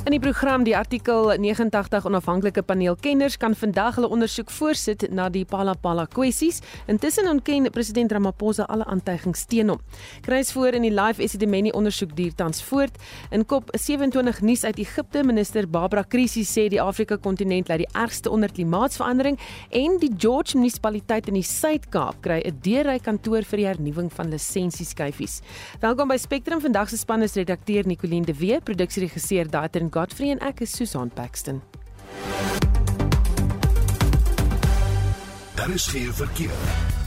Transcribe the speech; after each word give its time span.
In 0.00 0.14
die 0.14 0.20
program 0.20 0.62
die 0.64 0.72
artikel 0.72 1.26
89 1.36 2.06
onafhanklike 2.08 2.62
paneel 2.64 2.94
kenners 2.96 3.34
kan 3.36 3.52
vandag 3.52 3.98
hulle 3.98 4.08
ondersoek 4.08 4.48
voorsit 4.56 5.02
na 5.12 5.26
die 5.28 5.42
Palapala 5.44 6.06
kwessies. 6.08 6.62
Intussen 6.88 7.28
ontken 7.28 7.68
president 7.70 8.12
Ramaphosa 8.16 8.64
alle 8.72 8.86
aantuigings 8.88 9.44
teen 9.44 9.68
hom. 9.68 9.82
Kruis 10.24 10.52
voor 10.56 10.78
in 10.78 10.86
die 10.86 10.92
live 10.94 11.20
Esidimeni 11.20 11.68
ondersoek 11.76 12.14
duur 12.16 12.32
tans 12.34 12.62
voort. 12.64 12.96
In 13.30 13.44
kop 13.44 13.68
27 13.76 14.40
nuus 14.40 14.64
uit 14.64 14.80
Egipte 14.80 15.20
minister 15.22 15.68
Barbara 15.68 16.02
Krisi 16.08 16.46
sê 16.48 16.70
die 16.72 16.80
Afrika 16.80 17.20
kontinent 17.20 17.68
lê 17.68 17.82
die 17.82 17.90
ergste 17.92 18.32
onder 18.32 18.48
klimaatsverandering 18.56 19.36
en 19.68 20.00
die 20.00 20.10
George 20.16 20.56
munisipaliteit 20.56 21.28
in 21.28 21.36
die 21.36 21.44
Suid-Kaap 21.44 22.22
kry 22.24 22.40
'n 22.40 22.56
deurry 22.64 22.98
kantoor 22.98 23.44
vir 23.44 23.56
die 23.58 23.68
hernuwing 23.68 24.08
van 24.08 24.32
lisensieskyfies. 24.32 25.42
Welkom 25.80 26.08
by 26.08 26.16
Spectrum. 26.16 26.60
Vandag 26.60 26.88
se 26.88 26.96
span 26.96 27.22
is 27.22 27.34
redakteur 27.34 27.86
Nicoline 27.86 28.24
de 28.24 28.34
Wee, 28.34 28.60
produksieregisseur 28.60 29.50
Daitrin 29.50 29.89
Godfrey 29.90 30.30
en 30.30 30.40
ek 30.46 30.60
is 30.60 30.76
Susan 30.76 31.10
Paxton. 31.10 31.62
Daar 35.54 35.70
is 35.70 35.86
geen 35.86 36.14
verkeer. 36.14 36.98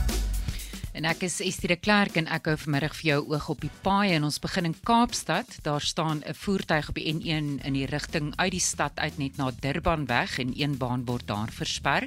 En 0.94 1.02
ek 1.10 1.24
is 1.26 1.40
Estie 1.42 1.66
de 1.66 1.74
Klerk 1.74 2.14
en 2.20 2.28
ek 2.30 2.46
hou 2.46 2.54
vanmiddag 2.60 2.92
vir 3.00 3.08
jou 3.08 3.16
oog 3.32 3.48
op 3.50 3.64
die 3.64 3.70
paai 3.82 4.12
en 4.14 4.28
ons 4.28 4.36
begin 4.38 4.68
in 4.68 4.76
Kaapstad. 4.86 5.56
Daar 5.66 5.82
staan 5.82 6.22
'n 6.22 6.34
voertuig 6.38 6.88
op 6.88 6.94
die 6.94 7.10
N1 7.10 7.58
in 7.66 7.74
die 7.74 7.86
rigting 7.90 8.30
uit 8.36 8.52
die 8.52 8.60
stad 8.60 8.92
uit 8.94 9.18
net 9.18 9.36
na 9.36 9.50
Durban 9.50 10.06
weg 10.06 10.38
en 10.38 10.52
een 10.54 10.78
baan 10.78 11.04
word 11.04 11.26
daar 11.26 11.50
versper. 11.50 12.06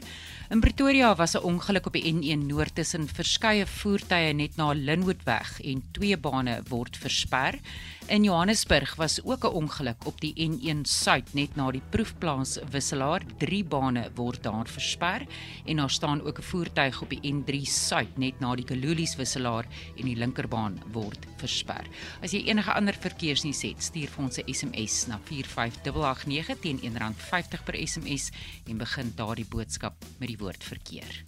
In 0.49 0.59
Pretoria 0.59 1.15
was 1.15 1.35
'n 1.35 1.43
ongeluk 1.43 1.85
op 1.85 1.93
die 1.93 2.13
N1 2.13 2.47
noord 2.47 2.75
tussen 2.75 3.07
verskeie 3.07 3.65
voertuie 3.65 4.33
net 4.33 4.55
na 4.55 4.71
Linwood 4.71 5.23
weg 5.25 5.61
en 5.61 5.83
twee 5.91 6.17
bane 6.17 6.63
word 6.69 6.97
versper. 6.97 7.59
In 8.07 8.23
Johannesburg 8.23 8.95
was 8.95 9.23
ook 9.23 9.43
'n 9.43 9.53
ongeluk 9.53 10.05
op 10.05 10.21
die 10.21 10.33
N1 10.33 10.81
suid 10.81 11.33
net 11.33 11.55
na 11.55 11.71
die 11.71 11.81
proefplaas 11.89 12.57
wisselaar. 12.71 13.21
Drie 13.37 13.63
bane 13.63 14.11
word 14.15 14.43
daar 14.43 14.67
versper 14.67 15.25
en 15.65 15.75
daar 15.75 15.89
staan 15.89 16.21
ook 16.21 16.39
'n 16.39 16.41
voertuig 16.41 17.01
op 17.01 17.09
die 17.09 17.33
N3 17.33 17.65
suid 17.65 18.17
net 18.17 18.39
na 18.39 18.55
die 18.55 18.65
Kalulies 18.65 19.15
wisselaar 19.15 19.65
en 19.97 20.05
die 20.05 20.15
linkerbaan 20.15 20.81
word 20.91 21.27
versper. 21.35 21.87
As 22.21 22.31
jy 22.31 22.43
enige 22.45 22.73
ander 22.73 22.93
verkeersnuus 22.93 23.61
het, 23.61 23.83
stuur 23.83 24.07
vir 24.07 24.23
ons 24.23 24.37
'n 24.37 24.53
SMS 24.53 25.07
na 25.07 25.19
45889 25.23 26.59
teen 26.59 26.79
R1.50 26.79 27.63
per 27.63 27.87
SMS 27.87 28.31
en 28.67 28.77
begin 28.77 29.11
daardie 29.15 29.47
boodskap 29.49 29.93
met 30.17 30.27
die 30.27 30.37
woord 30.37 30.63
verkeer. 30.63 31.23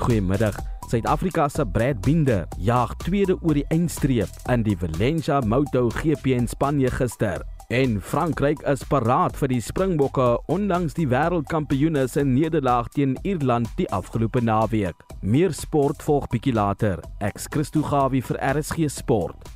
Goeiemiddag. 0.00 0.56
Suid-Afrika 0.90 1.48
se 1.48 1.64
Brad 1.66 2.00
Binder 2.02 2.48
jaag 2.58 2.96
tweede 3.04 3.36
oor 3.40 3.54
die 3.54 3.66
eindstreep 3.70 4.48
in 4.50 4.64
die 4.66 4.76
Valencia 4.80 5.40
Moto 5.44 5.88
GP 6.00 6.34
in 6.38 6.48
Spanje 6.48 6.90
gister. 6.90 7.44
En 7.70 8.00
Frankryk 8.02 8.64
is 8.66 8.82
paraat 8.90 9.36
vir 9.38 9.52
die 9.52 9.60
Springbokke 9.62 10.26
ondanks 10.50 10.96
die 10.98 11.06
wêreldkampioene 11.12 12.08
se 12.10 12.24
nederlaag 12.26 12.90
teen 12.96 13.14
Ierland 13.22 13.70
die 13.78 13.86
afgelope 13.94 14.42
naweek. 14.42 15.06
Meer 15.22 15.54
sport 15.54 16.02
volg 16.02 16.26
bietjie 16.32 16.56
later. 16.56 17.04
Ek's 17.20 17.46
Christo 17.46 17.84
Gawie 17.86 18.24
vir 18.26 18.40
RSG 18.56 18.90
Sport. 18.90 19.50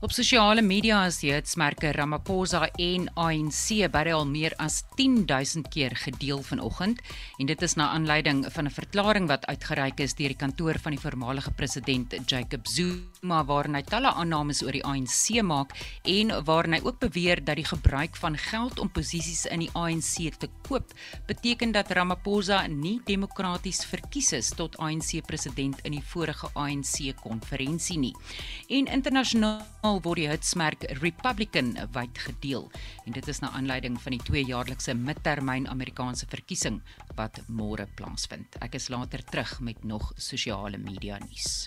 Op 0.00 0.14
sosiale 0.16 0.62
media 0.64 1.02
is 1.04 1.18
die 1.20 1.28
hitsmerke 1.34 1.90
Ramaphosa 1.92 2.62
en 2.80 3.04
ANC 3.20 3.82
beide 3.92 4.14
al 4.16 4.24
meer 4.24 4.56
as 4.56 4.78
10000 4.96 5.68
keer 5.68 5.92
gedeel 6.06 6.40
vanoggend. 6.40 7.04
En 7.36 7.52
dit 7.52 7.68
is 7.68 7.76
na 7.76 7.90
aanleiding 7.92 8.46
van 8.48 8.64
'n 8.64 8.78
verklaring 8.80 9.28
wat 9.28 9.46
uitgereik 9.46 10.00
is 10.00 10.14
deur 10.14 10.32
die 10.32 10.42
kantoor 10.46 10.80
van 10.80 10.96
die 10.96 11.00
voormalige 11.00 11.50
president 11.50 12.16
Jacob 12.24 12.66
Zuma 12.66 13.09
waarin 13.22 13.76
hy 13.76 13.82
talle 13.82 14.12
aannames 14.14 14.62
oor 14.64 14.72
die 14.72 14.84
ANC 14.84 15.42
maak 15.44 15.74
en 16.08 16.32
waarin 16.44 16.78
hy 16.78 16.80
ook 16.84 17.00
beweer 17.02 17.44
dat 17.44 17.60
die 17.60 17.68
gebruik 17.68 18.16
van 18.16 18.38
geld 18.38 18.80
om 18.80 18.88
posisies 18.88 19.46
in 19.46 19.64
die 19.66 19.70
ANC 19.74 20.38
te 20.40 20.48
koop 20.68 20.94
beteken 21.28 21.72
dat 21.72 21.90
Ramaphosa 21.90 22.66
nie 22.66 23.00
demokraties 23.06 23.84
verkies 23.84 24.32
is 24.32 24.50
tot 24.56 24.78
ANC 24.78 25.20
president 25.26 25.80
in 25.84 25.98
die 25.98 26.04
vorige 26.12 26.48
ANC 26.54 27.12
konferensie 27.22 27.98
nie. 27.98 28.14
En 28.68 28.86
internasionaal 28.86 29.60
Nasionaal 29.80 30.00
word 30.04 30.20
die 30.20 30.28
hitsmerk 30.28 30.84
Republican 31.00 31.70
wyd 31.94 32.18
gedeel 32.20 32.66
en 33.06 33.14
dit 33.16 33.28
is 33.32 33.40
na 33.40 33.48
aanleiding 33.56 33.96
van 34.02 34.12
die 34.12 34.22
tweejaarlikse 34.26 34.94
midtermyn 34.96 35.68
Amerikaanse 35.72 36.28
verkiesing 36.30 36.80
wat 37.16 37.40
môre 37.48 37.86
plaasvind. 37.96 38.58
Ek 38.64 38.76
is 38.76 38.90
later 38.92 39.22
terug 39.32 39.54
met 39.64 39.84
nog 39.84 40.10
sosiale 40.20 40.78
media 40.78 41.18
nuus. 41.24 41.66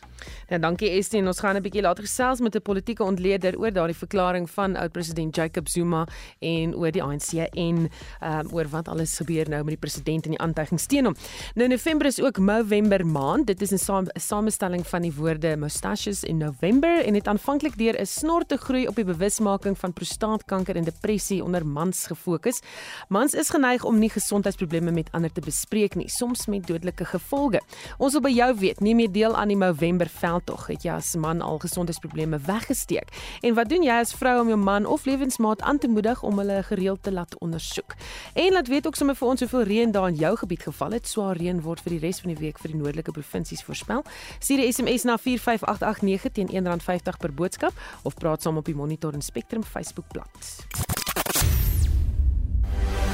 Nou 0.51 0.59
dankie 0.61 0.91
Estie 0.93 1.23
en 1.23 1.31
ons 1.31 1.42
gaan 1.43 1.57
'n 1.57 1.61
bietjie 1.61 1.81
later 1.81 2.03
gesels 2.03 2.39
met 2.39 2.55
'n 2.55 2.61
politieke 2.61 3.03
ontleder 3.03 3.57
oor 3.59 3.71
daardie 3.71 3.95
verklaring 3.95 4.49
van 4.49 4.75
oud-president 4.75 5.35
Jacob 5.35 5.67
Zuma 5.67 6.07
en 6.39 6.75
oor 6.75 6.91
die 6.91 7.03
ANC 7.03 7.33
en 7.51 7.89
um, 8.23 8.47
oor 8.51 8.67
wat 8.69 8.87
alles 8.87 9.17
gebeur 9.17 9.49
nou 9.49 9.63
met 9.63 9.75
die 9.75 9.83
president 9.85 10.25
en 10.25 10.31
die 10.31 10.39
aantuigings 10.39 10.85
teen 10.85 11.05
hom. 11.05 11.15
Nou 11.55 11.67
November 11.67 12.07
is 12.07 12.21
ook 12.21 12.37
Movember 12.37 13.05
maand. 13.05 13.47
Dit 13.47 13.61
is 13.61 13.71
'n 13.71 13.77
saam, 13.77 14.05
samestelling 14.13 14.87
van 14.87 15.01
die 15.01 15.13
woorde 15.13 15.55
mustaches 15.57 16.23
in 16.23 16.37
November 16.37 17.05
en 17.05 17.13
dit 17.13 17.27
aanvanklik 17.27 17.77
deur 17.77 17.99
'n 17.99 18.05
snor 18.05 18.45
te 18.45 18.57
groei 18.57 18.87
op 18.87 18.95
die 18.95 19.05
bewusmaking 19.05 19.77
van 19.77 19.93
prostaatkanker 19.93 20.75
en 20.75 20.83
depressie 20.83 21.43
onder 21.43 21.65
mans 21.65 22.07
gefokus. 22.07 22.61
Mans 23.09 23.33
is 23.33 23.49
geneig 23.49 23.83
om 23.83 23.99
nie 23.99 24.09
gesondheidsprobleme 24.09 24.91
met 24.91 25.09
ander 25.11 25.31
te 25.31 25.41
bespreek 25.41 25.95
nie, 25.95 26.09
soms 26.09 26.45
met 26.45 26.67
dodelike 26.67 27.05
gevolge. 27.05 27.61
Ons 27.97 28.11
wil 28.11 28.21
by 28.21 28.29
jou 28.29 28.55
weet, 28.55 28.79
neem 28.79 28.99
jy 28.99 29.11
deel 29.11 29.35
aan 29.35 29.47
die 29.47 29.57
November 29.57 30.07
veldtog? 30.07 30.67
Het 30.67 30.83
jy 30.83 30.91
as 30.91 31.15
man 31.15 31.32
al 31.41 31.57
gesondheidsprobleme 31.57 32.39
weggesteek? 32.45 33.09
En 33.41 33.53
wat 33.53 33.69
doen 33.69 33.83
jy 33.83 33.99
as 33.99 34.13
vrou 34.13 34.41
om 34.41 34.47
jou 34.47 34.59
man 34.59 34.85
of 34.85 35.05
lewensmaat 35.05 35.61
aan 35.61 35.77
te 35.77 35.87
moedig 35.87 36.23
om 36.23 36.37
hulle 36.37 36.63
gereeld 36.63 37.03
te 37.03 37.11
laat 37.11 37.37
ondersoek? 37.37 37.95
En 38.33 38.51
laat 38.51 38.67
weet 38.67 38.87
ook 38.87 38.95
sommer 38.95 39.15
vir 39.15 39.27
ons 39.27 39.39
hoeveel 39.39 39.63
reën 39.63 39.91
daar 39.91 40.07
in 40.07 40.15
jou 40.15 40.37
gebied 40.37 40.61
geval 40.61 40.91
het. 40.91 41.07
Swaar 41.07 41.37
reën 41.37 41.61
word 41.61 41.81
vir 41.81 41.97
die 41.97 41.99
res 41.99 42.19
van 42.19 42.33
die 42.33 42.39
week 42.39 42.59
vir 42.59 42.71
die 42.71 42.79
noordelike 42.79 43.11
provinsies 43.11 43.63
voorspel. 43.63 44.03
Stuur 44.39 44.59
'n 44.59 44.71
SMS 44.73 45.03
na 45.03 45.17
45889 45.17 46.31
teen 46.31 46.49
R1.50 46.49 47.17
per 47.17 47.33
boodskap 47.33 47.73
of 48.03 48.13
praat 48.13 48.41
saam 48.41 48.57
op 48.57 48.65
die 48.65 48.75
Monitor 48.75 49.13
en 49.13 49.21
Spectrum 49.21 49.63
Facebookblad. 49.63 50.65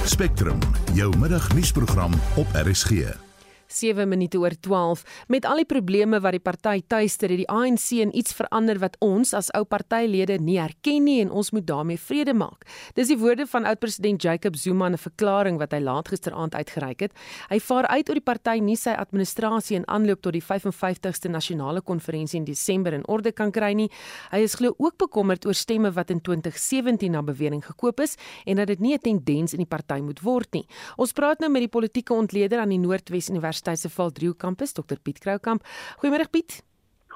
Spectrum, 0.03 0.59
jou 0.93 1.17
middagnuusprogram 1.17 2.11
op 2.35 2.47
RSG. 2.53 3.28
7 3.71 4.09
minute 4.09 4.39
oor 4.39 4.55
12 4.59 5.03
met 5.27 5.45
al 5.45 5.61
die 5.61 5.67
probleme 5.69 6.19
wat 6.19 6.35
die 6.35 6.43
party 6.43 6.81
tuister 6.87 7.29
het 7.29 7.37
die 7.43 7.49
ANC 7.49 7.91
en 8.01 8.11
iets 8.17 8.33
verander 8.33 8.79
wat 8.81 8.97
ons 9.05 9.33
as 9.37 9.51
ou 9.57 9.63
partylede 9.69 10.39
nie 10.41 10.57
erken 10.61 11.05
nie 11.05 11.19
en 11.21 11.31
ons 11.31 11.51
moet 11.53 11.65
daarmee 11.67 11.99
vrede 12.01 12.33
maak. 12.33 12.65
Dis 12.97 13.11
die 13.11 13.17
woorde 13.19 13.45
van 13.47 13.67
oud-president 13.69 14.23
Jacob 14.23 14.55
Zuma 14.55 14.87
in 14.87 14.93
'n 14.93 14.97
verklaring 14.97 15.57
wat 15.59 15.71
hy 15.71 15.79
laat 15.79 16.07
gisteraand 16.07 16.55
uitgereik 16.55 16.99
het. 16.99 17.11
Hy 17.49 17.59
vaar 17.59 17.87
uit 17.87 18.09
oor 18.09 18.15
die 18.15 18.31
party 18.31 18.59
nie 18.59 18.75
sy 18.75 18.89
administrasie 18.89 19.75
in 19.75 19.87
aanloop 19.87 20.21
tot 20.21 20.33
die 20.33 20.43
55ste 20.43 21.29
nasionale 21.29 21.81
konferensie 21.81 22.39
in 22.39 22.45
Desember 22.45 22.93
in 22.93 23.07
orde 23.07 23.31
kan 23.31 23.51
kry 23.51 23.73
nie. 23.73 23.89
Hy 24.31 24.39
is 24.39 24.55
glo 24.55 24.73
ook 24.77 24.97
bekommerd 24.97 25.45
oor 25.45 25.53
stemme 25.53 25.91
wat 25.91 26.09
in 26.09 26.21
2017 26.21 27.11
na 27.11 27.21
bewering 27.21 27.65
gekoop 27.65 27.99
is 27.99 28.15
en 28.45 28.55
dat 28.55 28.67
dit 28.67 28.79
nie 28.79 28.93
'n 28.93 28.99
tendens 28.99 29.53
in 29.53 29.59
die 29.59 29.65
party 29.77 30.01
moet 30.01 30.21
word 30.21 30.53
nie. 30.53 30.67
Ons 30.97 31.11
praat 31.11 31.39
nou 31.39 31.49
met 31.49 31.61
die 31.61 31.67
politieke 31.67 32.13
ontleder 32.13 32.59
aan 32.59 32.69
die 32.69 32.79
Noordwes 32.79 33.29
Universiteit 33.29 33.58
Universiteit 33.59 33.79
se 33.79 33.89
Valdriehoek 33.89 34.39
kampus, 34.39 34.73
Dr 34.73 34.97
Piet 35.03 35.19
Kroukamp. 35.19 35.63
Goeiemôre 35.99 36.29
Piet. 36.31 36.63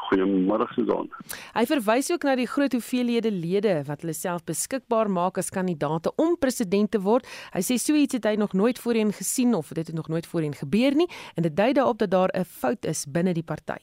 Goeiemôre 0.04 0.68
Susan. 0.74 1.08
Hy 1.56 1.64
verwys 1.70 2.12
ook 2.12 2.26
na 2.28 2.36
die 2.36 2.48
groot 2.48 2.74
hoeveelhede 2.76 3.32
lede 3.32 3.78
wat 3.88 4.04
hulle 4.04 4.16
self 4.18 4.44
beskikbaar 4.44 5.08
maak 5.08 5.40
as 5.40 5.54
kandidaate 5.54 6.12
om 6.20 6.36
president 6.36 6.92
te 6.92 7.00
word. 7.00 7.28
Hy 7.56 7.64
sê 7.64 7.80
so 7.80 7.96
iets 7.96 8.20
het 8.20 8.28
hy 8.28 8.36
nog 8.36 8.54
nooit 8.54 8.80
voorheen 8.80 9.14
gesien 9.16 9.56
of 9.56 9.72
dit 9.72 9.88
het 9.88 9.96
nog 9.96 10.12
nooit 10.12 10.28
voorheen 10.28 10.56
gebeur 10.58 10.96
nie 10.96 11.08
en 11.38 11.48
dit 11.48 11.56
dui 11.56 11.72
daarop 11.74 12.04
dat 12.04 12.12
daar 12.12 12.32
'n 12.36 12.44
fout 12.44 12.86
is 12.86 13.06
binne 13.08 13.34
die 13.34 13.48
party. 13.48 13.80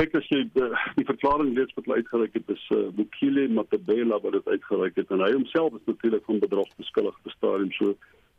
Kyk 0.00 0.14
as 0.14 0.28
jy 0.32 0.48
die, 0.54 0.68
die 0.96 1.04
verklaring 1.04 1.52
lees 1.54 1.74
wat 1.76 1.88
uitgereik 1.88 2.32
het, 2.32 2.48
is 2.48 2.64
uh, 2.72 2.88
Bukile 2.96 3.48
Matabela 3.48 4.20
wat 4.20 4.32
dit 4.32 4.46
uitgereik 4.48 4.96
het 4.96 5.10
en 5.10 5.20
hy 5.20 5.32
homself 5.32 5.74
is 5.74 5.84
natuurlik 5.84 6.24
van 6.24 6.38
bedrog 6.38 6.68
beskuldig 6.76 7.16
die 7.22 7.32
stadium 7.36 7.72
so 7.72 7.94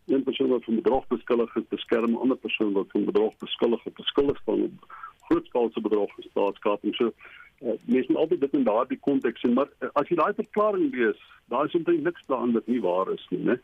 een 0.07 0.23
persoon 0.23 0.49
wat 0.49 0.63
van 0.63 0.75
bedrog 0.75 1.07
beskuldig 1.07 1.55
is, 1.55 1.67
beskerm 1.69 2.11
'n 2.11 2.21
ander 2.23 2.37
persoon 2.37 2.71
wat 2.71 2.91
van 2.91 3.05
bedrog 3.05 3.37
beskuldig 3.37 3.85
of 3.85 3.93
beskuldig 3.93 4.41
van 4.43 4.79
grootskaalse 5.21 5.81
bedrog 5.81 6.17
en 6.17 6.29
staatskaping. 6.29 6.95
So 6.95 7.13
uh, 7.61 7.71
mens 7.85 8.07
moet 8.07 8.17
altyd 8.17 8.39
dit 8.39 8.53
in 8.53 8.63
daardie 8.63 8.99
konteks 8.99 9.39
sien, 9.39 9.53
maar 9.53 9.69
uh, 9.79 9.89
as 9.93 10.09
jy 10.09 10.15
daai 10.15 10.33
verklaring 10.33 10.95
lees, 10.95 11.21
daar 11.45 11.65
is 11.65 11.75
omtrent 11.75 12.03
niks 12.03 12.25
daarin 12.25 12.51
wat 12.57 12.67
nie 12.67 12.81
waar 12.81 13.11
is 13.13 13.27
nie, 13.29 13.43
né? 13.43 13.59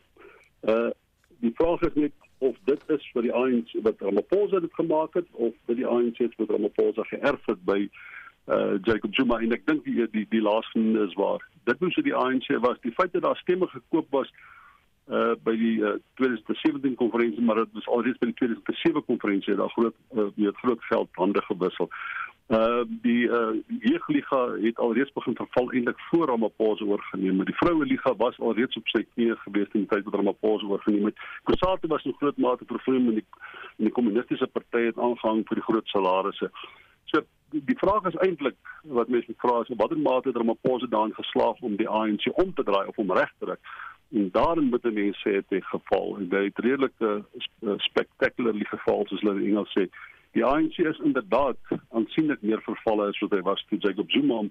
Uh 0.60 0.90
die 1.38 1.52
vraag 1.54 1.80
is 1.86 1.94
net 1.94 2.12
of 2.38 2.56
dit 2.64 2.80
is 2.90 3.04
vir 3.14 3.22
die 3.22 3.32
ANC 3.32 3.74
wat 3.82 4.00
Ramaphosa 4.02 4.58
dit 4.60 4.74
gemaak 4.74 5.14
het 5.14 5.26
of 5.32 5.52
vir 5.66 5.76
die 5.78 5.86
ANC 5.86 6.18
wat 6.36 6.50
Ramaphosa 6.50 7.04
geërf 7.10 7.46
het 7.46 7.60
by 7.64 7.78
uh 8.50 8.74
Jacob 8.82 9.14
Zuma 9.14 9.38
en 9.38 9.54
ek 9.54 9.66
dink 9.66 9.84
die 9.84 10.06
die 10.10 10.26
die 10.30 10.42
laaste 10.42 10.82
is 11.04 11.14
waar 11.14 11.44
dit 11.70 11.80
moes 11.80 11.98
die 12.02 12.14
ANC 12.14 12.48
was. 12.64 12.80
Die 12.82 12.94
feit 12.96 13.12
dat 13.12 13.22
daar 13.22 13.36
stemme 13.36 13.68
gekoop 13.70 14.10
was 14.10 14.32
by 15.08 15.54
die 15.56 15.76
uh, 15.80 15.94
2017 16.20 16.94
konferensie 17.00 17.42
maar 17.42 17.62
dit 17.62 17.72
was 17.72 17.86
alreeds 17.88 18.18
by 18.20 18.26
die 18.28 18.34
2007 18.42 19.04
konferensie 19.04 19.54
daar 19.56 19.72
groot 19.72 19.94
uh, 20.12 20.26
weet 20.36 20.56
groot 20.56 20.82
geld 20.90 21.08
hande 21.12 21.42
gewissel. 21.42 21.88
Uh 22.48 22.84
die 22.88 23.28
uh 23.28 23.56
jeugliga 23.68 24.56
het 24.60 24.78
alreeds 24.78 25.12
begin 25.12 25.34
verval 25.36 25.72
eintlik 25.72 26.00
voor 26.10 26.26
Ramaphosa 26.26 26.84
oorgeneem. 26.84 27.36
Maar 27.36 27.44
die 27.44 27.56
vroue 27.56 27.84
liga 27.84 28.14
was 28.16 28.38
alreeds 28.40 28.76
op 28.76 28.88
sy 28.88 29.02
knieë 29.04 29.36
gewees 29.36 29.72
in 29.72 29.84
die 29.84 29.88
tyd 29.88 30.04
wat 30.04 30.14
Ramaphosa 30.14 30.66
oorgeneem 30.66 31.10
het. 31.10 31.20
Kusatu 31.44 31.88
was 31.88 32.04
in 32.04 32.16
groot 32.16 32.36
mate 32.36 32.64
vervloem 32.66 33.08
in 33.08 33.18
die 33.20 33.26
in 33.76 33.84
die 33.90 33.92
kommunistiese 33.92 34.46
party 34.46 34.86
het 34.86 34.96
aangehang 34.96 35.44
vir 35.48 35.60
die 35.60 35.66
groot 35.66 35.92
salarisse. 35.92 36.48
So 37.12 37.20
die, 37.52 37.76
vraag 37.80 38.08
is 38.08 38.16
eintlik 38.24 38.56
wat 38.96 39.12
mense 39.12 39.36
vra 39.44 39.60
is 39.60 39.76
watter 39.76 40.00
mate 40.00 40.32
het 40.32 40.40
Ramaphosa 40.40 40.88
daarin 40.88 41.14
geslaag 41.20 41.60
om 41.60 41.76
die 41.76 41.88
ANC 41.88 42.32
om 42.32 42.54
te 42.54 42.64
draai 42.64 42.86
of 42.86 42.96
om 42.96 43.12
reg 43.12 43.32
te 43.38 43.44
druk? 43.44 43.60
En 44.12 44.30
daarin 44.32 44.68
moet 44.68 44.92
mense 44.92 45.20
sê 45.20 45.40
dit 45.48 45.64
geval. 45.64 46.16
En 46.18 46.28
dit 46.28 46.44
het 46.44 46.58
redelike 46.64 47.24
uh, 47.60 47.72
spectacularly 47.76 48.64
geval 48.64 49.04
soos 49.06 49.20
hulle 49.20 49.40
in 49.40 49.50
Engels 49.50 49.74
sê. 49.76 49.88
Die 50.36 50.44
ANC 50.44 50.78
is 50.78 51.00
inderdaad 51.04 51.58
aansienlik 51.90 52.42
meer 52.42 52.62
vervalle 52.62 53.08
as 53.08 53.20
wat 53.24 53.36
hy 53.36 53.42
was 53.42 53.64
toe 53.68 53.78
Jacob 53.78 54.10
Zuma 54.10 54.42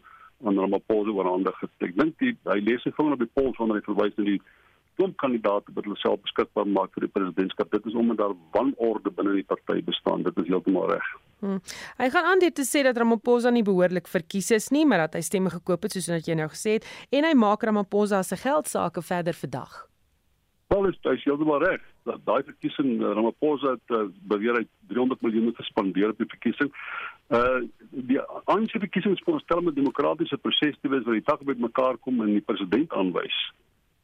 aan 0.45 0.59
Ramaphosa 0.59 1.13
wou 1.13 1.25
aandag 1.33 1.59
het. 1.61 1.73
Ek 1.89 1.97
dink 1.97 2.21
hy 2.21 2.59
lees 2.61 2.83
sy 2.85 2.93
vinger 2.97 3.17
op 3.17 3.23
die 3.25 3.33
pols 3.33 3.57
wanneer 3.57 3.81
hy 3.81 3.87
verwys 3.89 4.17
na 4.17 4.27
die 4.29 4.41
klomp 4.97 5.17
kandidaate 5.23 5.73
wat 5.77 5.87
hulle 5.87 6.01
self 6.01 6.21
beskikbaar 6.25 6.67
maak 6.79 6.93
vir 6.97 7.07
die 7.07 7.13
presidentskap 7.19 7.71
dit 7.71 7.89
is 7.91 7.95
omdat 8.03 8.21
daar 8.23 8.35
wanorde 8.57 9.13
binne 9.21 9.37
die 9.39 9.47
party 9.53 9.81
bestaan 9.91 10.27
dit 10.27 10.43
is 10.43 10.51
heeltemal 10.51 10.91
reg 10.91 11.15
Hmm. 11.39 11.59
Hy 11.97 12.09
gaan 12.09 12.25
aan 12.25 12.39
dit 12.41 12.55
te 12.55 12.63
sê 12.65 12.81
dat 12.81 12.97
Ramaphosa 12.97 13.51
nie 13.53 13.61
behoorlik 13.65 14.07
verkies 14.09 14.49
is 14.55 14.71
nie, 14.73 14.87
maar 14.89 15.03
dat 15.05 15.19
hy 15.19 15.21
stemme 15.21 15.51
gekoop 15.53 15.85
het 15.85 15.93
soos 15.93 16.07
wat 16.09 16.25
jy 16.25 16.37
nou 16.39 16.47
gesê 16.49 16.79
het 16.79 16.87
en 17.13 17.27
hy 17.27 17.35
maak 17.37 17.61
Ramaphosa 17.67 18.23
se 18.25 18.39
geldsaake 18.41 19.03
verder 19.05 19.37
verdag. 19.37 19.75
Wel 20.73 20.89
is 20.89 20.97
hy 21.05 21.13
heeltemal 21.21 21.61
reg. 21.61 21.83
Dat 22.09 22.23
daai 22.25 22.41
verkiesing 22.47 22.97
uh, 22.97 23.13
Ramaphosa 23.13 23.75
het 23.77 23.93
uh, 23.95 24.07
beweer 24.33 24.57
hy 24.57 24.65
300 24.89 25.21
miljoen 25.21 25.53
gespandeer 25.59 26.15
op 26.15 26.23
die 26.23 26.31
verkiesing. 26.33 26.73
Uh 27.29 27.61
die 28.07 28.19
ANC 28.49 28.73
verkiesings 28.73 29.21
stel 29.43 29.61
met 29.61 29.75
demokratiese 29.75 30.37
proses 30.41 30.75
te 30.81 30.89
wees 30.89 31.05
waar 31.05 31.19
die 31.19 31.27
takke 31.27 31.45
met 31.45 31.59
mekaar 31.59 31.97
kom 32.01 32.21
en 32.23 32.33
die 32.33 32.45
president 32.49 32.93
aanwys. 32.97 33.37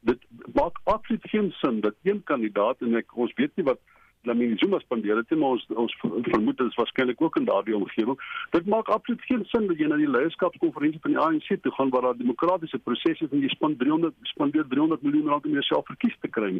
Dit 0.08 0.20
maak 0.52 0.80
absoluut 0.84 1.28
geen 1.32 1.50
sin 1.60 1.80
dat 1.80 1.94
een 2.02 2.22
kandidaat 2.24 2.80
en 2.80 2.96
ek 3.00 3.16
ons 3.16 3.32
weet 3.40 3.56
nie 3.56 3.64
wat 3.64 3.80
Lamine 4.24 4.56
Zuma 4.58 4.78
spandeer 4.78 5.16
het, 5.16 5.30
maar 5.36 5.56
ons 5.56 5.64
ons 5.68 5.94
vermoed 6.00 6.56
dit 6.56 6.66
is 6.66 6.76
waarskynlik 6.80 7.20
ook 7.22 7.36
in 7.36 7.44
daardie 7.44 7.76
omgewing. 7.76 8.16
Dit 8.50 8.66
maak 8.66 8.88
absoluut 8.88 9.24
geen 9.28 9.44
sin 9.52 9.66
dat 9.68 9.80
jy 9.80 9.88
na 9.90 9.98
die 10.00 10.08
leierskapskonferensie 10.08 11.00
van 11.04 11.14
die 11.14 11.20
ANC 11.20 11.48
toe 11.62 11.72
gaan 11.76 11.92
waar 11.92 12.08
daar 12.08 12.20
demokratiese 12.20 12.80
prosesse 12.88 13.28
en 13.30 13.44
jy 13.44 13.50
span 13.52 13.76
300 13.80 14.30
spandeer 14.32 14.68
300 14.68 15.04
miljoen 15.04 15.28
rand 15.32 15.48
om 15.48 15.56
jouself 15.58 15.86
verkies 15.90 16.16
te 16.20 16.30
kry. 16.36 16.52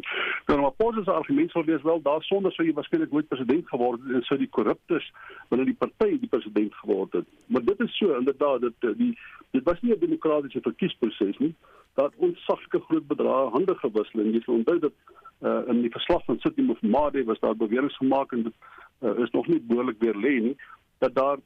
Dan 0.49 0.61
maar 0.61 0.77
posisies 0.81 1.13
argument 1.13 1.53
sou 1.53 1.65
wees 1.65 1.85
wel 1.89 2.01
daar 2.05 2.23
sonder 2.29 2.53
sou 2.53 2.67
jy 2.67 2.75
waarskynlik 2.77 3.13
nooit 3.13 3.31
president 3.33 3.69
geword 3.73 4.03
het 4.05 4.19
en 4.19 4.27
sou 4.29 4.37
die 4.41 4.51
korruptes 4.59 5.09
binne 5.49 5.65
die 5.65 5.79
party 5.79 6.19
die 6.21 6.29
president 6.29 6.77
geword 6.83 7.17
het. 7.21 7.31
Maar 7.47 7.65
dit 7.65 7.81
is 7.87 7.97
so 7.97 8.13
inderdaad 8.19 8.69
dat 8.69 8.93
die 9.01 9.15
dit 9.55 9.63
was 9.63 9.81
nie 9.81 9.93
'n 9.95 9.99
demokratiese 9.99 10.61
verkiesproses 10.61 11.37
nie. 11.37 11.55
Dat 11.95 12.15
ons 12.17 12.45
sagte 12.45 12.79
groot 12.87 13.07
bedrae 13.07 13.49
hande 13.55 13.75
gewissel 13.81 14.23
en 14.23 14.31
jy 14.35 14.41
sal 14.43 14.59
onthou 14.59 14.79
dat 14.87 14.95
uh, 15.41 15.61
in 15.71 15.81
die 15.81 15.91
verslag 15.91 16.23
van 16.25 16.39
City 16.43 16.65
of 16.69 16.81
Made 16.81 17.23
was 17.23 17.39
daar 17.39 17.55
beweringe 17.55 17.95
gemaak 17.99 18.31
en 18.31 18.47
dit 18.49 18.55
uh, 19.01 19.17
is 19.23 19.31
nog 19.31 19.47
nie 19.47 19.61
behoorlik 19.61 19.99
weer 19.99 20.15
lê 20.15 20.39
nie 20.49 20.55
dat 21.03 21.15
daar 21.15 21.39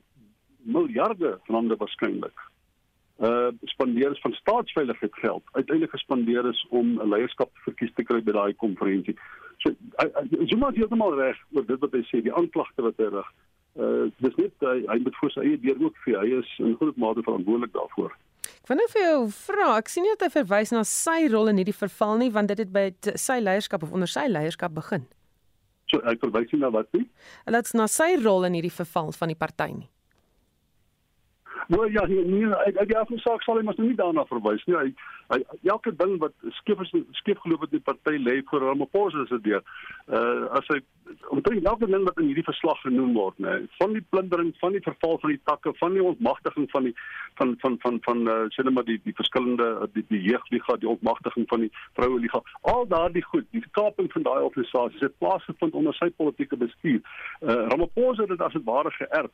miljarde 0.63 1.37
rande 1.47 1.75
waarskynlik 1.75 2.47
uh 3.19 3.47
spandeer 3.63 4.11
is 4.11 4.21
van 4.21 4.33
staatsveiligheid 4.33 5.15
geld 5.15 5.43
uiteindelik 5.51 5.91
gespandeer 5.91 6.45
is 6.49 6.67
om 6.69 6.87
'n 7.01 7.09
leierskap 7.09 7.49
verkies 7.53 7.91
te 7.93 8.03
kry 8.03 8.23
by 8.23 8.31
daai 8.31 8.53
konferensie. 8.53 9.15
So 9.57 9.75
Zuma 10.45 10.67
het 10.67 10.75
heeltemal 10.75 11.15
reg 11.15 11.37
oor 11.51 11.65
dit 11.65 11.79
wat 11.79 11.91
hy 11.91 12.03
sê, 12.07 12.21
die 12.23 12.33
aanklagte 12.33 12.81
wat 12.81 12.97
hy 12.97 13.09
rig. 13.11 13.29
Uh 13.75 14.07
dis 14.17 14.35
net 14.35 14.53
hy, 14.59 14.77
hy 14.87 14.97
moet 15.03 15.15
voor 15.15 15.31
sy 15.31 15.41
eie 15.41 15.59
deur 15.59 15.83
ook 15.83 15.97
vir 16.05 16.19
hy 16.19 16.29
is 16.39 16.53
in 16.59 16.77
groot 16.79 16.95
mate 16.95 17.23
verantwoordelik 17.23 17.73
daarvoor. 17.73 18.15
Ek 18.63 18.71
wonder 18.71 18.89
vir 18.91 19.01
jou 19.01 19.21
vra, 19.33 19.69
ek 19.79 19.89
sien 19.89 20.05
nie 20.05 20.11
dat 20.13 20.27
hy 20.27 20.43
verwys 20.43 20.73
na 20.75 20.83
sy 20.85 21.27
rol 21.31 21.49
in 21.49 21.61
hierdie 21.61 21.75
verval 21.75 22.19
nie, 22.21 22.29
want 22.33 22.51
dit 22.51 22.59
het 22.61 22.73
by 22.73 22.89
sy 23.17 23.39
leierskap 23.41 23.85
of 23.85 23.95
onder 23.95 24.09
sy 24.09 24.27
leierskap 24.29 24.75
begin. 24.75 25.07
So 25.89 26.03
ek 26.05 26.21
verwys 26.21 26.51
nie 26.53 26.61
na 26.61 26.69
wat 26.73 26.91
nie. 26.93 27.07
Dit's 27.49 27.73
na 27.73 27.87
sy 27.89 28.11
rol 28.21 28.45
in 28.45 28.59
hierdie 28.59 28.73
verval 28.73 29.09
van 29.17 29.33
die 29.33 29.39
party 29.39 29.71
nie. 29.73 29.89
Nou 31.69 31.91
ja, 31.91 32.05
nee, 32.07 32.25
nee 32.25 32.47
ek 32.65 32.79
ek 32.81 32.91
ja, 32.95 33.03
vir 33.05 33.19
saak 33.21 33.43
sal 33.45 33.59
hy 33.59 33.63
mos 33.67 33.77
nou 33.77 33.85
nie 33.91 33.97
daarna 33.97 34.23
verwys 34.25 34.63
nie. 34.65 34.73
Hy, 34.73 34.87
hy 35.29 35.69
elke 35.69 35.91
ding 35.99 36.15
wat 36.23 36.33
skief 36.57 36.79
is 36.81 36.93
skief 37.19 37.37
geloop 37.43 37.67
het 37.67 37.75
die 37.75 37.81
party 37.85 38.15
lê 38.17 38.39
vir 38.49 38.63
Ramaphosa 38.65 39.27
se 39.29 39.37
deur. 39.45 39.61
Uh 40.09 40.47
as 40.57 40.71
hy 40.73 40.79
omtrent 41.35 41.69
elke 41.69 41.85
ding 41.91 42.07
wat 42.07 42.17
in 42.21 42.31
hierdie 42.31 42.45
verslag 42.47 42.81
genoem 42.81 43.11
word, 43.17 43.37
nê, 43.45 43.53
nee, 43.53 43.69
van 43.77 43.93
die 43.93 44.01
plundering, 44.13 44.49
van 44.63 44.73
die 44.73 44.81
verval 44.87 45.21
van 45.21 45.35
die 45.35 45.41
takke, 45.51 45.75
van 45.83 45.93
die 45.93 46.07
ontmagtiging 46.13 46.65
van 46.73 46.89
die 46.89 46.95
van 47.37 47.53
van 47.61 47.77
van 47.85 48.01
van 48.07 48.25
uh 48.33 48.39
sê 48.55 48.65
maar 48.65 48.89
die 48.89 48.97
die 49.05 49.15
verskillende 49.21 49.69
die, 49.93 50.05
die 50.09 50.23
jeugliga, 50.25 50.79
die 50.81 50.89
ontmagtiging 50.95 51.45
van 51.53 51.67
die 51.67 51.71
vroue 51.99 52.17
liga, 52.25 52.41
al 52.73 52.89
daardie 52.95 53.25
goed, 53.29 53.45
die 53.53 53.61
kaping 53.77 54.09
van 54.17 54.25
daai 54.25 54.41
organisasies 54.49 55.05
het 55.05 55.21
plaasgevind 55.21 55.77
onder 55.77 55.93
sy 56.01 56.09
politieke 56.17 56.57
bestuur. 56.65 57.05
Uh 57.45 57.61
Ramaphosa 57.69 58.25
het 58.25 58.33
dit 58.33 58.45
as 58.49 58.57
'n 58.57 58.65
ware 58.73 58.97
geërf 58.97 59.33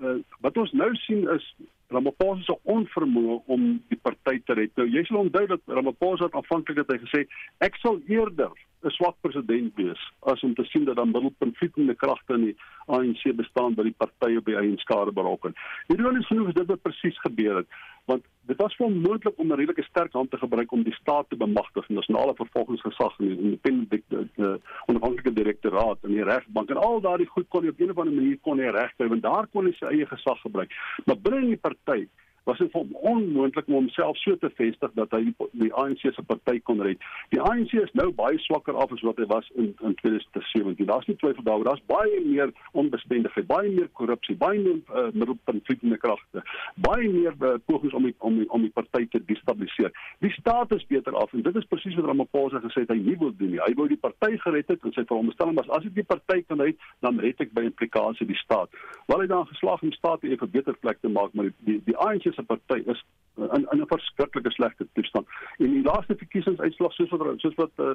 uh, 0.00 0.18
wat 0.44 0.56
ons 0.56 0.72
nou 0.72 0.90
sien 1.04 1.26
is 1.34 1.46
Ramaphosa 1.92 2.46
se 2.46 2.54
onvermoë 2.72 3.38
om 3.52 3.64
die 3.92 3.98
party 4.00 4.38
te 4.46 4.56
red. 4.56 4.72
Nou 4.80 4.86
jy 4.88 5.02
sal 5.04 5.24
onthou 5.26 5.44
dat 5.50 5.60
Ramaphosa 5.68 6.30
aanvanklik 6.32 6.80
het 6.80 6.92
hy 6.94 7.00
gesê 7.02 7.24
ek 7.66 7.76
sal 7.82 8.00
eerder 8.08 8.54
'n 8.84 8.90
swak 8.90 9.16
president 9.20 9.74
wees 9.76 10.02
as 10.20 10.42
om 10.42 10.54
te 10.54 10.64
sien 10.64 10.84
dat 10.84 10.96
dan 10.96 11.10
middelpuntvlietende 11.10 11.94
kragte 11.94 12.34
in 12.34 12.44
die 12.44 12.56
ANC 12.86 13.22
bestaan 13.36 13.74
by 13.74 13.82
die 13.82 13.96
party 13.96 14.36
op 14.36 14.44
die 14.44 14.56
eie 14.56 14.76
skare 14.82 15.12
berokken. 15.12 15.54
Ironies 15.86 16.26
genoeg 16.26 16.48
is 16.48 16.54
dit 16.54 16.66
wat 16.66 16.82
presies 16.82 17.18
gebeur 17.20 17.56
het, 17.56 17.68
want 18.10 18.24
dit 18.50 18.56
was 18.56 18.76
wel 18.76 18.90
moontlik 18.90 19.38
om 19.38 19.52
'n 19.52 19.58
redelike 19.60 19.82
sterk 19.82 20.12
hand 20.12 20.30
te 20.30 20.38
gebruik 20.38 20.72
om 20.72 20.82
die 20.82 20.94
staat 20.94 21.28
te 21.28 21.36
bemagtig, 21.36 21.86
die 21.86 21.96
nasionale 21.96 22.34
vervolgingsgesag 22.34 23.18
en 23.18 23.28
die 23.28 23.38
independente 23.38 24.60
onafhanklike 24.86 25.32
direktoraat 25.32 25.98
en 26.02 26.10
die 26.10 26.24
regsbank 26.24 26.70
en 26.70 26.76
al 26.76 27.00
daardie 27.00 27.26
goed 27.26 27.48
kon 27.48 27.62
hy 27.62 27.68
op 27.68 27.80
'n 27.80 27.90
of 27.90 27.98
ander 27.98 28.14
manier 28.14 28.38
kon 28.40 28.58
hy 28.58 28.70
regkry 28.70 29.08
want 29.08 29.22
daar 29.22 29.46
kon 29.46 29.66
hy 29.66 29.72
sy 29.72 29.86
eie 29.86 30.06
gesag 30.06 30.40
gebruik. 30.40 30.70
Maar 31.04 31.16
binne 31.18 31.40
in 31.40 31.54
die 31.54 31.56
party 31.68 32.08
was 32.44 32.58
dit 32.58 32.70
vir 32.72 32.80
hom 32.80 32.94
onmoontlik 33.12 33.68
om 33.68 33.74
homself 33.74 34.18
so 34.18 34.36
te 34.36 34.50
vestig 34.58 34.92
dat 34.98 35.12
hy 35.14 35.22
die, 35.28 35.48
die 35.64 35.70
ANC 35.78 36.02
se 36.02 36.24
party 36.26 36.58
kon 36.66 36.82
red. 36.82 37.02
Die 37.34 37.40
ANC 37.40 37.74
is 37.78 37.92
nou 37.98 38.08
baie 38.18 38.38
swakker 38.46 38.76
af 38.82 38.92
as 38.94 39.04
wat 39.06 39.20
hy 39.22 39.28
was 39.30 39.48
in 39.54 39.70
in 39.86 39.94
2017. 40.00 40.86
Daar's 40.90 41.06
nie 41.10 41.16
twyfel 41.20 41.46
daaroor, 41.46 41.70
daar's 41.70 41.84
baie 41.90 42.20
meer 42.26 42.52
onbestendigheid, 42.78 43.46
baie 43.46 43.70
meer 43.70 43.88
korrupsie, 43.98 44.36
baie 44.38 44.60
meer 44.60 44.80
uh, 44.90 45.08
middelpuntvlietende 45.14 45.98
kragte, 46.02 46.42
baie 46.86 47.08
meer 47.10 47.36
uh, 47.40 47.54
pogings 47.66 47.94
om 47.98 48.08
die, 48.08 48.14
om 48.18 48.38
die, 48.40 48.48
om 48.50 48.66
die 48.66 48.72
party 48.74 49.06
te 49.12 49.22
destabiliseer. 49.28 49.94
Die 50.24 50.32
staat 50.36 50.74
is 50.76 50.86
beter 50.90 51.16
af 51.18 51.32
en 51.32 51.44
dit 51.46 51.58
is 51.58 51.68
presies 51.70 51.96
wat 51.98 52.10
Ramaphosa 52.10 52.62
gesê 52.66 52.84
het 52.86 52.94
hy 52.94 52.98
nie 53.00 53.16
wil 53.20 53.34
doen 53.38 53.54
nie. 53.54 53.62
Hy 53.62 53.72
wou 53.78 53.88
die 53.90 54.00
party 54.00 54.34
gered 54.42 54.70
het 54.72 54.86
en 54.86 54.96
sy 54.96 55.06
veronderstelling 55.06 55.58
was 55.60 55.70
as 55.78 55.86
ek 55.88 55.96
die 55.98 56.06
party 56.08 56.42
kan 56.48 56.62
red, 56.62 56.78
dan 57.06 57.20
red 57.22 57.40
ek 57.42 57.54
by 57.54 57.66
implikasie 57.70 58.26
die 58.28 58.38
staat. 58.42 58.72
Wel 59.10 59.24
hy 59.24 59.30
dan 59.30 59.48
geslaag 59.50 59.82
om 59.82 59.94
staat 59.94 60.22
'n 60.22 60.50
beter 60.52 60.74
plek 60.82 60.98
te 61.00 61.08
maak, 61.08 61.32
maar 61.34 61.50
die 61.50 61.72
die, 61.72 61.80
die 61.86 61.96
ANC 61.96 62.31
se 62.32 62.42
party 62.42 62.82
is 62.86 63.04
in 63.36 63.66
in 63.70 63.80
'n 63.80 63.86
verskriklike 63.86 64.50
slegte 64.50 64.86
toestand. 64.92 65.26
En 65.58 65.70
die 65.72 65.82
laaste 65.82 66.16
verkiesingsuitslag 66.16 66.92
soos 66.92 67.10
wat 67.10 67.40
soos 67.40 67.54
wat 67.54 67.70
uh 67.76 67.94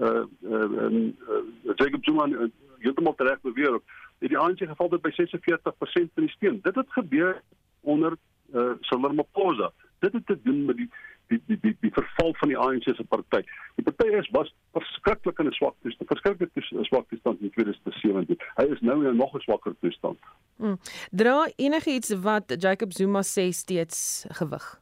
uh, 0.00 0.24
uh, 0.42 0.90
uh 0.92 1.74
Jacob 1.74 2.04
Zuma 2.04 2.26
uh, 2.26 2.48
heeltemal 2.78 3.14
reg 3.16 3.40
beweer, 3.40 3.80
het 4.18 4.28
die 4.28 4.38
ANC 4.38 4.58
geval 4.58 4.90
het 4.90 5.02
by 5.02 5.10
46% 5.10 6.12
van 6.14 6.26
die 6.26 6.28
steun. 6.28 6.60
Dit 6.62 6.74
het 6.74 6.92
gebeur 6.92 7.42
onder 7.80 8.16
uh 8.54 8.70
Cyril 8.80 9.06
Ramaphosa. 9.06 9.72
Dit 9.98 10.12
het 10.12 10.26
te 10.26 10.38
doen 10.42 10.64
met 10.64 10.76
die 10.76 10.90
die 11.28 11.40
die 11.46 11.58
die 11.60 11.74
die 11.80 11.92
verval 11.92 12.34
van 12.40 12.48
die 12.52 12.58
ANC 12.58 12.88
se 12.94 13.04
party. 13.04 13.42
Die 13.76 13.84
party 13.84 14.08
is 14.18 14.28
was 14.36 14.52
verskriklik 14.76 15.38
in 15.38 15.46
'n 15.46 15.52
swak 15.52 15.74
toestand, 15.82 16.08
verskriklik 16.08 16.50
in 16.54 16.80
'n 16.80 16.84
swak 16.84 17.08
toestand 17.08 17.40
in 17.40 17.50
2017. 17.50 18.38
Hy 18.56 18.64
is 18.64 18.80
nou 18.80 19.04
in 19.04 19.10
'n 19.12 19.16
nog 19.16 19.34
swakker 19.42 19.74
toestand. 19.80 20.18
Hmm. 20.56 20.78
Dra 21.10 21.48
enigiets 21.56 22.14
wat 22.20 22.54
Jacob 22.58 22.92
Zuma 22.92 23.22
sê 23.22 23.52
steeds 23.52 24.26
gewig? 24.28 24.80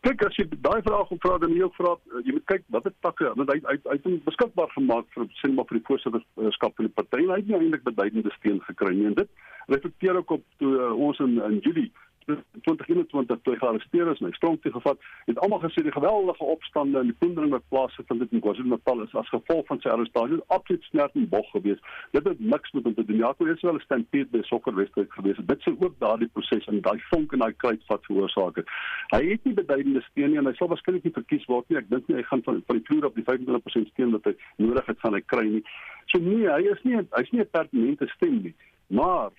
Kyk 0.00 0.22
as 0.24 0.36
jy 0.36 0.46
daai 0.64 0.82
vraag 0.82 1.08
vra 1.22 1.38
dan 1.38 1.52
jy 1.54 1.62
ook 1.62 1.74
vra 1.74 1.96
jy 2.24 2.32
moet 2.32 2.46
kyk 2.50 2.62
watter 2.74 2.92
takke 3.04 3.32
want 3.36 3.50
hy 3.52 3.58
hy 3.68 3.76
hy 3.84 3.96
het 3.96 4.24
beskikbaar 4.24 4.70
gemaak 4.76 5.06
vir 5.14 5.26
sien 5.40 5.54
maar 5.54 5.68
vir 5.68 5.78
die 5.78 5.86
voorsitterskap 5.88 6.76
van 6.76 6.88
die 6.88 6.94
party 6.96 7.22
en 7.24 7.32
hy 7.34 7.40
het 7.40 7.48
nie 7.48 7.58
eintlik 7.58 7.84
beduidende 7.88 8.32
steun 8.38 8.60
gekry 8.68 8.94
nie 8.96 9.08
en 9.10 9.14
dit 9.14 9.30
reflekteer 9.68 10.16
ook 10.16 10.30
op 10.38 10.44
toe 10.62 10.72
uh, 10.76 10.92
ons 11.08 11.18
in 11.26 11.36
in 11.48 11.58
Julie 11.66 11.92
2021 12.26 13.40
toe 13.42 13.56
gearresteer 13.56 14.10
is, 14.10 14.20
my 14.20 14.30
stronk 14.36 14.62
toe 14.62 14.72
gevat, 14.72 14.98
het 15.26 15.38
almal 15.38 15.62
gesê 15.64 15.82
die 15.82 15.94
geweldige 15.94 16.44
opstande 16.44 17.00
in 17.00 17.10
die 17.12 17.16
plundering 17.18 17.52
wat 17.54 17.66
plaasgevind 17.68 18.20
het 18.24 18.32
in 18.36 18.42
KwaZulu-Natal 18.44 19.02
is 19.04 19.14
as 19.14 19.32
gevolg 19.32 19.66
van 19.66 19.80
sy 19.80 19.92
arrestasie 19.92 20.40
absoluut 20.46 20.86
snert 20.90 21.16
en 21.18 21.28
bog 21.28 21.50
geweest. 21.54 21.84
Dit 22.16 22.28
het 22.28 22.40
niks 22.40 22.72
met 22.76 22.84
hom 22.88 22.94
te 22.94 23.04
doen. 23.04 23.22
Ja, 23.22 23.32
toe 23.32 23.50
is 23.50 23.62
wel 23.66 23.78
'n 23.78 23.86
stampede 23.86 24.30
by 24.30 24.42
sokkerwedstryd 24.42 25.12
geweest. 25.12 25.46
Dit 25.48 25.62
sou 25.62 25.76
ook 25.78 25.98
daardie 25.98 26.28
proses 26.28 26.66
en 26.66 26.80
daai 26.80 27.00
vonk 27.10 27.32
en 27.32 27.38
daai 27.38 27.54
kruit 27.56 27.86
wat 27.86 28.04
veroorsaak 28.04 28.56
het. 28.56 28.68
Hy 29.10 29.22
het 29.30 29.44
nie 29.44 29.54
beduidende 29.54 30.02
steun 30.10 30.30
nie 30.30 30.38
en 30.38 30.46
hy 30.46 30.54
sal 30.54 30.68
waarskynlik 30.68 31.04
nie 31.04 31.12
verkies 31.12 31.46
word 31.46 31.68
nie. 31.68 31.78
Ek 31.78 31.90
dink 31.90 32.08
nie 32.08 32.16
hy 32.16 32.22
gaan 32.22 32.42
van 32.42 32.62
van 32.66 32.76
die 32.76 32.86
vloer 32.86 33.04
op 33.04 33.14
die 33.14 33.24
25% 33.24 33.88
steun 33.88 34.10
wat 34.10 34.24
hy 34.24 34.34
nodig 34.56 34.86
het 34.86 35.00
van 35.00 35.14
hy 35.14 35.20
kry 35.20 35.46
nie. 35.48 35.64
So 36.06 36.18
nee, 36.18 36.46
hy 36.46 36.62
is 36.70 36.82
nie 36.82 36.96
hy's 36.96 37.30
nie 37.32 37.40
'n 37.40 37.50
pertinente 37.50 38.06
stem 38.16 38.42
nie. 38.42 38.54
Maar 38.88 39.30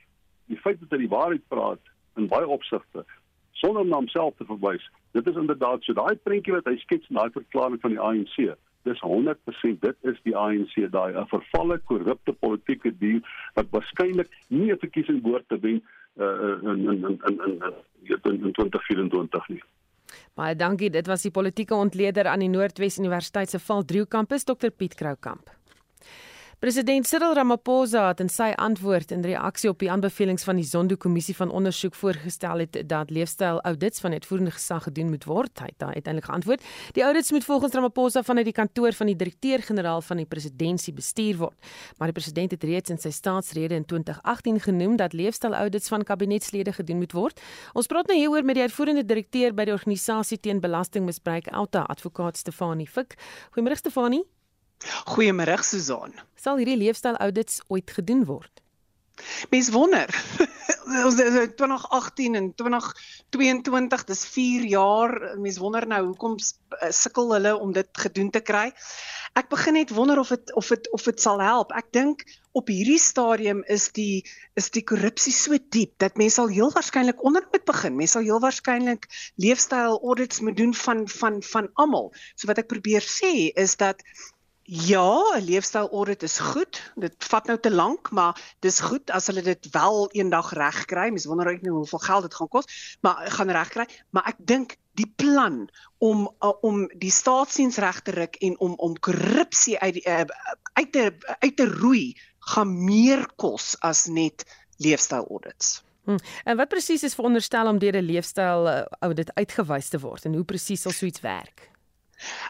die 0.47 0.57
feit 0.57 0.79
dat 0.79 0.91
hy 0.91 0.97
die 1.05 1.15
waarheid 1.15 1.47
praat 1.47 1.79
in 2.15 2.27
baie 2.27 2.48
opsigte 2.48 3.06
sonder 3.62 3.86
na 3.86 4.00
homself 4.01 4.36
te 4.38 4.46
verwys. 4.50 4.84
Dit 5.12 5.27
is 5.27 5.38
inderdaad 5.38 5.84
so 5.86 5.94
daai 5.94 6.15
prentjie 6.25 6.56
wat 6.56 6.68
hy 6.70 6.77
skets 6.82 7.10
in 7.12 7.20
daai 7.20 7.30
verklaring 7.36 7.82
van 7.84 7.96
die 7.96 8.01
ANC. 8.01 8.38
Dis 8.88 9.01
100% 9.06 9.84
dit 9.86 10.08
is 10.12 10.22
die 10.25 10.36
ANC 10.38 10.74
daai 10.96 11.12
'n 11.13 11.27
vervalle 11.34 11.77
korrupte 11.91 12.34
politieke 12.34 12.91
dier 13.03 13.22
wat 13.56 13.70
waarskynlik 13.75 14.32
nie 14.50 14.72
'n 14.72 14.82
verkiesing 14.86 15.22
behoort 15.22 15.48
te 15.50 15.60
wen 15.60 15.82
uh, 16.18 16.58
in 16.72 16.89
in 16.89 17.06
in 17.10 17.20
in 17.30 17.38
in 17.46 18.20
in, 18.24 18.44
in 18.46 18.53
2024 18.53 19.48
nie. 19.50 19.63
Baie 20.36 20.56
dankie. 20.56 20.89
Dit 20.89 21.08
was 21.08 21.22
die 21.22 21.32
politieke 21.32 21.75
ontleder 21.75 22.27
aan 22.27 22.39
die 22.39 22.50
Noordwes 22.50 23.00
Universiteit 23.00 23.50
se 23.50 23.60
Valdrieho 23.60 24.06
kampus 24.06 24.44
Dr 24.44 24.72
Piet 24.72 24.96
Kroukamp. 24.96 25.61
President 26.62 27.08
Cyril 27.10 27.34
Ramaphosa 27.34 28.03
het 28.12 28.20
in 28.22 28.27
sy 28.30 28.51
antwoord 28.62 29.10
in 29.15 29.24
reaksie 29.25 29.72
op 29.72 29.80
die 29.82 29.88
aanbevelings 29.89 30.44
van 30.46 30.60
die 30.60 30.65
Zondo-kommissie 30.70 31.34
van 31.34 31.50
ondersoek 31.50 31.96
voorgestel 31.98 32.60
het 32.62 32.75
dat 32.86 33.10
leefstyl-audits 33.10 34.01
van 34.03 34.13
uitvoerende 34.13 34.51
gesag 34.53 34.84
gedoen 34.86 35.08
moet 35.10 35.24
word. 35.25 35.56
Hy 35.58 35.72
het 35.72 35.80
daar 35.82 35.96
uiteindelik 35.96 36.27
geantwoord: 36.30 36.68
"Die 36.94 37.01
audits 37.03 37.32
moet 37.32 37.48
volgens 37.48 37.74
Ramaphosa 37.74 38.22
vanuit 38.24 38.46
die 38.46 38.53
kantoor 38.53 38.94
van 38.94 39.10
die 39.10 39.15
direkteur-generaal 39.15 40.01
van 40.01 40.18
die 40.22 40.25
presidentskap 40.25 40.96
bestuur 40.96 41.38
word." 41.38 41.58
Maar 41.98 42.13
die 42.13 42.22
president 42.22 42.51
het 42.51 42.63
reeds 42.63 42.89
in 42.89 43.01
sy 43.01 43.10
staatsrede 43.10 43.75
in 43.75 43.86
2018 43.86 44.60
genoem 44.60 44.96
dat 44.96 45.13
leefstyl-audits 45.13 45.88
van 45.88 46.03
kabinetslede 46.03 46.74
gedoen 46.74 46.98
moet 46.98 47.12
word. 47.12 47.41
Ons 47.74 47.88
praat 47.88 48.08
nou 48.08 48.20
hieroor 48.20 48.46
met 48.46 48.56
die 48.56 48.63
uitvoerende 48.63 49.06
direkteur 49.06 49.53
by 49.53 49.65
die 49.65 49.74
organisasie 49.74 50.38
teen 50.39 50.62
belastingmisbruik, 50.62 51.48
Alta, 51.48 51.82
advokaat 51.82 52.38
Stefanie 52.38 52.88
Fik. 52.88 53.18
Goeiemôre 53.50 53.75
Stefanie. 53.82 54.40
Goeiemôre 55.05 55.61
Susan. 55.63 56.13
Sal 56.35 56.57
hierdie 56.61 56.79
leefstyl 56.79 57.19
audits 57.21 57.61
ooit 57.69 57.91
gedoen 57.91 58.25
word? 58.25 58.61
Mens 59.50 59.69
wonder. 59.69 60.09
Ons 61.05 61.19
is 61.21 61.35
2018 61.55 62.35
en 62.35 62.47
2022, 62.55 64.03
dis 64.09 64.25
4 64.33 64.67
jaar. 64.71 65.13
Mens 65.38 65.59
wonder 65.61 65.88
nou 65.88 66.01
hoekom 66.07 66.38
eh, 66.39 66.89
sukkel 66.95 67.33
hulle 67.35 67.53
om 67.57 67.73
dit 67.75 67.89
gedoen 68.05 68.31
te 68.33 68.41
kry. 68.41 68.71
Ek 69.39 69.47
begin 69.51 69.77
net 69.79 69.93
wonder 69.95 70.19
of 70.19 70.31
dit 70.33 70.53
of 70.59 70.67
dit 70.73 70.89
of 70.91 71.05
dit 71.07 71.21
sal 71.23 71.39
help. 71.43 71.71
Ek 71.77 71.88
dink 71.95 72.25
op 72.57 72.67
hierdie 72.67 73.00
stadium 73.00 73.61
is 73.71 73.88
die 73.95 74.25
is 74.59 74.67
die 74.75 74.83
korrupsie 74.83 75.31
so 75.35 75.55
diep 75.71 75.93
dat 76.03 76.19
mense 76.19 76.41
sal 76.41 76.51
heel 76.51 76.73
waarskynlik 76.75 77.23
onder 77.23 77.45
moet 77.53 77.63
begin. 77.69 77.95
Mense 77.95 78.17
sal 78.17 78.27
heel 78.27 78.43
waarskynlik 78.43 79.07
leefstyl 79.39 80.01
audits 80.01 80.43
moet 80.43 80.57
doen 80.59 80.75
van 80.83 81.07
van 81.07 81.39
van 81.53 81.71
almal. 81.79 82.11
So 82.35 82.51
wat 82.51 82.59
ek 82.59 82.71
probeer 82.73 83.05
sê 83.05 83.51
is 83.55 83.77
dat 83.79 84.03
Ja, 84.73 85.35
'n 85.35 85.43
leefstyl 85.43 85.89
audit 85.91 86.23
is 86.23 86.39
goed. 86.39 86.91
Dit 86.95 87.15
vat 87.17 87.45
nou 87.45 87.59
te 87.59 87.71
lank, 87.71 88.11
maar 88.11 88.55
dis 88.59 88.79
goed 88.79 89.09
as 89.11 89.27
hulle 89.27 89.41
dit 89.41 89.67
wel 89.71 90.11
eendag 90.11 90.53
regkry. 90.53 91.09
Mens 91.09 91.25
wonder 91.25 91.51
ook 91.51 91.61
nou 91.61 91.75
hoeveel 91.75 91.99
geld 91.99 92.21
dit 92.21 92.35
gaan 92.35 92.47
kos, 92.47 92.97
maar 93.01 93.31
gaan 93.31 93.51
regkry. 93.51 93.85
Maar 94.09 94.23
ek 94.25 94.35
dink 94.37 94.75
die 94.91 95.13
plan 95.15 95.69
om 95.97 96.31
uh, 96.39 96.53
om 96.61 96.87
die 96.87 97.11
staatsdiens 97.11 97.77
reg 97.77 97.99
te 98.01 98.11
ruk 98.11 98.35
en 98.35 98.59
om 98.59 98.73
om 98.75 98.99
korrupsie 98.99 99.79
uit 99.79 99.93
die, 99.93 100.07
uh, 100.07 100.23
uit 100.73 100.91
te 100.91 101.17
uit 101.39 101.55
te 101.55 101.67
roei 101.67 102.15
gaan 102.39 102.83
meer 102.83 103.27
kos 103.35 103.75
as 103.79 104.05
net 104.05 104.45
leefstyl 104.77 105.27
audits. 105.27 105.83
Hmm. 106.03 106.19
En 106.43 106.57
wat 106.57 106.67
presies 106.67 107.03
is 107.03 107.15
veronderstel 107.15 107.67
om 107.67 107.79
deur 107.79 107.99
'n 107.99 108.07
leefstyl 108.07 108.67
uh, 108.67 108.81
audit 108.99 109.33
uitgewys 109.33 109.89
te 109.89 109.99
word 109.99 110.25
en 110.25 110.33
hoe 110.33 110.45
presies 110.45 110.81
sal 110.81 110.91
so 110.91 111.05
iets 111.05 111.19
werk? 111.19 111.71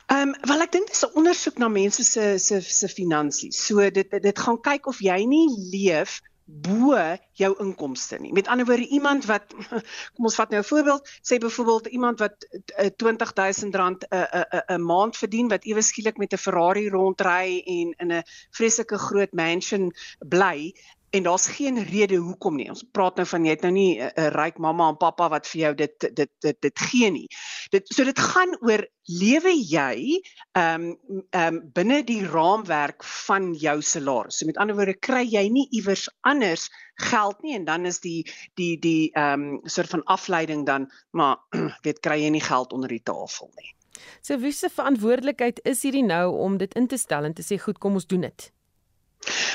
Ehm 0.08 0.34
um, 0.34 0.36
wel 0.50 0.62
ek 0.66 0.72
dink 0.72 0.88
dis 0.88 1.06
'n 1.06 1.16
ondersoek 1.20 1.58
na 1.58 1.68
mense 1.68 2.04
se 2.04 2.38
se 2.38 2.62
se 2.62 2.88
finansies. 2.88 3.66
So 3.66 3.90
dit 3.90 4.10
dit 4.12 4.40
gaan 4.40 4.62
kyk 4.62 4.88
of 4.88 5.00
jy 5.00 5.26
nie 5.26 5.48
leef 5.72 6.22
bo 6.46 6.98
jou 7.40 7.52
inkomste 7.64 8.20
nie. 8.20 8.34
Met 8.34 8.48
ander 8.48 8.66
woorde 8.66 8.88
iemand 8.88 9.26
wat 9.26 9.54
kom 10.16 10.28
ons 10.28 10.36
vat 10.36 10.50
nou 10.50 10.60
'n 10.62 10.68
voorbeeld, 10.68 11.10
sê 11.24 11.38
byvoorbeeld 11.40 11.88
iemand 11.88 12.20
wat 12.20 12.48
R20000 12.76 13.72
'n 13.72 13.98
'n 14.12 14.64
'n 14.76 14.82
maand 14.82 15.18
verdien 15.18 15.48
wat 15.48 15.66
ewe 15.66 15.82
skielik 15.82 16.18
met 16.18 16.34
'n 16.34 16.44
Ferrari 16.46 16.90
rondry 16.90 17.62
en 17.66 17.94
in 17.98 18.12
'n 18.12 18.24
vreeslike 18.52 18.98
groot 18.98 19.32
mansion 19.34 19.92
bly 20.20 20.74
en 21.12 21.24
daar's 21.24 21.48
geen 21.48 21.84
rede 21.84 22.16
hoekom 22.16 22.56
nie. 22.56 22.70
Ons 22.72 22.84
praat 22.96 23.18
nou 23.20 23.26
van 23.28 23.46
jy 23.46 23.56
het 23.56 23.64
nou 23.66 23.72
nie 23.76 24.00
'n 24.00 24.12
uh, 24.16 24.28
ryk 24.32 24.58
mamma 24.64 24.88
en 24.90 24.98
pappa 24.98 25.28
wat 25.30 25.48
vir 25.48 25.62
jou 25.62 25.74
dit 25.76 26.08
dit 26.16 26.30
dit 26.40 26.58
dit 26.62 26.80
gee 26.80 27.10
nie. 27.12 27.28
Dit 27.72 27.88
so 27.88 28.04
dit 28.04 28.20
gaan 28.20 28.56
oor 28.62 28.86
lewe 29.04 29.52
jy 29.52 30.22
ehm 30.52 30.86
um, 30.86 31.24
ehm 31.30 31.56
um, 31.56 31.60
binne 31.74 32.04
die 32.04 32.24
raamwerk 32.26 33.04
van 33.04 33.54
jou 33.54 33.82
salaris. 33.82 34.38
So 34.38 34.46
met 34.46 34.58
ander 34.58 34.76
woorde 34.76 34.96
kry 35.00 35.26
jy 35.28 35.50
nie 35.50 35.68
iewers 35.72 36.08
anders 36.22 36.70
geld 36.96 37.42
nie 37.42 37.56
en 37.56 37.66
dan 37.66 37.86
is 37.86 38.00
die 38.00 38.24
die 38.56 38.80
die 38.80 39.12
ehm 39.12 39.42
um, 39.42 39.60
soort 39.64 39.90
van 39.90 40.04
afleiding 40.04 40.66
dan 40.66 40.92
maar 41.12 41.38
weet 41.86 42.00
kry 42.00 42.24
jy 42.24 42.30
nie 42.30 42.48
geld 42.48 42.74
onder 42.74 42.90
die 42.90 43.04
tafel 43.04 43.52
nie. 43.56 43.76
So 44.22 44.38
wie 44.40 44.52
se 44.52 44.70
verantwoordelikheid 44.70 45.60
is 45.64 45.84
hierdie 45.84 46.06
nou 46.06 46.38
om 46.38 46.58
dit 46.58 46.74
in 46.74 46.88
te 46.88 46.98
stel 46.98 47.24
en 47.24 47.34
te 47.34 47.44
sê 47.44 47.60
goed 47.60 47.78
kom 47.78 47.94
ons 47.94 48.08
doen 48.08 48.22
dit? 48.22 48.52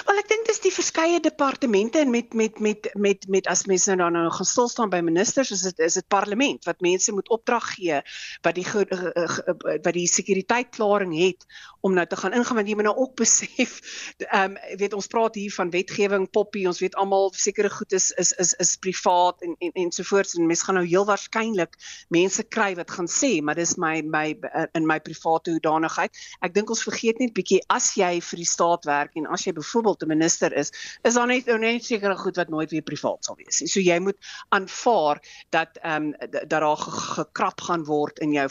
Wel 0.07 0.21
ek 0.23 0.29
dink 0.31 0.47
dis 0.57 0.71
die 0.71 0.73
verskeie 0.73 1.21
departemente 1.21 2.01
en 2.01 2.11
met 2.11 2.33
met 2.35 2.59
met 2.59 2.89
met 2.95 3.29
met 3.29 3.47
as 3.47 3.67
mense 3.69 3.95
nou 3.95 4.11
dan 4.11 4.23
nou 4.23 4.33
gaan 4.33 4.49
stil 4.49 4.69
staan 4.69 4.91
by 4.91 5.01
ministers 5.05 5.51
is 5.51 5.63
dit 5.63 5.79
is 5.79 5.95
dit 5.99 6.09
parlement 6.09 6.65
wat 6.65 6.81
mense 6.81 7.13
moet 7.13 7.29
opdrag 7.29 7.67
gee 7.75 8.01
wat 8.43 8.55
die 8.57 8.67
wat 8.67 9.93
die 9.93 10.07
sekuriteitklarering 10.09 11.13
het 11.19 11.45
om 11.81 11.95
nou 11.95 12.07
te 12.07 12.17
gaan 12.17 12.33
ingaan 12.33 12.57
want 12.57 12.69
jy 12.69 12.75
moet 12.75 12.89
nou 12.89 12.97
ook 12.97 13.15
besef 13.23 13.77
ehm 14.19 14.57
um, 14.57 14.79
weet 14.81 14.97
ons 14.97 15.07
praat 15.13 15.35
hier 15.35 15.53
van 15.53 15.71
wetgewing 15.71 16.29
poppie 16.31 16.67
ons 16.69 16.81
weet 16.81 16.97
almal 16.97 17.33
sekere 17.37 17.71
goed 17.71 17.93
is 17.93 18.11
is 18.17 18.33
is 18.33 18.55
is 18.63 18.77
privaat 18.77 19.43
en 19.43 19.57
en 19.59 19.73
ensovoorts 19.85 20.35
en 20.35 20.47
mense 20.47 20.65
gaan 20.65 20.81
nou 20.81 20.87
heel 20.87 21.07
waarskynlik 21.07 21.77
mense 22.09 22.43
kry 22.43 22.73
wat 22.81 22.91
gaan 22.91 23.11
sê 23.11 23.43
maar 23.43 23.59
dis 23.61 23.77
my 23.77 24.01
my 24.03 24.27
in 24.73 24.87
my 24.87 25.01
private 25.01 25.51
hoedanigheid. 25.51 26.15
Ek 26.41 26.55
dink 26.55 26.71
ons 26.71 26.85
vergeet 26.87 27.21
net 27.21 27.35
bietjie 27.37 27.61
as 27.73 27.93
jy 27.99 28.17
vir 28.23 28.43
die 28.43 28.49
staat 28.49 28.87
werk 28.89 29.17
en 29.19 29.29
as 29.33 29.47
jy 29.47 29.53
byvoorbeeld 29.57 30.03
'n 30.03 30.09
minister 30.09 30.46
is, 30.53 30.73
is 31.03 31.15
daar 31.15 31.27
net 31.27 31.47
nou 31.47 31.59
net 31.59 31.85
sekere 31.85 32.17
goed 32.17 32.37
wat 32.37 32.49
nooit 32.49 32.71
weer 32.71 32.83
privaat 32.83 33.25
sal 33.25 33.37
wees. 33.37 33.63
So 33.73 33.81
jy 33.81 33.99
moet 33.99 34.19
aanvaar 34.49 35.23
dat 35.51 35.79
ehm 35.83 36.13
um, 36.13 36.31
dat 36.31 36.51
daar 36.51 36.77
gekrap 36.77 37.61
gaan 37.61 37.85
word 37.85 38.19
in 38.19 38.33
jou 38.33 38.49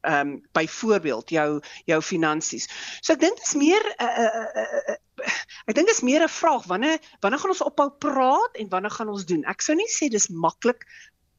ehm 0.00 0.28
um, 0.28 0.42
byvoorbeeld 0.52 1.30
jou 1.30 1.60
jou 1.84 2.02
finansies. 2.02 2.68
So 3.00 3.12
ek 3.12 3.20
dink 3.20 3.36
dit 3.36 3.46
is 3.46 3.54
meer 3.54 3.82
'n 3.84 4.04
uh, 4.04 4.18
uh, 4.24 4.48
uh, 4.62 4.94
uh, 4.94 5.32
ek 5.66 5.74
dink 5.74 5.86
dit 5.86 5.96
is 5.96 6.02
meer 6.06 6.22
'n 6.22 6.28
vraag 6.28 6.64
wanneer 6.66 6.98
wanneer 7.20 7.40
gaan 7.40 7.54
ons 7.56 7.62
ophou 7.62 7.90
praat 7.90 8.56
en 8.56 8.68
wanneer 8.68 8.90
gaan 8.90 9.08
ons 9.08 9.24
doen? 9.24 9.44
Ek 9.44 9.62
sou 9.62 9.76
nie 9.76 9.90
sê 9.90 10.08
dis 10.08 10.28
maklik 10.28 10.86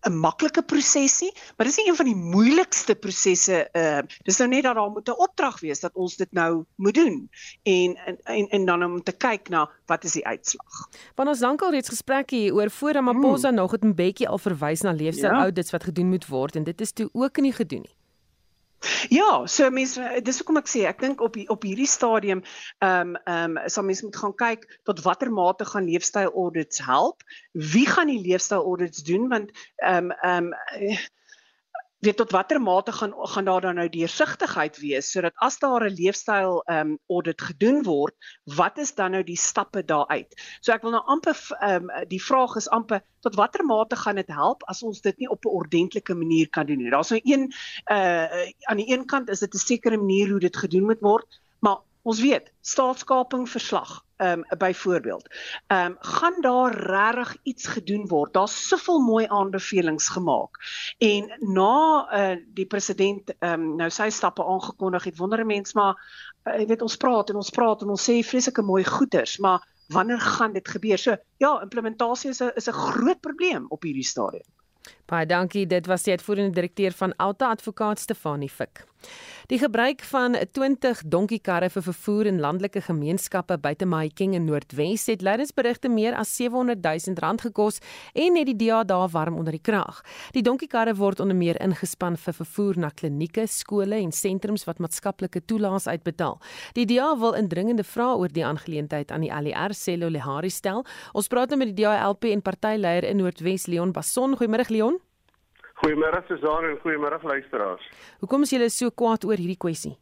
'n 0.06 0.18
maklike 0.20 0.64
prosesie, 0.64 1.32
maar 1.58 1.66
dis 1.66 1.78
nie 1.78 1.88
een 1.90 1.96
van 1.96 2.06
die 2.06 2.16
moeilikste 2.16 2.96
prosesse. 2.96 3.70
Uh 3.74 4.02
dis 4.24 4.38
nou 4.38 4.50
net 4.50 4.64
dat 4.64 4.76
daar 4.76 4.90
moet 4.90 5.10
'n 5.10 5.20
opdrag 5.28 5.60
wees 5.60 5.80
dat 5.80 5.94
ons 5.94 6.16
dit 6.16 6.32
nou 6.32 6.66
moet 6.76 6.94
doen 6.94 7.30
en 7.64 7.98
en 8.24 8.48
en 8.50 8.66
dan 8.66 8.84
om 8.84 9.04
te 9.04 9.12
kyk 9.12 9.50
na 9.50 9.70
wat 9.86 10.04
is 10.04 10.12
die 10.12 10.26
uitslag. 10.26 10.90
Want 11.16 11.30
ons 11.30 11.40
lankal 11.40 11.72
reeds 11.72 11.90
gesprek 11.90 12.30
hier 12.30 12.54
oor 12.54 12.72
voor 12.72 12.92
Ramaphosa 12.92 13.48
hmm. 13.48 13.58
nog 13.58 13.72
het 13.72 13.84
'n 13.86 13.94
bietjie 13.94 14.30
al 14.30 14.38
verwys 14.38 14.82
na 14.82 14.92
leefstyl 14.92 15.32
ja. 15.32 15.42
audits 15.42 15.72
wat 15.72 15.84
gedoen 15.84 16.10
moet 16.10 16.28
word 16.28 16.56
en 16.56 16.64
dit 16.64 16.82
is 16.82 16.92
toe 16.92 17.10
ook 17.14 17.38
nie 17.38 17.54
gedoen 17.54 17.82
nie. 17.82 17.96
Ja, 19.10 19.46
so 19.48 19.70
mense 19.74 20.04
dis 20.24 20.40
hoekom 20.42 20.60
ek 20.62 20.70
sê 20.70 20.86
ek 20.90 21.02
dink 21.04 21.22
op 21.24 21.38
op 21.54 21.66
hierdie 21.68 21.90
stadium 21.90 22.44
ehm 22.80 23.16
um, 23.16 23.18
ehm 23.26 23.58
um, 23.58 23.70
sal 23.72 23.88
mense 23.88 24.06
moet 24.06 24.20
gaan 24.22 24.36
kyk 24.42 24.66
tot 24.90 25.04
watter 25.06 25.32
mate 25.32 25.66
gaan 25.66 25.90
leefstyl 25.90 26.32
audits 26.34 26.84
help. 26.86 27.26
Wie 27.52 27.86
gaan 27.90 28.12
die 28.14 28.22
leefstyl 28.22 28.64
audits 28.64 29.04
doen 29.08 29.30
want 29.34 29.54
ehm 29.84 30.12
um, 30.12 30.16
ehm 30.22 30.52
um, 30.52 30.98
weet 32.00 32.18
tot 32.18 32.32
watter 32.32 32.62
mate 32.62 32.92
gaan 32.92 33.14
gaan 33.16 33.46
daar 33.46 33.62
dan 33.62 33.76
nou 33.76 33.88
deursigtigheid 33.90 34.78
wees 34.78 35.12
sodat 35.12 35.34
as 35.36 35.58
daar 35.60 35.86
'n 35.86 35.96
leefstyl 35.96 36.64
um 36.70 36.98
audit 37.08 37.42
gedoen 37.42 37.84
word, 37.84 38.16
wat 38.44 38.78
is 38.78 38.94
dan 38.96 39.12
nou 39.12 39.24
die 39.24 39.38
stappe 39.38 39.86
daaruit? 39.86 40.36
So 40.62 40.72
ek 40.74 40.82
wil 40.82 40.92
nou 40.92 41.04
amper 41.06 41.38
um 41.62 41.90
die 42.08 42.22
vraag 42.22 42.56
is 42.56 42.70
amper 42.70 43.02
tot 43.22 43.36
watter 43.36 43.66
mate 43.66 43.96
gaan 43.96 44.16
dit 44.16 44.28
help 44.28 44.64
as 44.68 44.84
ons 44.84 45.02
dit 45.02 45.18
nie 45.18 45.30
op 45.30 45.46
'n 45.46 45.50
ordentlike 45.50 46.14
manier 46.14 46.50
kan 46.50 46.66
doen 46.66 46.78
nie. 46.78 46.90
Daar's 46.90 47.10
nou 47.10 47.22
een 47.24 47.52
uh 47.92 48.52
aan 48.70 48.78
die 48.78 48.92
een 48.92 49.06
kant 49.06 49.30
is 49.30 49.40
dit 49.40 49.54
'n 49.54 49.58
sekere 49.58 49.98
manier 49.98 50.30
hoe 50.30 50.40
dit 50.40 50.58
gedoen 50.58 50.86
moet 50.86 51.02
word, 51.02 51.42
maar 51.60 51.78
Ons 52.06 52.20
weet, 52.22 52.52
staatskaping 52.62 53.48
verslag 53.50 54.04
ehm 54.22 54.44
um, 54.46 54.58
byvoorbeeld. 54.58 55.26
Ehm 55.68 55.86
um, 55.86 55.96
gaan 56.00 56.42
daar 56.42 56.76
regtig 56.78 57.38
iets 57.44 57.68
gedoen 57.68 58.08
word? 58.08 58.34
Daar's 58.34 58.68
soveel 58.68 59.00
mooi 59.00 59.26
aanbevelings 59.28 60.08
gemaak. 60.08 60.60
En 60.98 61.34
na 61.40 61.74
uh, 62.12 62.38
die 62.54 62.66
president 62.66 63.34
ehm 63.40 63.54
um, 63.54 63.76
nou 63.76 63.90
sy 63.90 64.10
stappe 64.10 64.46
aangekondig 64.46 65.04
het, 65.04 65.18
wonder 65.18 65.42
'n 65.42 65.48
mens 65.48 65.74
maar 65.74 65.98
uh, 66.44 66.60
jy 66.60 66.66
weet 66.66 66.82
ons 66.82 66.98
praat 66.98 67.30
en 67.30 67.36
ons 67.36 67.50
praat 67.50 67.82
en 67.82 67.90
ons 67.90 68.10
sê 68.10 68.22
vreeslike 68.24 68.62
mooi 68.62 68.84
goeders, 68.84 69.38
maar 69.38 69.66
wanneer 69.88 70.20
gaan 70.20 70.54
dit 70.54 70.68
gebeur? 70.68 70.98
So 70.98 71.18
ja, 71.38 71.62
implementasie 71.62 72.30
is 72.30 72.42
'n 72.42 72.52
is 72.56 72.70
'n 72.70 72.82
groot 72.86 73.20
probleem 73.20 73.66
op 73.70 73.82
hierdie 73.82 74.06
stadium. 74.06 74.48
Baie 75.06 75.26
dankie. 75.30 75.68
Dit 75.70 75.86
was 75.86 76.04
die 76.04 76.16
uitvoerende 76.18 76.56
direkteur 76.58 76.92
van 76.92 77.14
Alta 77.22 77.50
Advokaat 77.54 78.00
Stefanie 78.00 78.50
Fik. 78.50 78.86
Die 79.46 79.60
gebruik 79.62 80.02
van 80.10 80.34
20 80.52 81.04
donkiekarre 81.06 81.70
vir 81.70 81.84
vervoer 81.86 82.26
in 82.26 82.40
landelike 82.42 82.82
gemeenskappe 82.82 83.60
buite 83.62 83.86
Mahikeng 83.86 84.34
in 84.34 84.48
Noordwes 84.48 85.06
het 85.12 85.22
leidensberigte 85.22 85.92
meer 85.94 86.16
as 86.18 86.32
700 86.34 86.82
000 86.82 87.22
rand 87.22 87.44
gekos 87.46 87.78
en 88.14 88.40
het 88.40 88.50
die 88.50 88.56
DA 88.64 88.82
daar 88.84 89.12
warm 89.14 89.38
onder 89.38 89.54
die 89.54 89.62
kraag. 89.62 90.02
Die 90.34 90.42
donkiekarre 90.42 90.96
word 90.98 91.22
onder 91.22 91.38
meer 91.38 91.62
ingespan 91.62 92.18
vir 92.18 92.34
vervoer 92.34 92.80
na 92.82 92.90
klinieke, 92.90 93.46
skole 93.46 94.00
en 94.02 94.12
sentrums 94.12 94.66
wat 94.66 94.82
maatskaplike 94.82 95.44
toelaas 95.46 95.86
uitbetaal. 95.88 96.40
Die 96.74 96.88
DA 96.90 97.12
wil 97.22 97.38
indringende 97.38 97.86
vrae 97.86 98.18
oor 98.18 98.34
die 98.34 98.46
aangeleentheid 98.46 99.14
aan 99.14 99.22
die 99.22 99.34
ALR 99.34 99.78
Cello 99.78 100.10
Lehari 100.10 100.50
stel. 100.50 100.82
Ons 101.14 101.30
praat 101.30 101.54
nou 101.54 101.62
met 101.62 101.76
die 101.76 101.84
DALP 101.84 102.26
en 102.34 102.42
partyleier 102.42 103.06
in 103.06 103.22
Noordwes 103.22 103.70
Leon 103.70 103.94
Basson. 103.94 104.34
Goeiemôre 104.34 104.74
Leon. 104.74 104.95
Goeiemôre 105.82 106.24
Susan 106.28 106.70
en 106.70 106.78
goeiemôre 106.80 107.20
luisteraars. 107.24 107.84
Hoekom 108.22 108.46
is 108.46 108.54
julle 108.56 108.70
so 108.72 108.92
kwaad 108.92 109.26
oor 109.28 109.36
hierdie 109.42 109.60
kwessie? 109.60 109.96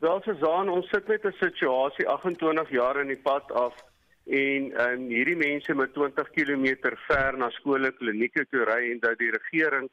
Wel 0.00 0.22
Susan, 0.24 0.70
ons 0.72 0.88
sit 0.88 1.08
met 1.08 1.24
'n 1.24 1.36
situasie 1.36 2.08
28 2.08 2.70
jaar 2.70 3.00
in 3.00 3.08
die 3.12 3.22
pad 3.28 3.52
af 3.52 3.74
en 4.26 4.72
en 4.72 5.08
hierdie 5.08 5.36
mense 5.36 5.74
met 5.74 5.92
20 5.94 6.30
km 6.30 6.96
ver 7.08 7.36
na 7.36 7.50
skole, 7.50 7.92
klinieke 7.92 8.46
toe 8.50 8.64
ry 8.64 8.90
en 8.92 9.00
dat 9.00 9.18
die 9.18 9.30
regering 9.30 9.90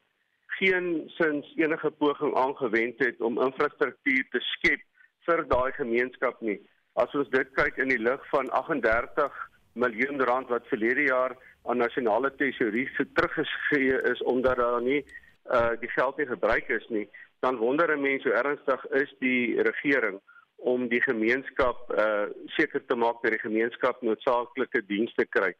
geen 0.58 1.10
sins 1.18 1.52
enige 1.56 1.90
poging 1.90 2.34
aangewend 2.34 2.98
het 2.98 3.20
om 3.20 3.40
infrastruktuur 3.42 4.24
te 4.30 4.40
skep 4.40 4.80
vir 5.26 5.44
daai 5.48 5.72
gemeenskap 5.72 6.40
nie. 6.40 6.60
As 6.94 7.14
ons 7.14 7.28
dit 7.28 7.52
kyk 7.54 7.76
in 7.76 7.88
die 7.88 8.02
lig 8.02 8.24
van 8.30 8.48
38 8.50 9.32
miljoen 9.74 10.20
rand 10.30 10.48
wat 10.48 10.66
verlede 10.72 11.02
jaar 11.02 11.36
aan 11.68 11.76
nasionale 11.76 12.30
tesourie 12.40 12.88
se 12.96 13.04
teruggegee 13.12 14.02
is 14.12 14.22
omdat 14.22 14.56
daar 14.56 14.82
nie 14.82 15.04
uh 15.56 15.72
die 15.80 15.88
geld 15.88 16.16
nie 16.16 16.26
gebruik 16.26 16.68
is 16.68 16.88
nie, 16.88 17.08
dan 17.40 17.56
wonder 17.56 17.96
'n 17.96 18.00
mens 18.00 18.22
hoe 18.22 18.32
ernstig 18.32 18.84
is 18.86 19.14
die 19.18 19.62
regering 19.62 20.20
om 20.56 20.88
die 20.88 21.02
gemeenskap 21.02 21.92
uh 21.92 22.26
seker 22.46 22.84
te 22.86 22.94
maak 22.94 23.22
dat 23.22 23.30
die 23.30 23.46
gemeenskap 23.46 24.02
noodsaaklike 24.02 24.82
dienste 24.86 25.26
kry. 25.26 25.52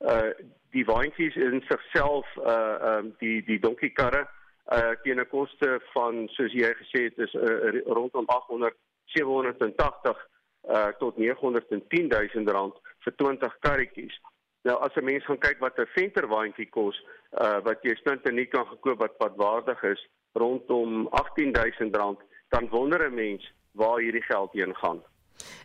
Uh 0.00 0.30
die 0.70 0.84
waantjies 0.84 1.36
in 1.36 1.62
sigself 1.68 2.26
uh 2.36 2.98
um 2.98 3.06
uh, 3.06 3.12
die 3.18 3.42
die 3.44 3.58
donkiekarre 3.58 4.26
uh 4.72 4.92
teen 5.02 5.20
'n 5.20 5.28
koste 5.28 5.80
van 5.94 6.28
soos 6.28 6.52
jy 6.52 6.74
gesê 6.82 7.04
het 7.08 7.18
is 7.18 7.34
uh, 7.34 7.82
rondom 7.86 8.26
800 8.26 8.74
780 9.04 10.28
uh 10.68 10.86
tot 10.98 11.16
910 11.16 12.08
000 12.08 12.52
rand 12.52 12.76
vir 13.04 13.12
20 13.16 13.58
karretjies. 13.60 14.20
Nou 14.62 14.76
as 14.78 14.94
'n 14.94 15.04
mens 15.04 15.24
gaan 15.24 15.38
kyk 15.38 15.58
wat 15.58 15.78
'n 15.78 15.86
venterwaandjie 15.94 16.68
kos, 16.70 17.04
uh 17.40 17.60
wat 17.62 17.82
jy 17.82 17.94
splinte 17.94 18.32
nie 18.32 18.46
kan 18.46 18.66
gekoop 18.66 18.98
wat 18.98 19.16
padwaardig 19.18 19.82
is 19.82 20.08
rondom 20.32 21.08
R18000, 21.10 22.22
dan 22.48 22.68
wonder 22.68 23.10
'n 23.10 23.14
mens 23.14 23.52
waar 23.72 23.98
hierdie 23.98 24.22
geld 24.22 24.52
heen 24.52 24.74
gaan. 24.76 25.02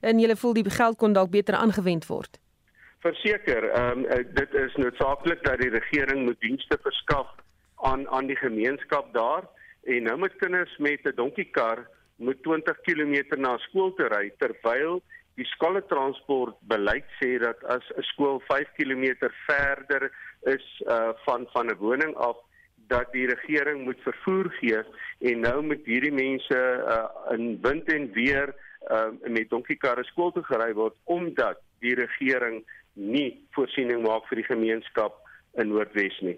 En 0.02 0.20
jy 0.20 0.36
voel 0.36 0.54
die 0.54 0.70
geld 0.70 0.98
kon 0.98 1.14
dalk 1.14 1.30
beter 1.30 1.56
aangewend 1.56 2.06
word. 2.08 2.40
Verseker, 3.00 3.70
ehm 3.70 4.06
um, 4.06 4.26
dit 4.34 4.54
is 4.54 4.76
noodsaaklik 4.76 5.44
dat 5.44 5.60
die 5.60 5.70
regering 5.70 6.24
moet 6.26 6.40
dienste 6.40 6.78
verskaf 6.82 7.28
aan 7.76 8.08
aan 8.10 8.28
die 8.28 8.36
gemeenskap 8.36 9.14
daar 9.14 9.44
en 9.84 10.04
nou 10.04 10.18
met 10.18 10.36
kinders 10.36 10.78
met 10.78 11.06
'n 11.06 11.16
donkiekar 11.16 11.88
moet 12.16 12.44
20 12.44 12.82
km 12.82 13.40
na 13.42 13.58
skool 13.58 13.94
toe 13.94 14.08
ry 14.08 14.32
terwyl 14.38 15.02
die 15.38 15.46
skooltransport 15.54 16.58
beleid 16.70 17.06
sê 17.22 17.38
dat 17.42 17.64
as 17.70 17.86
'n 17.96 18.06
skool 18.12 18.40
5 18.50 18.74
km 18.78 19.30
verder 19.46 20.12
is 20.54 20.66
uh 20.88 21.14
van 21.26 21.48
van 21.54 21.70
'n 21.70 21.78
woning 21.78 22.16
af 22.16 22.38
dat 22.88 23.12
die 23.12 23.28
regering 23.28 23.84
moet 23.84 24.02
vervoer 24.02 24.50
gee 24.60 24.82
en 25.20 25.40
nou 25.40 25.62
moet 25.62 25.86
hierdie 25.86 26.14
mense 26.14 26.60
uh 26.96 27.34
in 27.36 27.62
wind 27.62 27.86
en 27.94 28.12
weer 28.14 28.56
uh 28.90 29.10
met 29.28 29.50
donkiekarre 29.50 30.04
skool 30.04 30.32
toe 30.32 30.44
gery 30.44 30.74
word 30.74 30.96
omdat 31.04 31.58
die 31.80 31.96
regering 31.96 32.66
nie 32.94 33.46
voorsiening 33.52 34.02
maak 34.02 34.26
vir 34.28 34.42
die 34.42 34.50
gemeenskap 34.54 35.20
in 35.54 35.68
Noordwes 35.70 36.20
nie. 36.22 36.38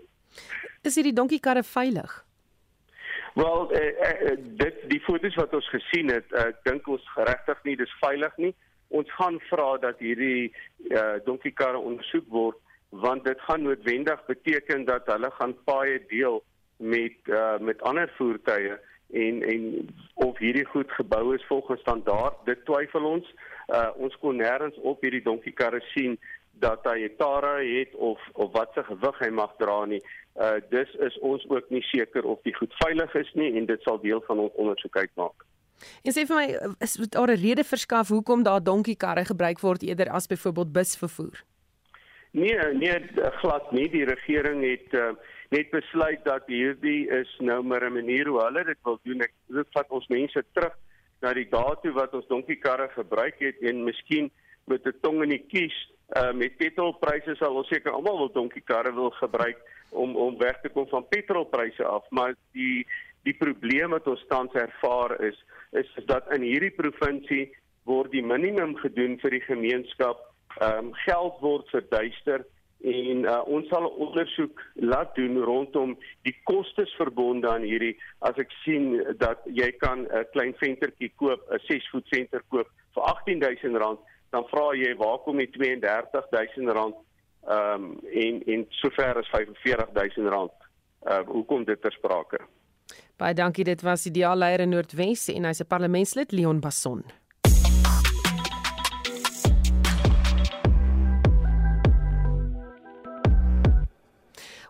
Is 0.83 0.95
hierdie 0.95 1.15
donkiekarre 1.15 1.63
veilig? 1.63 2.25
Wel, 3.33 3.71
eh, 3.71 4.09
eh, 4.09 4.37
dit 4.37 4.75
die 4.89 4.99
foto's 4.99 5.35
wat 5.35 5.53
ons 5.53 5.69
gesien 5.69 6.09
het, 6.11 6.25
ek 6.33 6.55
uh, 6.55 6.63
dink 6.63 6.87
ons 6.87 7.05
geregtig 7.15 7.63
nie 7.63 7.75
dis 7.75 7.93
veilig 8.01 8.35
nie 8.37 8.55
ons 8.89 9.13
gaan 9.13 9.39
vra 9.49 9.77
dat 9.77 9.99
hierdie 9.99 10.49
uh, 10.89 11.17
donkiekarre 11.25 11.77
ondersoek 11.77 12.27
word 12.33 12.57
want 12.89 13.25
dit 13.25 13.41
gaan 13.45 13.61
noodwendig 13.61 14.25
beteken 14.25 14.85
dat 14.85 15.05
hulle 15.05 15.29
gaan 15.31 15.55
paaie 15.63 15.99
deel 16.09 16.43
met 16.77 17.13
uh, 17.25 17.57
met 17.57 17.81
ander 17.81 18.13
voertuie 18.17 18.77
en 19.13 19.43
en 19.43 19.89
of 20.13 20.37
hierdie 20.37 20.65
goed 20.65 20.91
gebou 20.91 21.35
is 21.35 21.45
volgens 21.45 21.81
standaard. 21.81 22.35
Dit 22.45 22.65
twyfel 22.65 23.05
ons. 23.05 23.33
Uh, 23.67 23.89
ons 23.95 24.17
kon 24.21 24.37
nêrens 24.37 24.77
op 24.81 25.01
hierdie 25.01 25.23
donkiekarre 25.25 25.81
sien 25.93 26.17
dat 26.59 26.85
hy 26.89 27.05
'n 27.05 27.15
tara 27.17 27.57
het 27.61 27.95
of 27.95 28.19
of 28.33 28.51
wat 28.51 28.73
se 28.73 28.83
gewig 28.83 29.19
hy 29.19 29.29
mag 29.29 29.53
dra 29.57 29.85
nie. 29.85 30.01
Uh, 30.35 30.57
dis 30.69 30.93
is 30.95 31.19
ons 31.19 31.49
ook 31.49 31.69
nie 31.69 31.83
seker 31.83 32.23
of 32.23 32.41
die 32.41 32.55
goed 32.55 32.73
veilig 32.73 33.15
is 33.15 33.33
nie 33.33 33.53
en 33.57 33.65
dit 33.65 33.81
sal 33.81 33.99
deel 33.99 34.21
van 34.27 34.39
ons 34.39 34.53
ondersoek 34.53 34.97
uitmaak 34.97 35.48
En 36.03 36.11
sê 36.13 36.25
vir 36.25 36.35
my, 36.35 36.47
is 36.79 36.93
daar 37.09 37.31
'n 37.31 37.41
rede 37.41 37.63
verskaf 37.63 38.07
hoekom 38.07 38.43
daar 38.43 38.63
donkiekarre 38.63 39.25
gebruik 39.25 39.59
word 39.59 39.83
eerder 39.83 40.09
as 40.09 40.27
byvoorbeeld 40.27 40.71
busvervoer? 40.71 41.43
Nee, 42.31 42.57
nee, 42.73 42.99
glad 43.41 43.71
nie. 43.71 43.89
Die 43.89 44.05
regering 44.05 44.61
het 44.63 44.93
uh, 44.93 45.11
net 45.49 45.69
besluit 45.69 46.23
dat 46.23 46.43
hierdie 46.45 47.09
is 47.09 47.35
nou 47.39 47.63
maar 47.63 47.85
'n 47.85 47.93
manier 47.93 48.27
hoe 48.27 48.43
hulle 48.43 48.63
dit 48.63 48.77
wil 48.83 48.99
doen. 49.03 49.21
Ek 49.21 49.33
dit 49.47 49.67
vat 49.71 49.89
ons 49.89 50.07
mense 50.07 50.43
terug 50.53 50.75
na 51.21 51.33
die 51.33 51.47
dae 51.49 51.75
toe 51.81 51.91
wat 51.91 52.13
ons 52.13 52.27
donkiekarre 52.27 52.89
gebruik 52.93 53.39
het 53.39 53.57
en 53.61 53.83
miskien 53.83 54.31
met 54.65 54.85
'n 54.85 54.93
tong 55.01 55.23
in 55.23 55.29
die 55.29 55.45
kies 55.47 55.75
uh, 56.17 56.31
met 56.33 56.57
petrolpryse 56.57 57.35
sal 57.35 57.55
ons 57.55 57.67
seker 57.67 57.91
almal 57.91 58.17
wil 58.17 58.31
donkiekarre 58.31 58.93
wil 58.93 59.11
gebruik 59.19 59.57
om 59.89 60.15
om 60.15 60.37
weg 60.37 60.61
te 60.61 60.69
kom 60.69 60.87
van 60.87 61.07
petrolpryse 61.07 61.85
af, 61.85 62.05
maar 62.09 62.35
die 62.51 62.85
die 63.23 63.33
probleem 63.33 63.89
wat 63.89 64.07
ons 64.07 64.25
tans 64.27 64.53
ervaar 64.53 65.17
is 65.21 65.37
is 65.71 66.05
dat 66.05 66.31
in 66.33 66.41
hierdie 66.41 66.73
provinsie 66.73 67.49
word 67.89 68.11
die 68.11 68.25
minimum 68.25 68.75
gedoen 68.81 69.17
vir 69.21 69.37
die 69.37 69.45
gemeenskap. 69.47 70.21
Ehm 70.59 70.89
um, 70.89 70.93
geld 71.05 71.37
word 71.41 71.69
verduister 71.73 72.45
en 72.79 73.25
uh, 73.27 73.41
ons 73.45 73.67
sal 73.67 73.83
'n 73.83 73.97
ondersoek 74.05 74.61
laat 74.75 75.15
doen 75.15 75.37
rondom 75.43 75.97
die 76.23 76.35
kostes 76.43 76.93
verbonde 76.95 77.49
aan 77.49 77.65
hierdie 77.67 77.97
as 78.19 78.37
ek 78.39 78.51
sien 78.63 79.03
dat 79.19 79.43
jy 79.45 79.71
kan 79.83 80.07
'n 80.07 80.25
klein 80.31 80.55
ventertjie 80.61 81.11
koop, 81.15 81.41
'n 81.51 81.59
6 81.67 81.89
voet 81.91 82.07
venter 82.07 82.43
koop 82.49 82.69
vir 82.95 83.03
R18000, 83.03 83.99
dan 84.31 84.47
vra 84.47 84.71
jy 84.73 84.95
waar 84.95 85.19
kom 85.19 85.37
die 85.37 85.51
R32000 85.51 86.95
ehm 87.47 87.83
um, 87.83 87.99
en 88.11 88.41
en 88.45 88.65
sover 88.69 89.17
as 89.17 89.29
R45000. 89.41 90.67
Uh 91.09 91.23
hoekom 91.25 91.63
dit 91.63 91.81
ter 91.81 91.91
sprake? 91.91 92.39
Baie 93.19 93.35
dankie, 93.35 93.65
dit 93.67 93.81
was 93.83 94.05
die 94.07 94.13
dialleier 94.15 94.61
in 94.63 94.71
Noordwes 94.71 95.25
en 95.33 95.43
hy's 95.43 95.59
'n 95.59 95.67
parlementslid 95.67 96.31
Leon 96.31 96.61
Basson. 96.63 97.03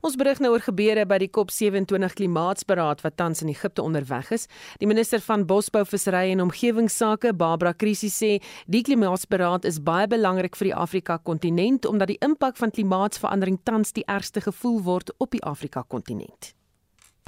Ons 0.02 0.16
berig 0.16 0.40
nou 0.40 0.54
oor 0.54 0.64
gebeure 0.64 1.06
by 1.06 1.18
die 1.20 1.30
COP27 1.30 2.14
klimaatsberaad 2.16 3.02
wat 3.02 3.18
tans 3.18 3.42
in 3.42 3.50
Egipte 3.50 3.84
onderweg 3.84 4.32
is. 4.32 4.48
Die 4.80 4.88
minister 4.88 5.20
van 5.20 5.46
Bosbou, 5.46 5.86
Visserry 5.86 6.32
en 6.32 6.42
Omgewingsake, 6.42 7.34
Barbara 7.34 7.74
Krisi 7.74 8.10
sê, 8.10 8.42
die 8.66 8.82
klimaatsberaad 8.82 9.66
is 9.66 9.80
baie 9.80 10.08
belangrik 10.08 10.56
vir 10.56 10.72
die 10.72 10.76
Afrika-kontinent 10.76 11.86
omdat 11.86 12.08
die 12.08 12.22
impak 12.26 12.58
van 12.58 12.72
klimaatsverandering 12.72 13.60
tans 13.64 13.92
die 13.92 14.06
ergste 14.08 14.42
gevoel 14.42 14.82
word 14.82 15.14
op 15.20 15.30
die 15.32 15.44
Afrika-kontinent. 15.44 16.59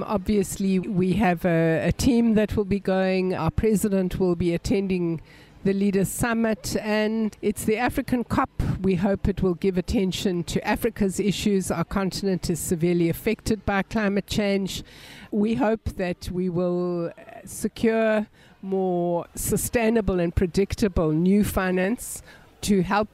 Obviously, 0.06 0.78
we 0.78 1.14
have 1.14 1.44
a, 1.44 1.88
a, 1.88 1.92
team 1.92 2.34
that 2.34 2.56
will 2.56 2.64
be 2.64 2.80
going. 2.80 3.34
Our 3.34 3.50
president 3.50 4.18
will 4.18 4.36
be 4.36 4.54
attending 4.54 5.20
the 5.64 5.72
Leaders 5.72 6.08
Summit, 6.08 6.76
and 6.80 7.36
it's 7.40 7.64
the 7.64 7.76
African 7.76 8.24
COP. 8.24 8.50
We 8.80 8.96
hope 8.96 9.28
it 9.28 9.42
will 9.42 9.54
give 9.54 9.78
attention 9.78 10.42
to 10.44 10.66
Africa's 10.66 11.20
issues. 11.20 11.70
Our 11.70 11.84
continent 11.84 12.50
is 12.50 12.58
severely 12.58 13.08
affected 13.08 13.64
by 13.64 13.82
climate 13.82 14.26
change. 14.26 14.82
We 15.30 15.54
hope 15.54 15.84
that 15.96 16.30
we 16.32 16.48
will 16.48 17.06
uh, 17.06 17.12
secure 17.44 18.26
more 18.60 19.26
sustainable 19.34 20.20
and 20.20 20.34
predictable 20.34 21.12
new 21.12 21.44
finance 21.44 22.22
to 22.62 22.82
help 22.82 23.08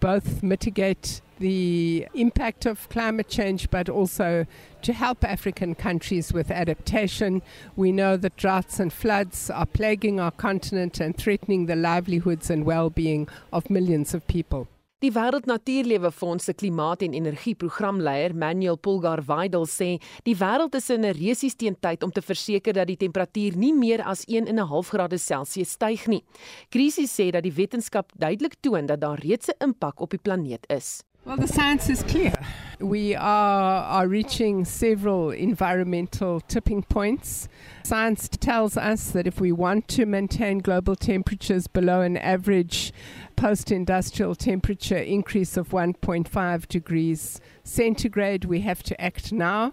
both 0.00 0.42
mitigate 0.42 1.20
the 1.38 2.06
impact 2.14 2.66
of 2.66 2.88
climate 2.88 3.28
change, 3.28 3.70
but 3.70 3.88
also 3.88 4.46
to 4.82 4.92
help 4.92 5.24
African 5.24 5.74
countries 5.74 6.32
with 6.32 6.50
adaptation. 6.50 7.42
We 7.76 7.92
know 7.92 8.16
that 8.16 8.36
droughts 8.36 8.80
and 8.80 8.92
floods 8.92 9.50
are 9.50 9.66
plaguing 9.66 10.20
our 10.20 10.30
continent 10.30 11.00
and 11.00 11.16
threatening 11.16 11.66
the 11.66 11.76
livelihoods 11.76 12.50
and 12.50 12.64
well 12.64 12.90
being 12.90 13.28
of 13.52 13.70
millions 13.70 14.14
of 14.14 14.26
people. 14.26 14.68
Die 15.04 15.12
Wêreld 15.12 15.44
Natuurlewe 15.44 16.10
Fonds 16.10 16.44
se 16.44 16.54
klimaat- 16.54 17.02
en 17.02 17.12
energieprogramleier, 17.12 18.34
Manuel 18.34 18.78
Pulgar 18.78 19.26
Weidel 19.26 19.66
sê, 19.66 20.00
die 20.22 20.36
wêreld 20.36 20.74
is 20.74 20.88
in 20.88 21.04
'n 21.04 21.12
resies 21.12 21.56
teen 21.56 21.76
tyd 21.78 22.02
om 22.02 22.10
te 22.10 22.22
verseker 22.22 22.72
dat 22.72 22.86
die 22.86 22.96
temperatuur 22.96 23.56
nie 23.56 23.74
meer 23.74 24.02
as 24.02 24.24
1.5 24.26 24.88
grade 24.88 25.18
Celsius 25.18 25.72
styg 25.72 26.06
nie. 26.06 26.24
Krisis 26.70 27.12
sê 27.12 27.30
dat 27.30 27.42
die 27.42 27.52
wetenskap 27.52 28.12
duidelik 28.16 28.54
toon 28.62 28.86
dat 28.86 29.00
daar 29.00 29.18
reeds 29.18 29.48
'n 29.48 29.64
impak 29.64 30.00
op 30.00 30.10
die 30.10 30.20
planeet 30.22 30.64
is. 30.70 31.02
Well, 31.24 31.38
the 31.38 31.48
science 31.48 31.88
is 31.88 32.02
clear. 32.02 32.34
We 32.80 33.14
are, 33.14 33.82
are 33.82 34.06
reaching 34.06 34.66
several 34.66 35.30
environmental 35.30 36.40
tipping 36.40 36.82
points. 36.82 37.48
Science 37.82 38.28
tells 38.28 38.76
us 38.76 39.10
that 39.12 39.26
if 39.26 39.40
we 39.40 39.50
want 39.50 39.88
to 39.88 40.04
maintain 40.04 40.58
global 40.58 40.94
temperatures 40.94 41.66
below 41.66 42.02
an 42.02 42.18
average 42.18 42.92
post 43.36 43.72
industrial 43.72 44.34
temperature 44.34 44.98
increase 44.98 45.56
of 45.56 45.70
1.5 45.70 46.68
degrees 46.68 47.40
centigrade, 47.62 48.44
we 48.44 48.60
have 48.60 48.82
to 48.82 49.00
act 49.00 49.32
now. 49.32 49.72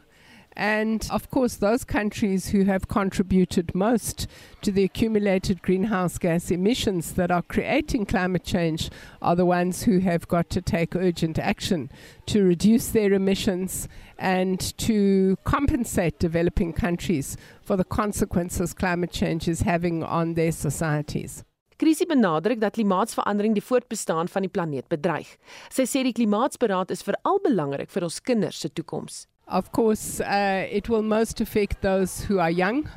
And 0.56 1.08
of 1.10 1.30
course, 1.32 1.56
those 1.56 1.84
countries 1.84 2.50
who 2.50 2.66
have 2.66 2.88
contributed 2.88 3.74
most 3.74 4.28
to 4.62 4.72
the 4.72 4.84
accumulated 4.84 5.62
greenhouse 5.62 6.18
gas 6.18 6.52
emissions 6.52 7.14
that 7.14 7.32
are 7.32 7.42
creating 7.42 8.06
climate 8.06 8.44
change 8.44 8.90
are 9.22 9.36
the 9.36 9.46
ones 9.46 9.84
who 9.84 10.00
have 10.00 10.28
got 10.28 10.50
to 10.50 10.62
take 10.62 10.96
urgent 10.96 11.40
action 11.40 11.90
to 12.26 12.44
reduce 12.44 12.90
their 12.90 13.14
emissions 13.14 13.88
and 14.18 14.78
to 14.78 15.38
compensate 15.46 16.20
developing 16.20 16.74
countries 16.74 17.38
for 17.62 17.78
the 17.78 17.86
consequences 17.86 18.74
climate 18.74 19.12
change 19.12 19.48
is 19.48 19.62
having 19.62 20.04
on 20.04 20.34
their 20.34 20.52
societies. 20.52 21.44
Krisie 21.82 22.06
benadruk 22.06 22.60
dat 22.62 22.76
klimaatsverandering 22.78 23.56
die 23.58 23.64
voortbestaan 23.64 24.28
van 24.30 24.46
die 24.46 24.52
planeet 24.54 24.86
bedreig. 24.88 25.32
Sy 25.74 25.88
sê 25.90 26.04
die 26.06 26.14
klimaatsberaad 26.14 26.94
is 26.94 27.02
veral 27.02 27.42
belangrik 27.42 27.90
vir 27.90 28.06
ons 28.06 28.20
kinders 28.22 28.62
se 28.62 28.70
toekoms. 28.70 29.24
Of 29.52 29.74
course, 29.74 30.22
uh, 30.22 30.66
it 30.72 30.88
will 30.88 31.02
most 31.02 31.42
affect 31.42 31.82
those 31.82 32.22
who 32.22 32.40
are 32.40 32.50
young 32.50 32.90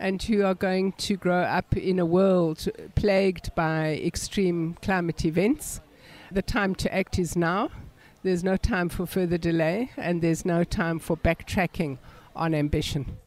and 0.00 0.22
who 0.22 0.42
are 0.42 0.54
going 0.54 0.92
to 0.92 1.18
grow 1.18 1.42
up 1.42 1.76
in 1.76 1.98
a 1.98 2.06
world 2.06 2.66
plagued 2.94 3.54
by 3.54 4.00
extreme 4.02 4.78
climate 4.80 5.26
events. 5.26 5.82
The 6.32 6.40
time 6.40 6.74
to 6.76 6.94
act 6.94 7.18
is 7.18 7.36
now. 7.36 7.68
There's 8.22 8.42
no 8.42 8.56
time 8.56 8.88
for 8.88 9.04
further 9.04 9.36
delay, 9.36 9.90
and 9.98 10.22
there's 10.22 10.46
no 10.46 10.64
time 10.64 10.98
for 10.98 11.14
backtracking 11.14 11.98
on 12.34 12.54
ambition. 12.54 13.18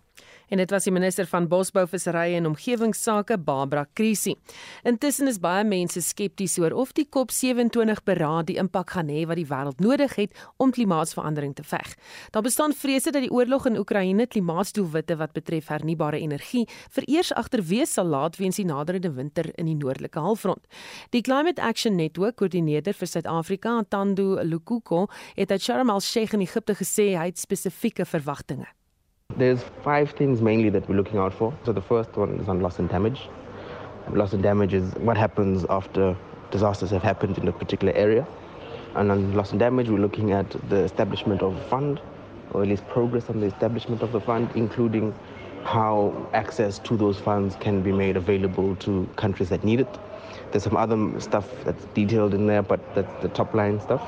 En 0.51 0.59
dit 0.59 0.71
was 0.73 0.83
die 0.87 0.91
minister 0.91 1.27
van 1.31 1.47
Bosbou, 1.47 1.85
Visserye 1.87 2.35
en 2.35 2.49
Omgewingsake, 2.49 3.37
Barbara 3.39 3.85
Krisi. 3.95 4.33
Intussen 4.87 5.29
is 5.31 5.39
baie 5.39 5.63
mense 5.67 6.01
skepties 6.03 6.57
oor 6.59 6.75
of 6.75 6.91
die 6.97 7.05
COP27 7.07 8.03
beraad 8.07 8.49
die 8.49 8.57
impak 8.59 8.91
gaan 8.97 9.11
hê 9.11 9.23
wat 9.29 9.39
die 9.39 9.47
wêreld 9.47 9.79
nodig 9.83 10.17
het 10.19 10.35
om 10.59 10.73
klimaatsverandering 10.75 11.55
te 11.55 11.63
veg. 11.63 11.95
Daar 12.35 12.43
bestaan 12.43 12.75
vrese 12.75 13.13
dat 13.15 13.23
die 13.23 13.31
oorlog 13.31 13.69
in 13.69 13.79
Oekraïne 13.79 14.27
klimaatsdoelwitte 14.27 15.15
wat 15.21 15.35
betref 15.37 15.71
hernubare 15.71 16.19
energie 16.19 16.65
vereers 16.91 17.31
agterwees 17.33 17.95
sal 17.95 18.11
laat 18.11 18.35
weens 18.41 18.59
die 18.59 18.67
naderende 18.67 19.13
winter 19.15 19.47
in 19.55 19.71
die 19.71 19.77
noordelike 19.79 20.19
halfrond. 20.19 20.67
Die 21.15 21.23
Climate 21.23 21.61
Action 21.63 21.95
Network 21.95 22.41
koördineerder 22.41 22.97
vir 22.97 23.07
Suid-Afrika, 23.07 23.79
Tando 23.87 24.35
Lukuko, 24.43 25.07
het 25.39 25.51
uit 25.51 25.63
Sharm 25.63 25.89
el-Sheikh 25.89 26.35
in 26.35 26.43
Egipte 26.43 26.75
gesê 26.75 27.11
hy 27.15 27.31
het 27.31 27.39
spesifieke 27.39 28.05
verwagtinge. 28.05 28.67
There's 29.38 29.63
five 29.84 30.12
things 30.12 30.41
mainly 30.41 30.70
that 30.70 30.88
we're 30.89 30.96
looking 30.96 31.17
out 31.17 31.34
for. 31.34 31.54
So 31.65 31.72
the 31.72 31.82
first 31.82 32.15
one 32.17 32.39
is 32.39 32.50
on 32.50 32.60
loss 32.60 32.80
and 32.80 32.89
damage. 32.89 33.30
Loss 34.10 34.34
and 34.34 34.44
damage 34.44 34.74
is 34.74 34.94
what 34.96 35.15
happens 35.15 35.65
after 35.70 36.17
disasters 36.50 36.89
have 36.89 37.04
happened 37.04 37.38
in 37.38 37.48
a 37.48 37.52
particular 37.52 37.94
area. 37.94 38.28
And 38.96 39.10
on 39.10 39.34
loss 39.34 39.52
and 39.52 39.60
damage, 39.60 39.89
we're 39.89 40.00
looking 40.00 40.32
at 40.32 40.50
the 40.70 40.78
establishment 40.78 41.41
of 41.41 41.56
a 41.56 41.63
fund, 41.70 42.02
or 42.52 42.63
at 42.63 42.67
least 42.67 42.86
progress 42.89 43.30
on 43.30 43.39
the 43.39 43.48
establishment 43.48 44.02
of 44.02 44.12
the 44.12 44.20
fund, 44.20 44.50
including 44.56 45.13
how 45.63 46.30
access 46.34 46.80
to 46.80 46.98
those 46.98 47.17
funds 47.17 47.56
can 47.60 47.82
be 47.82 47.91
made 47.91 48.17
available 48.17 48.76
to 48.78 49.08
countries 49.15 49.50
that 49.50 49.63
need 49.63 49.80
it. 49.80 50.00
There's 50.52 50.63
some 50.63 50.76
other 50.76 51.20
stuff 51.22 51.48
that's 51.63 51.86
detailed 51.94 52.34
in 52.34 52.48
there, 52.48 52.63
but 52.63 52.80
that's 52.96 53.22
the 53.22 53.30
top 53.30 53.54
line 53.54 53.80
stuff, 53.80 54.02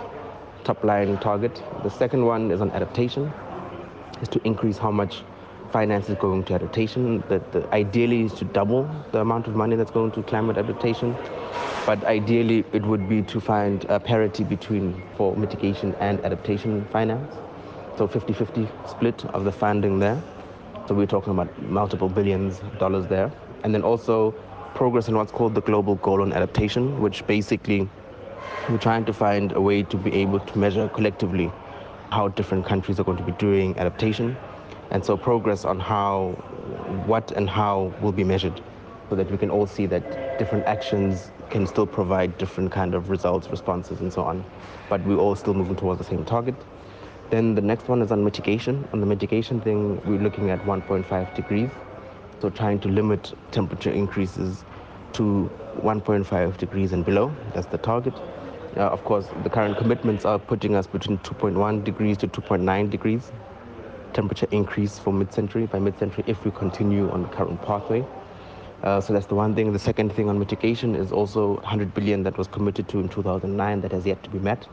top 0.65 0.83
line 0.83 1.17
target. 1.19 1.63
The 1.83 1.89
second 1.89 2.25
one 2.25 2.51
is 2.51 2.59
on 2.59 2.71
adaptation 2.71 3.31
is 4.23 4.29
to 4.29 4.41
increase 4.47 4.77
how 4.77 4.89
much 4.89 5.23
finance 5.71 6.09
is 6.09 6.15
going 6.15 6.43
to 6.45 6.53
adaptation. 6.53 7.23
The, 7.29 7.39
the, 7.51 7.67
ideally 7.73 8.21
is 8.23 8.33
to 8.35 8.45
double 8.45 8.89
the 9.11 9.19
amount 9.19 9.47
of 9.47 9.55
money 9.55 9.75
that's 9.75 9.91
going 9.91 10.11
to 10.11 10.23
climate 10.23 10.57
adaptation. 10.57 11.15
But 11.85 12.03
ideally, 12.05 12.63
it 12.71 12.83
would 12.83 13.07
be 13.09 13.21
to 13.23 13.41
find 13.41 13.83
a 13.85 13.99
parity 13.99 14.43
between 14.43 15.03
for 15.17 15.35
mitigation 15.35 15.93
and 15.95 16.23
adaptation 16.23 16.85
finance. 16.85 17.35
So 17.97 18.07
50-50 18.07 18.89
split 18.89 19.25
of 19.25 19.43
the 19.43 19.51
funding 19.51 19.99
there. 19.99 20.21
So 20.87 20.95
we're 20.95 21.05
talking 21.15 21.31
about 21.33 21.49
multiple 21.63 22.09
billions 22.09 22.59
of 22.59 22.79
dollars 22.79 23.07
there. 23.07 23.31
And 23.63 23.73
then 23.73 23.83
also 23.83 24.31
progress 24.75 25.07
in 25.07 25.15
what's 25.15 25.31
called 25.31 25.53
the 25.55 25.61
global 25.61 25.95
goal 25.95 26.21
on 26.21 26.33
adaptation, 26.33 27.01
which 27.01 27.25
basically 27.27 27.89
we're 28.69 28.77
trying 28.77 29.05
to 29.05 29.13
find 29.13 29.51
a 29.51 29.61
way 29.61 29.83
to 29.83 29.97
be 29.97 30.13
able 30.13 30.39
to 30.39 30.57
measure 30.57 30.87
collectively 30.89 31.51
how 32.13 32.27
different 32.27 32.65
countries 32.65 32.99
are 32.99 33.03
going 33.03 33.17
to 33.17 33.23
be 33.23 33.31
doing 33.33 33.77
adaptation. 33.77 34.37
And 34.91 35.03
so 35.03 35.17
progress 35.17 35.65
on 35.65 35.79
how, 35.79 36.31
what 37.07 37.31
and 37.31 37.49
how 37.49 37.91
will 38.01 38.11
be 38.11 38.23
measured 38.23 38.61
so 39.09 39.15
that 39.15 39.31
we 39.31 39.37
can 39.37 39.49
all 39.49 39.65
see 39.65 39.87
that 39.87 40.37
different 40.37 40.65
actions 40.65 41.31
can 41.49 41.65
still 41.65 41.87
provide 41.87 42.37
different 42.37 42.71
kind 42.71 42.93
of 42.93 43.09
results, 43.09 43.47
responses, 43.49 43.99
and 43.99 44.13
so 44.13 44.21
on. 44.23 44.45
But 44.89 45.03
we're 45.05 45.17
all 45.17 45.35
still 45.35 45.55
moving 45.55 45.75
towards 45.75 45.97
the 45.97 46.05
same 46.05 46.23
target. 46.23 46.55
Then 47.31 47.55
the 47.55 47.61
next 47.61 47.87
one 47.87 48.01
is 48.03 48.11
on 48.11 48.23
mitigation. 48.23 48.87
On 48.93 48.99
the 48.99 49.07
mitigation 49.07 49.59
thing, 49.59 49.99
we're 50.05 50.21
looking 50.21 50.51
at 50.51 50.63
1.5 50.65 51.35
degrees. 51.35 51.71
So 52.39 52.49
trying 52.51 52.79
to 52.81 52.89
limit 52.89 53.33
temperature 53.51 53.91
increases 53.91 54.63
to 55.13 55.49
1.5 55.77 56.57
degrees 56.57 56.93
and 56.93 57.03
below. 57.03 57.35
That's 57.53 57.67
the 57.67 57.79
target. 57.79 58.13
Uh, 58.75 58.89
of 58.89 59.03
course, 59.03 59.27
the 59.43 59.49
current 59.49 59.77
commitments 59.77 60.25
are 60.25 60.39
putting 60.39 60.75
us 60.75 60.87
between 60.87 61.17
2.1 61.19 61.83
degrees 61.83 62.17
to 62.17 62.27
2.9 62.27 62.89
degrees 62.89 63.31
temperature 64.13 64.47
increase 64.51 64.99
for 64.99 65.11
mid-century 65.11 65.65
by 65.65 65.79
mid-century 65.79 66.23
if 66.27 66.43
we 66.45 66.51
continue 66.51 67.09
on 67.09 67.23
the 67.23 67.27
current 67.29 67.61
pathway. 67.61 68.05
Uh, 68.83 68.99
so 68.99 69.13
that's 69.13 69.25
the 69.27 69.35
one 69.35 69.55
thing. 69.55 69.71
The 69.71 69.79
second 69.79 70.13
thing 70.13 70.29
on 70.29 70.37
mitigation 70.37 70.95
is 70.95 71.11
also 71.11 71.55
100 71.55 71.93
billion 71.93 72.23
that 72.23 72.37
was 72.37 72.47
committed 72.47 72.87
to 72.89 72.99
in 72.99 73.09
2009 73.09 73.81
that 73.81 73.91
has 73.91 74.05
yet 74.05 74.21
to 74.23 74.29
be 74.29 74.39
met. 74.39 74.67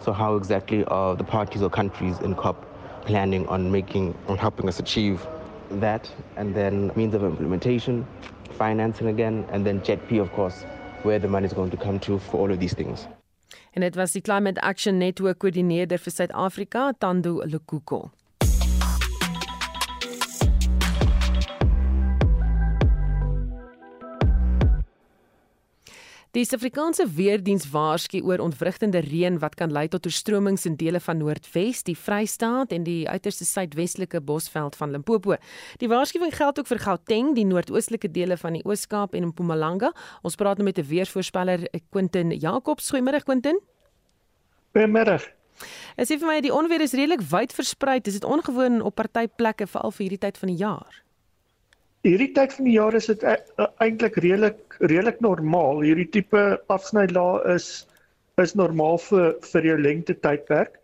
So 0.00 0.12
how 0.12 0.36
exactly 0.36 0.84
are 0.84 1.16
the 1.16 1.24
parties 1.24 1.62
or 1.62 1.70
countries 1.70 2.18
in 2.20 2.34
COP 2.34 2.66
planning 3.06 3.46
on 3.48 3.70
making, 3.70 4.16
on 4.28 4.36
helping 4.36 4.68
us 4.68 4.78
achieve 4.78 5.26
that? 5.70 6.10
And 6.36 6.54
then 6.54 6.92
means 6.94 7.14
of 7.14 7.24
implementation, 7.24 8.06
financing 8.50 9.08
again, 9.08 9.46
and 9.50 9.64
then 9.64 9.80
JETP, 9.80 10.20
of 10.20 10.30
course, 10.32 10.62
where 11.02 11.18
the 11.18 11.28
money 11.28 11.46
is 11.46 11.54
going 11.54 11.70
to 11.70 11.76
come 11.76 11.98
to 12.00 12.18
for 12.18 12.38
all 12.38 12.52
of 12.52 12.60
these 12.60 12.74
things. 12.74 13.06
En 13.74 13.80
dit 13.80 13.94
was 13.94 14.12
die 14.12 14.22
Climate 14.22 14.60
Action 14.60 14.98
Network 14.98 15.40
koördineerder 15.42 15.98
vir 15.98 16.12
Suid-Afrika, 16.14 16.92
Tando 16.98 17.40
Lekuko. 17.42 18.10
Die 26.34 26.42
Suid-Afrikaanse 26.42 27.04
Weerdiens 27.14 27.68
waarsku 27.70 28.18
oor 28.26 28.40
ontwrigtende 28.42 28.98
reën 29.04 29.36
wat 29.38 29.52
kan 29.54 29.70
lei 29.70 29.84
tot 29.86 30.08
oorstromings 30.08 30.64
in 30.66 30.74
dele 30.74 30.98
van 30.98 31.20
Noordwes, 31.20 31.84
die 31.86 31.94
Vrystaat 31.94 32.74
en 32.74 32.82
die 32.82 33.04
uiterste 33.06 33.46
suidwestelike 33.46 34.18
Bosveld 34.18 34.74
van 34.74 34.90
Limpopo. 34.90 35.36
Die 35.78 35.86
waarskuwing 35.92 36.34
geld 36.34 36.58
ook 36.58 36.72
vir 36.72 36.82
Gauteng, 36.82 37.30
die 37.38 37.46
noordoostelike 37.46 38.10
dele 38.10 38.34
van 38.40 38.58
die 38.58 38.64
Oos-Kaap 38.66 39.14
en 39.14 39.28
Mpumalanga. 39.28 39.92
Ons 40.26 40.34
praat 40.34 40.58
nou 40.58 40.66
met 40.66 40.78
'n 40.78 40.88
weervoorspeller, 40.90 41.68
Quentin 41.92 42.34
Jacobs. 42.34 42.90
Goeiemôre 42.90 43.22
Quentin. 43.22 43.60
Goeiemôre. 44.74 45.22
Es 45.96 46.10
sê 46.10 46.18
vir 46.18 46.26
my 46.26 46.40
die 46.40 46.52
onweer 46.52 46.80
is 46.80 46.94
redelik 46.94 47.22
wyd 47.30 47.52
versprei. 47.52 48.00
Is 48.02 48.18
dit 48.18 48.24
ongewoon 48.24 48.82
op 48.82 48.96
party 48.96 49.28
plekke 49.28 49.66
veral 49.66 49.92
vir 49.92 50.08
hierdie 50.08 50.18
tyd 50.26 50.36
van 50.36 50.48
die 50.48 50.58
jaar? 50.58 51.03
Hierdie 52.04 52.32
tyd 52.36 52.52
van 52.52 52.66
die 52.68 52.76
jaar 52.76 52.94
is 52.96 53.08
dit 53.08 53.22
e-, 53.24 53.40
e-, 53.56 53.72
eintlik 53.80 54.18
redelik 54.20 54.76
redelik 54.80 55.20
normaal. 55.24 55.80
Hierdie 55.86 56.08
tipe 56.12 56.44
afsnylaag 56.72 57.46
is 57.54 57.68
is 58.42 58.52
normaal 58.58 58.98
vir 58.98 59.36
vir 59.52 59.68
jou 59.70 59.76
lengte 59.80 60.16
tydperk. 60.26 60.76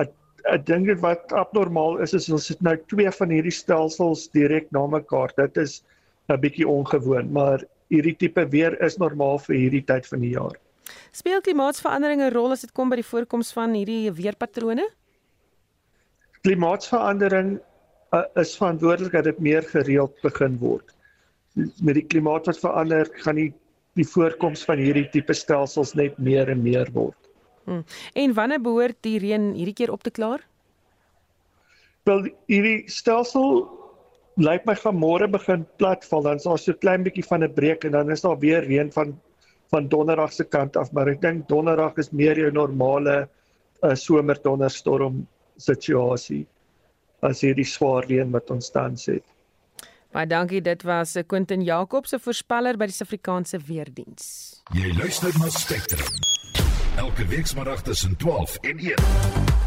Ek 0.00 0.12
ek 0.48 0.64
dink 0.68 0.88
dit 0.88 1.00
wat 1.02 1.34
abnormaal 1.36 1.98
is 2.04 2.14
is 2.16 2.30
ons 2.32 2.48
het 2.48 2.62
nou 2.64 2.76
twee 2.92 3.10
van 3.18 3.34
hierdie 3.34 3.54
stelsels 3.54 4.28
direk 4.36 4.70
na 4.72 4.86
mekaar. 4.94 5.34
Dit 5.36 5.60
is 5.60 5.82
'n 6.30 6.40
bietjie 6.40 6.68
ongewoon, 6.68 7.32
maar 7.32 7.64
hierdie 7.92 8.16
tipe 8.16 8.46
weer 8.48 8.78
is 8.82 8.96
normaal 8.96 9.38
vir 9.44 9.56
hierdie 9.56 9.84
tyd 9.84 10.06
van 10.06 10.20
die 10.24 10.32
jaar. 10.38 10.56
Speel 11.12 11.40
klimaatsverandering 11.40 12.22
'n 12.22 12.32
rol 12.32 12.52
as 12.52 12.64
dit 12.64 12.72
kom 12.72 12.88
by 12.88 12.96
die 12.96 13.10
voorkoms 13.10 13.52
van 13.52 13.74
hierdie 13.74 14.10
weerpatrone? 14.10 14.88
Klimaatsverandering 16.42 17.60
uh, 18.12 18.24
is 18.40 18.56
verantwoordelik 18.56 19.12
dat 19.12 19.24
dit 19.24 19.38
meer 19.38 19.62
gereeld 19.62 20.14
begin 20.22 20.58
word. 20.58 20.94
Met 21.80 21.94
die 21.94 22.06
klimaat 22.06 22.46
wat 22.46 22.60
verander, 22.60 23.08
gaan 23.24 23.40
die 23.40 23.52
die 23.92 24.06
voorkoms 24.08 24.62
van 24.64 24.80
hierdie 24.80 25.04
tipe 25.12 25.34
stelsels 25.36 25.90
net 25.98 26.16
meer 26.16 26.48
en 26.48 26.62
meer 26.64 26.88
word. 26.94 27.28
Hmm. 27.68 27.82
En 28.16 28.32
wanneer 28.34 28.62
behoort 28.64 28.96
die 29.04 29.18
reën 29.20 29.50
hierdie 29.52 29.76
keer 29.76 29.92
op 29.92 30.02
te 30.02 30.10
klaar? 30.10 30.40
Wel 32.08 32.30
hierdie 32.48 32.88
stelsel 32.88 33.66
lyk 34.40 34.64
my 34.64 34.74
gaan 34.80 34.96
môre 34.96 35.28
begin 35.28 35.66
platval 35.76 36.24
dan 36.24 36.40
is 36.40 36.48
daar 36.48 36.58
so 36.58 36.72
'n 36.72 36.80
klein 36.80 37.04
bietjie 37.04 37.24
van 37.28 37.44
'n 37.44 37.52
breek 37.52 37.84
en 37.84 37.92
dan 37.92 38.10
is 38.10 38.24
daar 38.24 38.38
weer 38.38 38.64
reën 38.64 38.92
van 38.92 39.20
van 39.70 39.88
donderdag 39.88 40.32
se 40.32 40.44
kant 40.44 40.76
af 40.76 40.92
maar 40.92 41.08
ek 41.08 41.20
dink 41.20 41.48
donderdag 41.48 41.96
is 41.98 42.10
meer 42.10 42.38
jou 42.38 42.50
normale 42.50 43.28
uh, 43.82 43.94
somerdonderstorm 43.94 45.26
situasie 45.56 46.46
as 47.22 47.42
hierdie 47.44 47.66
swaar 47.68 48.06
reën 48.10 48.30
wat 48.34 48.50
ons 48.50 48.70
tans 48.74 49.06
het. 49.10 49.24
Baie 50.12 50.28
dankie 50.28 50.60
dit 50.60 50.82
was 50.84 51.16
Quentin 51.26 51.62
Jacobs 51.64 52.12
se 52.12 52.20
voorspeller 52.20 52.76
by 52.76 52.90
die 52.90 52.96
Suid-Afrikaanse 52.96 53.62
Weerdiens. 53.64 54.26
Jy 54.76 54.92
luister 54.98 55.32
na 55.40 55.48
Spectrum. 55.54 56.20
Elke 57.00 57.24
week 57.32 57.48
saterdag 57.48 57.86
tussen 57.88 58.16
12 58.20 58.58
en 58.68 58.78
1. 58.92 59.61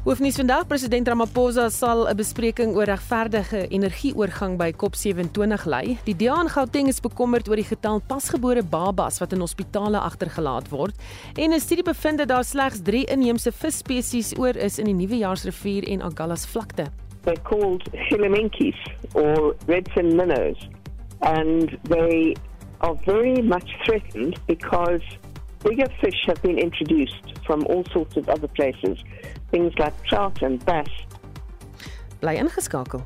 Hoofnuus 0.00 0.38
vandag 0.40 0.62
president 0.64 1.08
Ramaphosa 1.08 1.66
sal 1.68 2.08
'n 2.08 2.16
bespreking 2.16 2.72
oor 2.72 2.88
regverdige 2.88 3.68
energieoorgang 3.68 4.56
by 4.56 4.72
COP27 4.72 5.66
lei. 5.66 5.98
Die 6.04 6.16
DA 6.16 6.40
in 6.40 6.48
Gauteng 6.48 6.88
is 6.88 7.00
bekommerd 7.00 7.48
oor 7.48 7.56
die 7.56 7.68
getal 7.68 8.00
pasgebore 8.06 8.62
babas 8.62 9.18
wat 9.20 9.32
in 9.32 9.40
hospitale 9.40 9.98
agtergelaat 9.98 10.70
word 10.70 10.96
en 11.36 11.52
'n 11.52 11.60
studie 11.60 11.84
bevind 11.84 12.18
dat 12.18 12.28
daar 12.28 12.44
slegs 12.44 12.80
3 12.82 13.04
inheemse 13.04 13.52
visspesies 13.52 14.32
oor 14.38 14.56
is 14.56 14.78
in 14.78 14.84
die 14.84 14.94
Nuwejaarsrivier 14.94 15.84
en 15.84 16.02
Agulhas 16.02 16.46
vlakte. 16.46 16.86
They're 17.24 17.42
called 17.42 17.82
Hillamenkis 17.92 18.80
or 19.12 19.54
redfin 19.66 20.16
minnows 20.16 20.68
and 21.20 21.78
they 21.82 22.34
are 22.78 22.96
very 23.04 23.42
much 23.42 23.76
threatened 23.84 24.38
because 24.46 25.04
bigger 25.62 25.88
fish 26.00 26.24
have 26.26 26.40
been 26.42 26.58
introduced 26.58 27.24
from 27.46 27.66
all 27.66 27.84
sorts 27.92 28.16
of 28.16 28.28
other 28.28 28.48
places 28.48 28.98
things 29.50 29.72
like 29.78 29.94
trout 30.04 30.42
and 30.42 30.64
bass. 30.64 31.06
Bly 32.20 32.36
ingeskakel. 32.36 33.04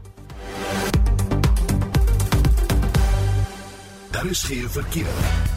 Daar 4.11 4.27
is 4.27 4.43
geen 4.43 4.69
verkeer. 4.69 5.54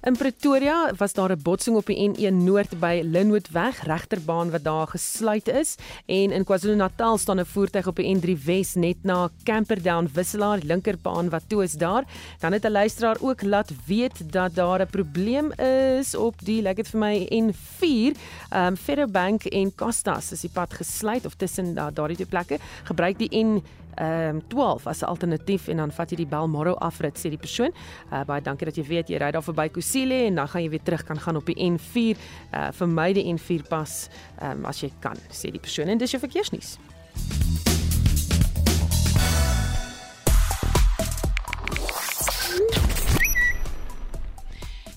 In 0.00 0.16
Pretoria 0.16 0.92
was 0.96 1.12
daar 1.12 1.30
'n 1.30 1.42
botsing 1.42 1.76
op 1.76 1.86
die 1.86 2.08
N1 2.08 2.44
Noord 2.44 2.78
by 2.78 3.00
Linwoodweg, 3.04 3.82
regterbaan 3.82 4.50
wat 4.50 4.64
daar 4.64 4.86
gesluit 4.86 5.48
is 5.48 5.74
en 6.06 6.30
in 6.30 6.44
KwaZulu-Natal 6.44 7.18
staan 7.18 7.40
'n 7.40 7.44
voertuig 7.44 7.86
op 7.86 7.96
die 7.96 8.16
N3 8.16 8.44
Wes 8.44 8.74
net 8.74 8.96
na 9.02 9.30
Camperdown 9.42 10.08
wisselaar, 10.12 10.58
linkerbaan 10.62 11.28
wat 11.28 11.42
toe 11.46 11.62
is 11.62 11.72
daar. 11.72 12.04
Dan 12.38 12.52
het 12.52 12.64
'n 12.64 12.70
luisteraar 12.70 13.16
ook 13.20 13.42
laat 13.42 13.72
weet 13.86 14.32
dat 14.32 14.54
daar 14.54 14.80
'n 14.80 14.90
probleem 14.90 15.52
is 15.98 16.14
op 16.14 16.34
die 16.44 16.62
lyk 16.62 16.76
dit 16.76 16.88
vir 16.88 17.00
my 17.00 17.26
N4, 17.30 18.16
ehm 18.50 18.66
um, 18.66 18.76
Ferrobank 18.76 19.44
en 19.44 19.74
Costas 19.74 20.32
is 20.32 20.40
die 20.40 20.50
pad 20.52 20.74
gesluit 20.74 21.26
of 21.26 21.34
tussen 21.34 21.74
daardie 21.74 22.16
twee 22.16 22.26
plekke. 22.26 22.58
Gebruik 22.84 23.18
die 23.18 23.44
N 23.44 23.62
ehm 23.98 24.36
um, 24.36 24.42
12 24.48 24.86
as 24.86 25.02
'n 25.02 25.04
alternatief 25.04 25.68
en 25.68 25.76
dan 25.76 25.92
vat 25.92 26.10
jy 26.10 26.16
die 26.16 26.26
Balmoro 26.26 26.74
afrit 26.74 27.18
sê 27.18 27.30
die 27.30 27.38
persoon. 27.38 27.72
Uh, 28.12 28.24
baie 28.24 28.40
dankie 28.40 28.66
dat 28.66 28.76
jy 28.76 28.84
weet 28.86 29.08
jy 29.10 29.18
ry 29.18 29.30
daar 29.30 29.42
verby 29.42 29.68
Kusile 29.68 30.26
en 30.26 30.34
dan 30.34 30.48
gaan 30.48 30.62
jy 30.62 30.70
weer 30.70 30.82
terug 30.82 31.04
kan 31.04 31.20
gaan 31.20 31.36
op 31.36 31.46
die 31.46 31.58
N4 31.70 32.16
uh, 32.54 32.70
vir 32.72 32.88
my 32.88 33.12
die 33.12 33.24
N4 33.34 33.68
pas 33.68 34.08
ehm 34.40 34.58
um, 34.58 34.66
as 34.66 34.80
jy 34.80 34.92
kan 35.00 35.16
sê 35.30 35.50
die 35.50 35.60
persoon 35.60 35.88
en 35.88 35.98
dis 35.98 36.10
jou 36.10 36.20
verkeersnuus. 36.20 36.78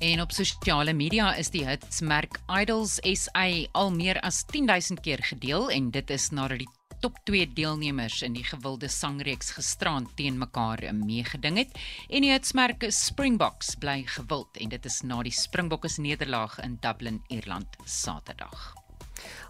En 0.02 0.22
op 0.22 0.32
sosiale 0.32 0.94
media 0.94 1.36
is 1.36 1.52
die 1.54 1.62
hitsmerk 1.66 2.40
Idols 2.62 2.98
SA 3.14 3.48
al 3.72 3.92
meer 3.92 4.18
as 4.26 4.44
10000 4.46 5.00
keer 5.00 5.22
gedeel 5.22 5.70
en 5.70 5.92
dit 5.92 6.10
is 6.10 6.30
nadat 6.34 6.64
die 6.64 6.70
top 7.02 7.18
2 7.26 7.48
deelnemers 7.58 8.20
in 8.22 8.36
die 8.38 8.44
gewilde 8.46 8.86
sangreeks 8.94 9.56
gisterand 9.56 10.12
teen 10.20 10.36
mekaar 10.38 10.84
meegeding 10.94 11.58
het 11.58 11.74
en 12.10 12.22
die 12.22 12.30
hitsmerk 12.30 12.86
Springboks 12.94 13.74
bly 13.82 14.04
gewild 14.06 14.60
en 14.62 14.70
dit 14.70 14.86
is 14.86 15.00
na 15.02 15.18
die 15.26 15.34
Springbokke 15.34 15.90
se 15.90 16.06
nederlaag 16.06 16.60
in 16.62 16.78
Dublin, 16.84 17.18
Ierland 17.34 17.80
Saterdag. 17.90 18.76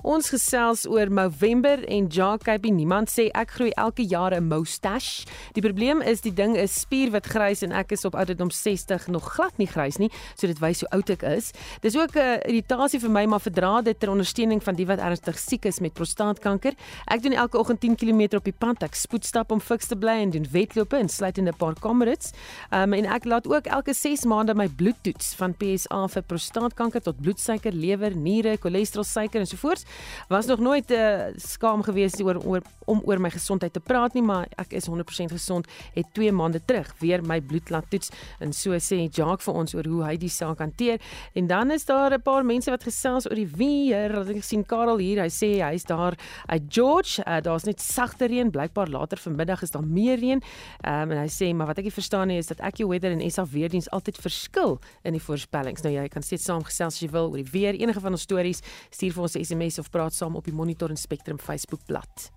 Ons 0.01 0.31
gesels 0.33 0.87
oor 0.89 1.11
November 1.13 1.83
en 1.85 2.07
Jackie 2.09 2.71
niemand 2.73 3.11
sê 3.13 3.27
ek 3.37 3.51
groei 3.59 3.69
elke 3.77 4.01
jaar 4.01 4.33
'n 4.33 4.47
moustache. 4.47 5.27
Die 5.53 5.61
probleem 5.61 6.01
is 6.01 6.21
die 6.21 6.33
ding 6.33 6.57
is 6.57 6.73
spierwit 6.73 7.27
grys 7.27 7.61
en 7.61 7.71
ek 7.71 7.91
is 7.91 8.05
op 8.05 8.15
ouderdom 8.15 8.49
60 8.49 9.07
nog 9.07 9.33
glad 9.35 9.57
nie 9.57 9.67
grys 9.67 9.97
nie, 9.99 10.09
so 10.35 10.47
dit 10.47 10.59
wys 10.59 10.79
hoe 10.81 10.89
oud 10.89 11.09
ek 11.09 11.21
is. 11.23 11.51
Dis 11.81 11.95
ook 11.95 12.15
'n 12.15 12.41
irritasie 12.49 12.99
vir 12.99 13.09
my 13.09 13.25
maar 13.25 13.39
verdra 13.39 13.81
dit 13.81 13.99
ter 13.99 14.09
ondersteuning 14.09 14.63
van 14.63 14.75
die 14.75 14.85
wat 14.85 14.99
ernstig 14.99 15.37
siek 15.37 15.65
is 15.65 15.79
met 15.79 15.93
prostaatkanker. 15.93 16.73
Ek 17.07 17.21
doen 17.21 17.33
elke 17.33 17.59
oggend 17.59 17.79
10 17.79 17.95
km 17.95 18.37
op 18.37 18.43
die 18.43 18.57
pad. 18.57 18.83
Ek 18.83 18.95
spoedstap 18.95 19.51
om 19.51 19.59
fiks 19.59 19.87
te 19.87 19.95
bly 19.95 20.21
en 20.23 20.31
doen 20.31 20.47
wedlope 20.51 20.97
en 20.97 21.09
sluit 21.09 21.37
in 21.37 21.47
'n 21.47 21.57
paar 21.57 21.75
kamerads. 21.79 22.31
Um, 22.71 22.93
en 22.93 23.05
ek 23.05 23.25
laat 23.25 23.47
ook 23.47 23.67
elke 23.67 23.93
6 23.93 24.25
maande 24.25 24.55
my 24.55 24.67
bloed 24.67 24.97
toets 25.03 25.35
van 25.35 25.53
PSA 25.53 26.07
vir 26.07 26.23
prostaatkanker 26.23 27.01
tot 27.01 27.21
bloedsuiker, 27.21 27.73
lewer, 27.73 28.15
niere, 28.15 28.57
cholesterol, 28.57 29.03
suiker 29.03 29.39
en 29.39 29.45
so 29.45 29.57
voort. 29.57 29.85
Was 30.31 30.45
nog 30.45 30.59
nooit 30.59 30.91
uh, 30.91 31.31
skaam 31.35 31.83
gewees 31.83 32.19
oor, 32.21 32.39
oor 32.45 32.61
om 32.85 33.01
oor 33.05 33.19
my 33.21 33.29
gesondheid 33.29 33.73
te 33.73 33.79
praat 33.79 34.15
nie, 34.17 34.23
maar 34.25 34.47
ek 34.61 34.73
is 34.77 34.89
100% 34.89 35.31
gesond. 35.31 35.67
Het 35.95 36.07
2 36.13 36.31
maande 36.31 36.61
terug 36.65 36.89
weer 36.99 37.23
my 37.23 37.39
bloed 37.41 37.69
laat 37.69 37.89
toets 37.89 38.11
en 38.39 38.53
so 38.53 38.77
sê 38.79 39.03
Jacques 39.07 39.45
vir 39.47 39.59
ons 39.61 39.75
oor 39.75 39.87
hoe 39.87 40.03
hy 40.05 40.15
die 40.21 40.31
saak 40.31 40.59
hanteer. 40.63 41.01
En 41.37 41.47
dan 41.47 41.71
is 41.71 41.85
daar 41.85 42.13
'n 42.13 42.21
paar 42.21 42.45
mense 42.45 42.69
wat 42.69 42.83
gesels 42.83 43.27
oor 43.29 43.35
die 43.35 43.47
weer. 43.47 44.29
Ek 44.29 44.43
sien 44.43 44.65
Karel 44.65 44.97
hier, 44.97 45.21
hy 45.21 45.29
sê 45.29 45.61
hy's 45.61 45.83
daar 45.83 46.17
uit 46.47 46.63
George. 46.69 47.23
Uh, 47.25 47.41
Daar's 47.41 47.63
net 47.63 47.81
sagte 47.81 48.27
reën, 48.27 48.51
blykbaar 48.51 48.89
later 48.89 49.17
vanmiddag 49.17 49.61
is 49.61 49.71
daar 49.71 49.83
meer 49.83 50.17
reën. 50.19 50.41
Um, 50.85 51.11
en 51.11 51.17
hy 51.17 51.27
sê 51.27 51.53
maar 51.53 51.67
wat 51.67 51.77
ek 51.77 51.83
nie 51.83 51.91
verstaan 51.91 52.27
nie 52.27 52.37
is 52.37 52.47
dat 52.47 52.59
ek 52.59 52.77
jou 52.77 52.89
weather 52.89 53.11
en 53.11 53.31
SA 53.31 53.45
weerdiens 53.45 53.89
altyd 53.89 54.17
verskil 54.17 54.79
in 55.03 55.13
die 55.13 55.21
voorspellings. 55.21 55.81
Nou 55.81 55.93
jy 55.93 56.07
kan 56.07 56.21
steeds 56.21 56.45
saamgesels 56.45 56.95
as 56.95 56.99
jy 56.99 57.09
wil 57.11 57.29
oor 57.31 57.39
die 57.41 57.51
weer. 57.51 57.77
Enige 57.77 57.99
van 58.03 58.15
ons 58.15 58.21
stories, 58.21 58.61
stuur 58.89 59.15
vir 59.15 59.25
ons 59.27 59.37
SMS 59.39 59.79
of 59.81 59.89
praat 59.89 60.13
saam 60.13 60.37
op 60.37 60.45
die 60.45 60.53
Monitor 60.53 60.93
en 60.93 60.99
Spectrum 60.99 61.39
Facebook 61.41 61.81
bladsy. 61.89 62.29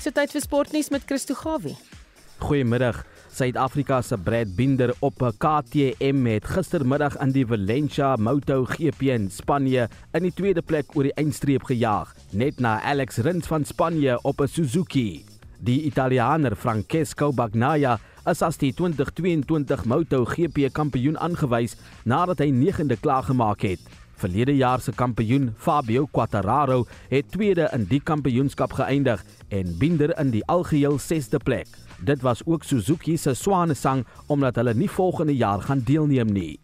So 0.00 0.08
tyd 0.16 0.32
vir 0.32 0.40
sportnuus 0.40 0.88
met 0.88 1.04
Christo 1.04 1.36
Gawie. 1.36 1.76
Goeiemiddag. 2.40 3.02
Suid-Afrika 3.30 4.00
se 4.02 4.16
Brad 4.18 4.56
Binder 4.56 4.94
op 5.00 5.22
'n 5.22 5.36
KTM 5.38 6.24
het 6.26 6.44
gistermiddag 6.44 7.18
in 7.20 7.32
die 7.32 7.46
Valencia 7.46 8.16
Moto 8.16 8.64
GP 8.64 9.02
in 9.02 9.30
Spanje 9.30 9.88
in 10.12 10.22
die 10.22 10.32
tweede 10.32 10.62
plek 10.62 10.96
oor 10.96 11.02
die 11.02 11.14
eindstreep 11.14 11.62
gejaag, 11.62 12.14
net 12.32 12.60
na 12.60 12.80
Alex 12.82 13.18
Rins 13.18 13.46
van 13.46 13.64
Spanje 13.64 14.18
op 14.22 14.40
'n 14.40 14.48
Suzuki. 14.48 15.29
Die 15.60 15.84
Italiaaner 15.84 16.56
Francesco 16.56 17.32
Bagnaia 17.36 17.98
is 18.24 18.40
as 18.40 18.56
die 18.56 18.70
2022 18.72 19.82
MotoGP 19.84 20.70
kampioen 20.72 21.18
aangewys 21.20 21.74
nadat 22.08 22.40
hy 22.40 22.48
9de 22.48 22.96
klaargemaak 22.96 23.66
het. 23.68 23.82
Verlede 24.20 24.54
jaar 24.56 24.80
se 24.80 24.94
kampioen 24.96 25.50
Fabio 25.60 26.06
Quartararo 26.08 26.86
het 27.12 27.28
tweede 27.36 27.68
in 27.76 27.84
die 27.92 28.00
kampioenskap 28.00 28.72
geëindig 28.80 29.20
en 29.52 29.76
Binder 29.76 30.16
in 30.16 30.32
die 30.32 30.44
algeheel 30.48 30.96
6de 30.96 31.44
plek. 31.44 31.68
Dit 32.00 32.24
was 32.24 32.40
ook 32.48 32.64
Suzuki 32.64 33.18
se 33.20 33.36
swanesang 33.36 34.06
omdat 34.32 34.56
hulle 34.56 34.72
nie 34.74 34.88
volgende 34.88 35.36
jaar 35.36 35.60
gaan 35.68 35.84
deelneem 35.84 36.32
nie. 36.32 36.56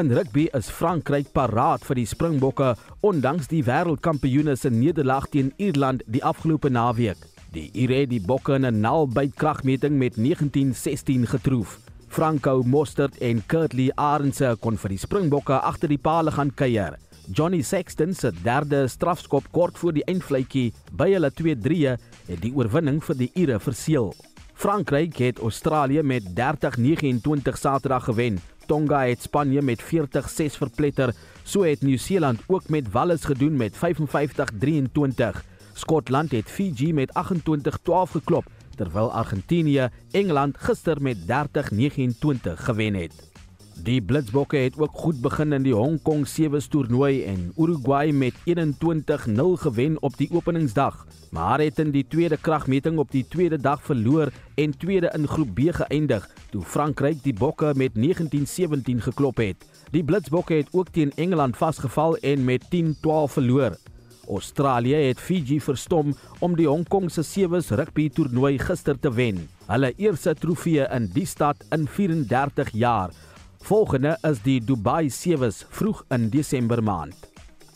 In 0.00 0.08
rugby 0.16 0.48
is 0.56 0.72
Frankryk 0.72 1.34
paraat 1.36 1.84
vir 1.84 2.00
die 2.00 2.08
Springbokke 2.08 2.72
ondanks 3.04 3.52
die 3.52 3.66
wêreldkampioene 3.68 4.56
se 4.56 4.72
nederlaag 4.72 5.28
teen 5.28 5.52
Ierland 5.60 6.04
die 6.08 6.24
afgelope 6.24 6.72
naweek. 6.72 7.20
Die 7.48 7.70
Ire 7.72 8.02
die 8.04 8.20
Bokke 8.20 8.58
in 8.58 8.66
'n 8.66 8.80
nalbyt 8.80 9.34
kragmeting 9.34 9.96
met 9.96 10.16
19-16 10.16 11.24
getroof. 11.26 11.78
Franco 12.08 12.62
Mostert 12.62 13.18
en 13.18 13.42
Kurtley 13.46 13.90
Arendse 13.94 14.56
kon 14.60 14.76
vir 14.76 14.88
die 14.88 14.98
Springbokke 14.98 15.60
agter 15.60 15.88
die 15.88 15.98
palle 15.98 16.30
gaan 16.30 16.54
kuier. 16.54 16.98
Johnny 17.32 17.62
Sexton 17.62 18.14
se 18.14 18.32
derde 18.42 18.88
strafskop 18.88 19.44
kort 19.50 19.78
voor 19.78 19.92
die 19.92 20.04
eindvletjie 20.04 20.72
by 20.92 21.10
hulle 21.12 21.30
2-3 21.30 21.96
het 22.28 22.40
die 22.42 22.52
oorwinning 22.52 23.00
vir 23.04 23.16
die 23.16 23.30
Ire 23.34 23.58
verseël. 23.58 24.14
Frankryk 24.54 25.16
het 25.16 25.38
Australië 25.38 26.02
met 26.02 26.22
30-29 26.36 27.56
Saterdag 27.56 28.04
gewen. 28.04 28.40
Tonga 28.66 29.06
het 29.06 29.22
Spanje 29.22 29.62
met 29.62 29.80
40-6 29.80 30.56
verpletter. 30.56 31.14
So 31.44 31.62
het 31.62 31.82
Nieu-Seeland 31.82 32.40
ook 32.46 32.68
met 32.68 32.92
Wallis 32.92 33.24
gedoen 33.24 33.56
met 33.56 33.72
55-23. 33.72 35.57
Skotland 35.78 36.30
het 36.30 36.50
Fiji 36.50 36.92
met 36.92 37.12
28-12 37.12 38.10
geklop, 38.10 38.44
terwyl 38.76 39.12
Argentinië 39.12 39.88
Engeland 40.10 40.58
gister 40.58 41.02
met 41.02 41.16
30-29 41.16 42.52
gewen 42.54 42.94
het. 42.94 43.30
Die 43.82 44.02
Blitsbokke 44.02 44.56
het 44.56 44.78
ook 44.78 44.92
goed 44.92 45.20
begin 45.20 45.52
in 45.52 45.62
die 45.62 45.74
Hong 45.74 46.02
Kong 46.02 46.26
Sevens 46.26 46.66
toernooi 46.66 47.22
en 47.24 47.52
Uruguay 47.56 48.10
met 48.10 48.34
21-0 48.34 49.54
gewen 49.54 50.02
op 50.02 50.16
die 50.16 50.30
openingsdag, 50.32 51.06
maar 51.30 51.60
het 51.60 51.78
in 51.78 51.90
die 51.90 52.06
tweede 52.08 52.36
kragmeting 52.36 52.98
op 52.98 53.10
die 53.10 53.26
tweede 53.28 53.60
dag 53.60 53.82
verloor 53.82 54.32
en 54.54 54.78
tweede 54.78 55.12
in 55.14 55.28
groep 55.28 55.54
B 55.54 55.70
geëindig 55.70 56.28
toe 56.50 56.62
Frankryk 56.62 57.22
die 57.22 57.34
Bokke 57.34 57.72
met 57.76 57.92
19-17 57.94 58.00
geklop 58.98 59.36
het. 59.36 59.66
Die 59.90 60.04
Blitsbokke 60.04 60.54
het 60.54 60.68
ook 60.72 60.88
teen 60.88 61.12
Engeland 61.14 61.56
vasgeval 61.56 62.16
en 62.16 62.44
met 62.44 62.64
10-12 62.64 62.68
verloor. 63.32 63.76
Australië 64.28 64.94
het 65.08 65.20
Fiji 65.20 65.60
verstom 65.60 66.14
om 66.38 66.56
die 66.56 66.68
Hong 66.68 66.84
Kong 66.88 67.10
se 67.10 67.22
Sevens 67.22 67.70
rugby 67.70 68.08
toernooi 68.10 68.58
gister 68.58 68.98
te 68.98 69.10
wen. 69.12 69.48
Hulle 69.66 69.92
eerste 69.96 70.34
trofee 70.34 70.86
in 70.94 71.08
die 71.14 71.26
stad 71.26 71.64
in 71.74 71.88
34 71.88 72.70
jaar. 72.72 73.10
Volgende 73.64 74.16
is 74.22 74.42
die 74.44 74.60
Dubai 74.60 75.08
Sevens 75.10 75.64
vroeg 75.70 76.04
in 76.14 76.28
Desember 76.30 76.82
maand. 76.82 77.16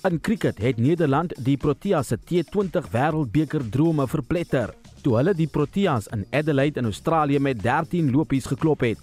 In 0.08 0.20
cricket 0.20 0.58
het 0.58 0.78
Nederland 0.78 1.34
die 1.38 1.56
Proteas 1.56 2.08
se 2.12 2.18
T20 2.18 2.88
Wêreldbeker 2.90 3.68
drome 3.70 4.08
verpletter 4.08 4.74
toe 5.02 5.16
hulle 5.18 5.34
die 5.34 5.48
Proteas 5.50 6.06
in 6.14 6.24
Adelaide 6.30 6.80
in 6.80 6.88
Australië 6.90 7.38
met 7.42 7.62
13 7.62 8.10
lopies 8.14 8.46
geklop 8.46 8.84
het. 8.86 8.98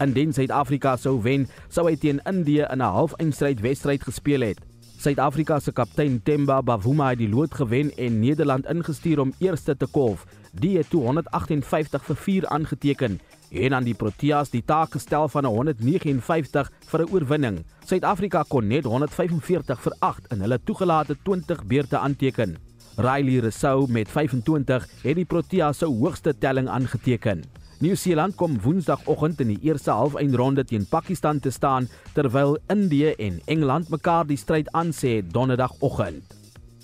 Indien 0.00 0.32
Suid-Afrika 0.32 0.96
sou 0.96 1.18
wen, 1.22 1.48
sou 1.68 1.88
hy 1.88 1.96
teen 2.00 2.22
Indië 2.24 2.66
in 2.70 2.80
'n 2.80 2.94
halfeindstryd 2.96 3.60
wedstryd 3.60 4.02
gespeel 4.02 4.40
het. 4.40 4.69
Suid-Afrika 5.00 5.56
se 5.64 5.72
kaptein 5.72 6.18
Themba 6.20 6.58
Bavuma 6.60 7.06
het 7.08 7.18
die 7.22 7.28
lood 7.32 7.54
gewen 7.56 7.88
en 7.96 8.18
Nederland 8.20 8.66
ingestuur 8.68 9.22
om 9.22 9.30
eerste 9.40 9.72
te 9.76 9.86
kolf. 9.88 10.26
Die 10.52 10.76
het 10.76 10.90
258 10.92 12.04
vir 12.04 12.16
4 12.16 12.46
aangeteken 12.48 13.14
en 13.50 13.74
aan 13.74 13.86
die 13.88 13.94
Proteas 13.96 14.52
die 14.52 14.60
taak 14.60 14.92
gestel 14.92 15.28
van 15.28 15.46
'n 15.46 15.54
159 15.54 16.70
vir 16.90 17.00
'n 17.00 17.10
oorwinning. 17.12 17.64
Suid-Afrika 17.84 18.44
kon 18.48 18.66
net 18.66 18.84
145 18.84 19.80
vir 19.80 19.94
8 19.98 20.32
in 20.32 20.40
hulle 20.40 20.60
toegelate 20.64 21.16
20 21.22 21.64
beurte 21.64 21.98
aanteken. 21.98 22.56
Riley 22.96 23.40
Rousseau 23.40 23.88
met 23.88 24.08
25 24.08 24.88
het 25.02 25.16
die 25.16 25.24
Proteas 25.24 25.78
se 25.78 25.86
hoogste 25.86 26.38
telling 26.38 26.68
aangeteken. 26.68 27.59
Nieu-Seeland 27.80 28.34
kom 28.36 28.58
Woensdagoggend 28.60 29.38
in 29.40 29.54
die 29.54 29.62
eerste 29.64 29.94
halfeindronde 29.96 30.66
teen 30.68 30.82
Pakistan 30.84 31.38
te 31.40 31.48
staan 31.50 31.86
terwyl 32.12 32.58
Indië 32.68 33.14
en 33.16 33.38
Engeland 33.48 33.88
mekaar 33.88 34.26
die 34.28 34.36
stryd 34.36 34.68
aansê 34.76 35.22
Donderdagoggend. 35.24 36.34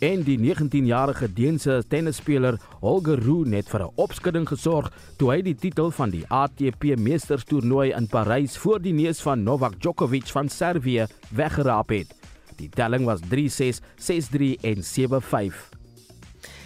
En 0.01 0.23
die 0.25 0.39
19-jarige 0.41 1.29
Deense 1.37 1.83
tennisspeler 1.89 2.57
Holger 2.81 3.21
Rune 3.21 3.57
het 3.57 3.69
vir 3.69 3.85
'n 3.85 3.93
opskudding 3.97 4.49
gesorg 4.49 4.89
toe 5.19 5.31
hy 5.33 5.43
die 5.43 5.55
titel 5.55 5.91
van 5.91 6.11
die 6.11 6.25
ATP 6.29 6.97
Meesterstoernooi 6.97 7.93
in 7.93 8.07
Parys 8.07 8.57
voor 8.57 8.81
die 8.81 8.95
neus 8.95 9.21
van 9.21 9.43
Novak 9.43 9.81
Djokovic 9.81 10.33
van 10.33 10.49
Servië 10.49 11.07
weggeraap 11.31 11.89
het. 11.89 12.15
Die 12.57 12.69
telling 12.69 13.05
was 13.05 13.21
3-6, 13.21 13.81
6-3 13.97 14.57
en 14.63 14.83
7-5. 14.83 15.71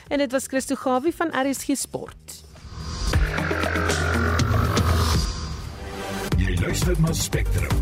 En 0.08 0.18
dit 0.18 0.32
was 0.32 0.46
Christo 0.46 0.74
Gawie 0.74 1.14
van 1.14 1.30
RSG 1.34 1.76
Sport. 1.76 2.48
Luister 6.70 7.00
na 7.00 7.12
Spectrum. 7.12 7.78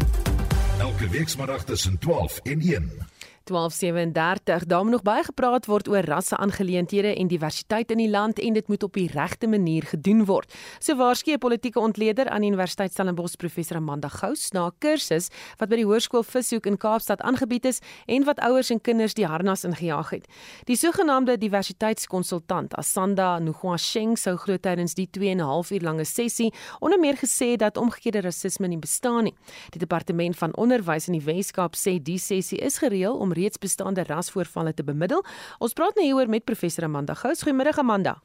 Elke 0.80 1.08
week 1.08 1.28
saterdag 1.28 1.64
tussen 1.64 1.98
12 1.98 2.40
en 2.42 2.60
1. 2.60 3.07
1237 3.48 4.64
daar 4.64 4.82
moet 4.82 4.92
nog 4.92 5.02
baie 5.02 5.24
gepraat 5.24 5.66
word 5.66 5.88
oor 5.88 6.04
rasse 6.04 6.36
aangeleenthede 6.36 7.14
en 7.14 7.28
diversiteit 7.28 7.90
in 7.90 7.96
die 8.02 8.10
land 8.10 8.38
en 8.38 8.52
dit 8.52 8.68
moet 8.68 8.82
op 8.82 8.92
die 8.92 9.08
regte 9.12 9.48
manier 9.48 9.82
gedoen 9.82 10.24
word. 10.24 10.52
So 10.78 10.96
waarskynlik 10.96 11.36
'n 11.36 11.38
politieke 11.38 11.80
ontleder 11.80 12.28
aan 12.28 12.42
Universiteit 12.42 12.92
Stellenbosch 12.92 13.36
professor 13.36 13.76
Amanda 13.76 14.08
Gous 14.08 14.50
na 14.52 14.66
'n 14.66 14.72
kursus 14.78 15.28
wat 15.56 15.68
by 15.68 15.76
die 15.76 15.84
Hoërskool 15.84 16.22
Vishoek 16.22 16.66
in 16.66 16.76
Kaapstad 16.76 17.20
aangebied 17.20 17.64
is 17.64 17.80
en 18.06 18.24
wat 18.24 18.38
ouers 18.38 18.70
en 18.70 18.80
kinders 18.80 19.14
die 19.14 19.26
harnas 19.26 19.64
ingejaag 19.64 20.10
het. 20.10 20.26
Die 20.64 20.76
sogenaamde 20.76 21.38
diversiteitskonsultant 21.38 22.74
Asanda 22.74 23.38
Nguasheng 23.38 24.18
sou 24.18 24.36
groot 24.36 24.62
tydens 24.62 24.94
die 24.94 25.08
2 25.10 25.30
en 25.30 25.38
'n 25.38 25.44
half 25.44 25.70
uur 25.70 25.80
lange 25.80 26.04
sessie 26.04 26.52
onder 26.80 26.98
meer 26.98 27.16
gesê 27.16 27.56
dat 27.56 27.76
omgekeerde 27.76 28.20
rasisme 28.20 28.68
nie 28.68 28.78
bestaan 28.78 29.24
nie. 29.24 29.34
Die 29.70 29.78
departement 29.78 30.36
van 30.36 30.56
onderwys 30.56 31.06
in 31.06 31.12
die 31.12 31.24
Wes-Kaap 31.24 31.76
sê 31.76 32.02
die 32.02 32.18
sessie 32.18 32.58
is 32.58 32.78
gereël 32.78 33.14
om 33.14 33.32
reeds 33.38 33.62
bestaande 33.62 34.04
rasvoorvalle 34.08 34.74
te 34.74 34.84
bemiddel. 34.84 35.24
Ons 35.58 35.76
praat 35.78 35.96
nou 35.96 36.06
hieroor 36.06 36.28
met 36.28 36.44
professor 36.44 36.84
Amanda 36.84 37.14
Gous. 37.14 37.42
Goeiemiddag 37.46 37.78
Amanda. 37.78 38.18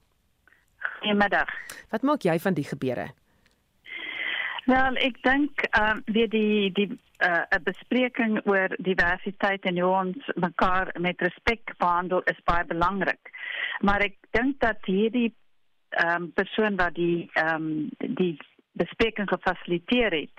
Goeiemiddag. 1.00 1.50
Wat 1.92 2.02
maak 2.02 2.26
jy 2.28 2.40
van 2.40 2.58
die 2.58 2.68
gebeure? 2.68 3.12
Wel, 4.66 4.96
ek 5.04 5.18
dink 5.26 5.66
ehm 5.76 5.98
um, 6.00 6.04
weer 6.16 6.30
die 6.32 6.72
die 6.72 6.88
'n 6.88 7.00
uh, 7.28 7.60
bespreking 7.64 8.40
oor 8.48 8.72
diversiteit 8.80 9.66
en 9.68 9.80
hoe 9.80 9.92
ons 9.92 10.30
mekaar 10.36 10.96
met 11.00 11.22
respek 11.22 11.74
behandel 11.78 12.22
is 12.32 12.40
baie 12.44 12.66
belangrik. 12.66 13.32
Maar 13.80 14.00
ek 14.08 14.16
dink 14.32 14.60
dat 14.60 14.80
hierdie 14.86 15.34
ehm 15.90 16.24
um, 16.24 16.32
persoon 16.34 16.76
wat 16.76 16.96
die 16.96 17.30
ehm 17.34 17.56
um, 17.56 17.90
die 18.16 18.38
bespreking 18.72 19.28
gefasiliteer 19.30 20.12
het, 20.12 20.38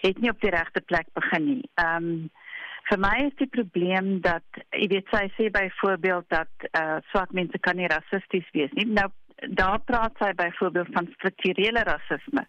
het 0.00 0.18
nie 0.18 0.30
op 0.30 0.40
die 0.40 0.50
regte 0.50 0.80
plek 0.80 1.06
begin 1.14 1.44
nie. 1.44 1.70
Ehm 1.74 2.10
um, 2.10 2.30
vir 2.90 2.98
my 2.98 3.16
is 3.28 3.34
die 3.38 3.50
probleem 3.50 4.18
dat 4.24 4.62
jy 4.74 4.90
weet 4.90 5.10
sy 5.14 5.24
sê 5.36 5.48
byvoorbeeld 5.54 6.26
dat 6.34 6.70
uh, 6.74 6.98
swart 7.10 7.32
mense 7.36 7.58
kan 7.62 7.78
nie 7.78 7.90
rassisties 7.90 8.48
wees 8.56 8.72
nie. 8.78 8.88
Nou 8.90 9.08
daar 9.56 9.78
praat 9.88 10.12
sy 10.20 10.32
byvoorbeeld 10.36 10.88
van 10.92 11.08
strukturele 11.14 11.82
rasisme 11.88 12.42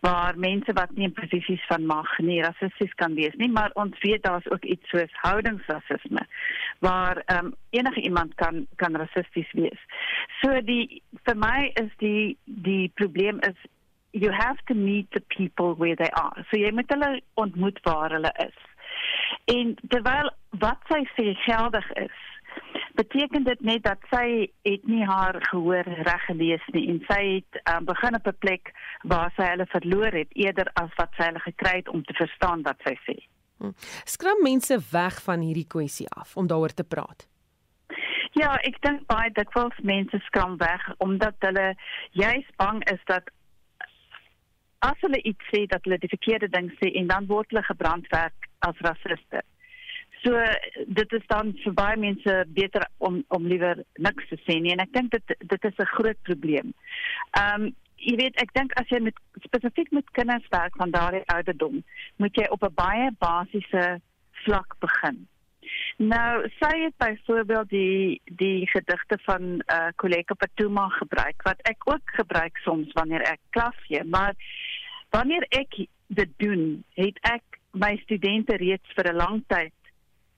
waar 0.00 0.38
mense 0.38 0.72
wat 0.72 0.90
nie 0.96 1.04
in 1.04 1.12
posisies 1.12 1.64
van 1.68 1.84
mag 1.86 2.08
nie 2.18 2.40
rassisties 2.42 2.94
kan 2.94 3.14
wees 3.14 3.34
nie, 3.36 3.50
maar 3.52 3.70
ons 3.74 3.98
weet 4.00 4.22
daar's 4.24 4.48
ook 4.50 4.64
iets 4.64 4.88
soos 4.90 5.20
houdingsrasisme 5.24 6.24
waar 6.80 7.22
ehm 7.26 7.46
um, 7.46 7.54
enige 7.70 8.00
iemand 8.00 8.34
kan 8.34 8.66
kan 8.76 8.96
rassisties 8.96 9.52
wees. 9.52 9.84
So 10.40 10.60
die 10.60 11.02
vir 11.26 11.36
my 11.36 11.70
is 11.74 11.92
die 11.98 12.36
die 12.44 12.90
probleem 12.94 13.40
is 13.48 13.56
you 14.12 14.32
have 14.32 14.58
to 14.66 14.74
meet 14.74 15.10
the 15.10 15.20
people 15.20 15.74
where 15.74 15.96
they 15.96 16.10
are. 16.10 16.44
So 16.50 16.58
jy 16.60 16.72
moet 16.72 16.90
hulle 16.92 17.20
ontmoet 17.34 17.80
waar 17.82 18.12
hulle 18.12 18.32
is. 18.46 18.58
En 19.44 19.74
terwyl 19.88 20.30
wat 20.62 20.78
sy 20.88 21.02
sê 21.16 21.32
geldig 21.44 21.88
is, 21.92 22.18
beteken 22.94 23.44
dit 23.44 23.60
net 23.60 23.82
dat 23.82 24.00
sy 24.10 24.50
het 24.68 24.86
nie 24.86 25.04
haar 25.08 25.38
gehoor 25.50 25.88
reg 26.08 26.24
gelees 26.28 26.64
nie 26.76 26.84
en 26.92 27.00
sy 27.08 27.20
het 27.28 27.60
um, 27.72 27.84
begin 27.88 28.14
op 28.18 28.26
'n 28.26 28.38
plek 28.38 28.72
waar 29.02 29.32
sy 29.36 29.48
hulle 29.52 29.66
verloor 29.66 30.12
het 30.12 30.32
eerder 30.44 30.70
as 30.74 30.92
wat 31.00 31.10
sy 31.16 31.30
hulle 31.30 31.44
gekry 31.48 31.76
het 31.80 31.88
om 31.88 32.04
te 32.04 32.14
verstaan 32.14 32.62
wat 32.62 32.78
sy 32.84 32.94
sê. 33.08 33.16
Hm. 33.58 33.72
Skram 34.04 34.42
mense 34.42 34.78
weg 34.90 35.22
van 35.22 35.40
hierdie 35.40 35.66
kwessie 35.66 36.08
af 36.08 36.36
om 36.36 36.46
daaroor 36.46 36.74
te 36.74 36.84
praat. 36.84 37.28
Ja, 38.32 38.56
ek 38.64 38.80
dink 38.80 39.06
baie 39.06 39.30
dikwels 39.30 39.76
mense 39.82 40.18
skram 40.18 40.56
weg 40.56 40.94
omdat 40.98 41.34
hulle 41.38 41.74
juis 42.10 42.48
bang 42.56 42.80
is 42.92 43.00
dat 43.04 43.28
as 44.78 44.98
hulle 45.00 45.20
iets 45.22 45.44
sê 45.52 45.66
dat 45.66 45.84
hulle 45.84 45.98
die 45.98 46.08
verkeerde 46.08 46.48
ding 46.48 46.72
sê 46.80 46.92
en 47.00 47.06
dan 47.06 47.26
word 47.26 47.50
hulle 47.50 47.62
gebrandwerk 47.62 48.48
as 48.68 48.84
rasiste. 48.86 49.42
So 50.22 50.38
dit 50.86 51.12
is 51.18 51.24
dan 51.26 51.50
vir 51.64 51.74
baie 51.74 51.96
mense 51.98 52.34
beter 52.54 52.86
om 52.98 53.24
om 53.34 53.46
liewer 53.46 53.82
niks 53.98 54.28
te 54.30 54.38
sê 54.46 54.60
nie 54.62 54.74
en 54.74 54.84
ek 54.84 54.92
dink 54.94 55.10
dit 55.14 55.34
dit 55.40 55.64
is 55.70 55.78
'n 55.78 55.94
groot 55.96 56.20
probleem. 56.28 56.74
Ehm 57.38 57.62
um, 57.62 57.74
jy 58.02 58.14
weet 58.18 58.38
ek 58.42 58.54
dink 58.54 58.72
as 58.80 58.88
jy 58.90 58.98
met 59.00 59.18
spesifiek 59.46 59.90
met 59.90 60.14
kinders 60.18 60.46
werk 60.50 60.76
van 60.76 60.90
daardie 60.90 61.26
ouderdom, 61.34 61.82
moet 62.16 62.34
jy 62.36 62.46
op 62.50 62.62
'n 62.62 62.74
baie 62.74 63.10
basiese 63.18 64.00
vlak 64.44 64.74
begin. 64.80 65.26
Nou, 65.96 66.48
sy 66.58 66.72
het 66.84 66.96
byvoorbeeld 66.96 67.68
die 67.68 68.20
die 68.24 68.66
gedigte 68.66 69.18
van 69.26 69.62
eh 69.66 69.76
uh, 69.76 69.90
Koleka 69.96 70.34
Patuma 70.34 70.88
gebruik 70.88 71.42
wat 71.42 71.60
ek 71.62 71.82
ook 71.84 72.04
gebruik 72.04 72.56
soms 72.56 72.92
wanneer 72.92 73.22
ek 73.22 73.40
klas 73.50 73.76
gee, 73.86 74.04
maar 74.04 74.34
wanneer 75.10 75.46
ek 75.48 75.86
dit 76.06 76.30
doen, 76.36 76.84
het 76.94 77.18
ek 77.22 77.51
my 77.72 77.96
studente 78.04 78.56
reeds 78.56 78.94
vir 78.96 79.12
'n 79.12 79.16
lang 79.16 79.44
tyd 79.46 79.72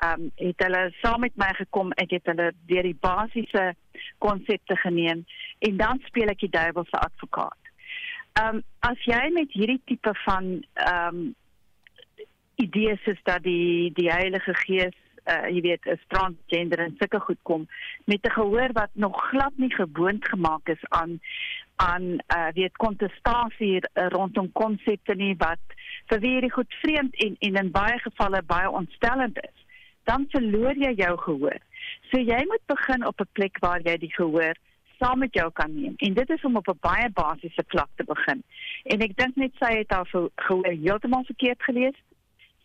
ehm 0.05 0.21
um, 0.21 0.31
het 0.35 0.59
hulle 0.67 0.83
saam 1.01 1.21
met 1.21 1.37
my 1.37 1.51
gekom, 1.55 1.93
ek 1.93 2.11
het 2.11 2.27
hulle 2.27 2.53
deur 2.67 2.83
die 2.83 2.99
basiese 3.01 3.75
konsepte 4.19 4.77
geneem 4.77 5.25
en 5.59 5.77
dan 5.77 6.01
speel 6.07 6.29
ek 6.29 6.41
die 6.41 6.51
duiwel 6.51 6.85
se 6.85 6.99
advokaat. 6.99 7.63
Ehm 8.33 8.57
um, 8.57 8.63
as 8.81 9.01
jy 9.05 9.31
met 9.33 9.53
hierdie 9.53 9.81
tipe 9.85 10.15
van 10.27 10.65
ehm 10.75 11.09
um, 11.09 11.35
idees 12.57 13.07
is 13.07 13.19
dat 13.23 13.43
die 13.43 13.91
die 13.95 14.11
Heilige 14.11 14.55
Gees 14.55 14.99
uh, 15.25 15.49
jy 15.49 15.61
weet 15.65 15.87
is 15.91 16.03
transgender 16.13 16.83
en 16.85 16.97
sulke 16.99 17.21
goed 17.27 17.41
kom 17.43 17.67
met 18.05 18.27
'n 18.27 18.37
gehoor 18.37 18.73
wat 18.73 18.91
nog 18.93 19.17
glad 19.31 19.53
nie 19.57 19.75
gewoond 19.75 20.29
gemaak 20.29 20.69
is 20.69 20.85
aan 20.89 21.21
aan 21.77 22.05
uh, 22.13 22.51
weet 22.55 22.77
kontestasie 22.77 23.81
rondom 23.93 24.53
konsepte 24.53 25.15
nie 25.15 25.35
wat 25.39 25.65
vir 26.07 26.21
wie 26.21 26.41
dit 26.41 26.53
goed 26.53 26.75
vreemd 26.83 27.15
en 27.15 27.37
en 27.39 27.55
in 27.55 27.71
baie 27.71 27.99
gevalle 27.99 28.43
baie 28.43 28.71
ontstellend 28.71 29.39
is 29.39 29.65
dan 30.05 30.27
verloor 30.29 30.77
jy 30.77 30.93
jou 30.99 31.17
gehoor. 31.19 31.61
So 32.11 32.21
jy 32.21 32.41
moet 32.49 32.65
begin 32.71 33.07
op 33.07 33.21
'n 33.21 33.33
plek 33.33 33.59
waar 33.59 33.81
jy 33.81 33.97
die 33.99 34.15
gehoor 34.15 34.57
saam 34.99 35.19
met 35.19 35.35
jou 35.35 35.51
kan 35.53 35.75
neem. 35.75 35.95
En 35.97 36.15
dit 36.15 36.31
is 36.31 36.45
om 36.45 36.57
op 36.57 36.69
'n 36.69 36.79
baie 36.81 37.11
basiese 37.11 37.65
vlak 37.67 37.89
te 37.95 38.05
begin. 38.05 38.43
En 38.83 39.01
ek 39.01 39.17
dink 39.17 39.37
net 39.37 39.53
sy 39.59 39.73
het 39.79 39.91
haar 39.91 40.09
gehoor 40.35 40.67
heeltemal 40.67 41.25
verkeerd 41.25 41.63
gelees. 41.63 41.99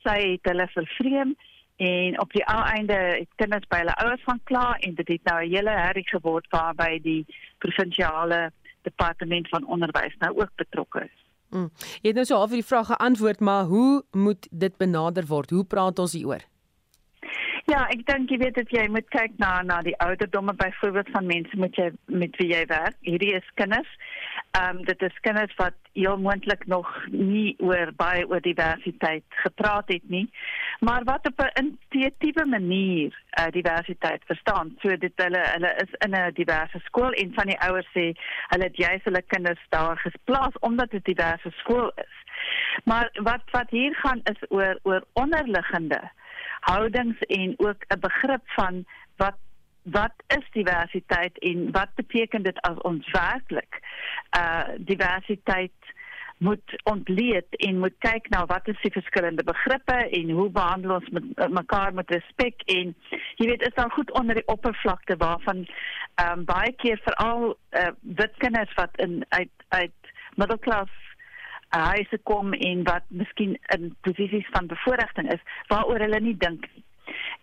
Sy 0.04 0.32
het 0.32 0.44
hulle 0.44 0.68
vervreem 0.68 1.36
en 1.76 2.20
op 2.20 2.32
die 2.32 2.46
ou 2.46 2.64
einde 2.64 2.94
het 2.94 3.30
kinders 3.36 3.68
by 3.68 3.78
hulle 3.78 3.96
ouers 3.96 4.24
gaan 4.24 4.42
kla 4.44 4.76
en 4.80 4.96
dit 4.96 5.08
het 5.08 5.24
nou 5.24 5.44
'n 5.44 5.50
hele 5.56 5.70
herrie 5.70 6.08
geword 6.08 6.48
waarby 6.50 7.02
die 7.02 7.26
provinsiale 7.58 8.52
departement 8.82 9.50
van 9.50 9.66
onderwys 9.66 10.16
nou 10.20 10.38
ook 10.38 10.52
betrokke 10.56 11.04
is. 11.04 11.19
Mm. 11.50 11.72
Jy 12.02 12.12
het 12.12 12.16
nou 12.16 12.26
so 12.26 12.36
half 12.36 12.54
die 12.54 12.66
vraag 12.66 12.92
geantwoord, 12.92 13.40
maar 13.40 13.66
hoe 13.66 14.04
moet 14.12 14.48
dit 14.52 14.78
benader 14.78 15.26
word? 15.26 15.50
Hoe 15.50 15.64
praat 15.66 16.00
ons 16.00 16.14
hieroor? 16.14 16.46
Ja, 17.70 17.84
ek 17.94 18.00
dink 18.08 18.32
jy 18.34 18.40
weet 18.42 18.56
dat 18.58 18.72
jy 18.74 18.88
moet 18.90 19.06
kyk 19.14 19.36
na 19.38 19.60
na 19.62 19.76
die 19.86 19.94
ouderdomme 20.02 20.56
byvoorbeeld 20.58 21.10
van 21.14 21.28
mense 21.30 21.58
met 21.62 21.76
jy 21.78 21.92
met 22.10 22.34
wie 22.42 22.48
jy 22.50 22.64
werk. 22.72 22.96
Hierdie 23.06 23.36
is 23.38 23.52
kinders. 23.62 23.92
Ehm 24.58 24.80
um, 24.80 24.86
dit 24.88 25.04
is 25.06 25.20
kinders 25.28 25.54
wat 25.60 25.78
heel 25.94 26.18
moontlik 26.18 26.66
nog 26.74 26.90
nie 27.14 27.54
oor 27.62 27.92
baie 28.00 28.26
oor 28.26 28.42
diversiteit 28.42 29.38
gepraat 29.44 29.94
het 29.94 30.10
nie, 30.10 30.26
maar 30.80 31.06
wat 31.06 31.30
op 31.30 31.46
'n 31.46 31.62
intuïtiewe 31.62 32.46
manier 32.56 33.14
uh, 33.14 33.48
diversiteit 33.54 34.26
verstaan. 34.26 34.74
So 34.82 34.98
dit 34.98 35.14
hulle 35.16 35.46
hulle 35.54 35.74
is 35.86 35.94
in 36.08 36.18
'n 36.18 36.34
diverse 36.34 36.80
skool 36.90 37.14
en 37.22 37.34
van 37.34 37.54
die 37.54 37.62
ouers 37.70 37.90
sê 37.94 38.14
hulle 38.50 38.70
het 38.70 38.78
juis 38.78 39.04
hulle 39.04 39.22
kinders 39.22 39.66
daar 39.70 39.98
gesplaas 39.98 40.58
omdat 40.60 40.90
dit 40.92 41.06
'n 41.06 41.14
diverse 41.14 41.52
skool 41.62 41.92
is. 41.96 42.16
Maar 42.84 43.10
wat 43.14 43.44
wat 43.52 43.70
hier 43.70 43.96
gaan 43.96 44.22
is 44.24 44.42
oor 44.50 44.80
oor 44.84 45.04
onderliggende 45.14 46.02
houdings 46.60 47.20
en 47.20 47.54
ook 47.58 47.84
'n 47.88 48.00
begrip 48.00 48.42
van 48.46 48.86
wat 49.18 49.38
wat 49.84 50.14
is 50.28 50.46
diversiteit 50.52 51.38
en 51.38 51.72
wat 51.72 51.96
beteken 51.96 52.44
dit 52.44 52.62
as 52.62 52.78
ons 52.78 53.12
werklik 53.12 53.80
uh 54.38 54.68
diversiteit 54.78 55.80
moet 56.40 56.82
ontleed 56.84 57.56
en 57.56 57.80
moet 57.80 57.96
kyk 58.00 58.30
na 58.30 58.46
wat 58.46 58.68
is 58.72 58.80
die 58.82 58.92
verskillende 58.92 59.44
begrippe 59.44 59.98
en 60.20 60.30
hoe 60.30 60.50
behandel 60.50 60.96
ons 60.96 61.10
met 61.10 61.24
uh, 61.36 61.48
mekaar 61.48 61.94
met 61.94 62.12
respek 62.16 62.64
en 62.76 62.94
jy 63.36 63.48
weet 63.50 63.66
is 63.68 63.76
daar 63.76 63.92
goed 63.92 64.12
onder 64.20 64.40
die 64.40 64.48
oppervlakte 64.48 65.18
waarvan 65.18 65.66
ehm 65.66 66.40
um, 66.40 66.46
baie 66.46 66.72
keer 66.84 67.02
veral 67.04 67.44
uh, 67.52 67.92
wit 68.22 68.38
kinders 68.38 68.74
wat 68.80 68.96
in 69.08 69.26
uit 69.30 69.68
uit 69.68 70.14
middelklas 70.36 70.96
huise 71.70 72.18
kom 72.24 72.54
en 72.54 72.84
wat 72.84 73.04
miskien 73.08 73.58
in 73.76 73.96
posisies 74.02 74.48
van 74.52 74.68
bevoordiging 74.68 75.32
is 75.34 75.42
waaroor 75.68 76.00
hulle 76.00 76.20
nie 76.20 76.38
dink 76.38 76.68
nie. 76.74 76.84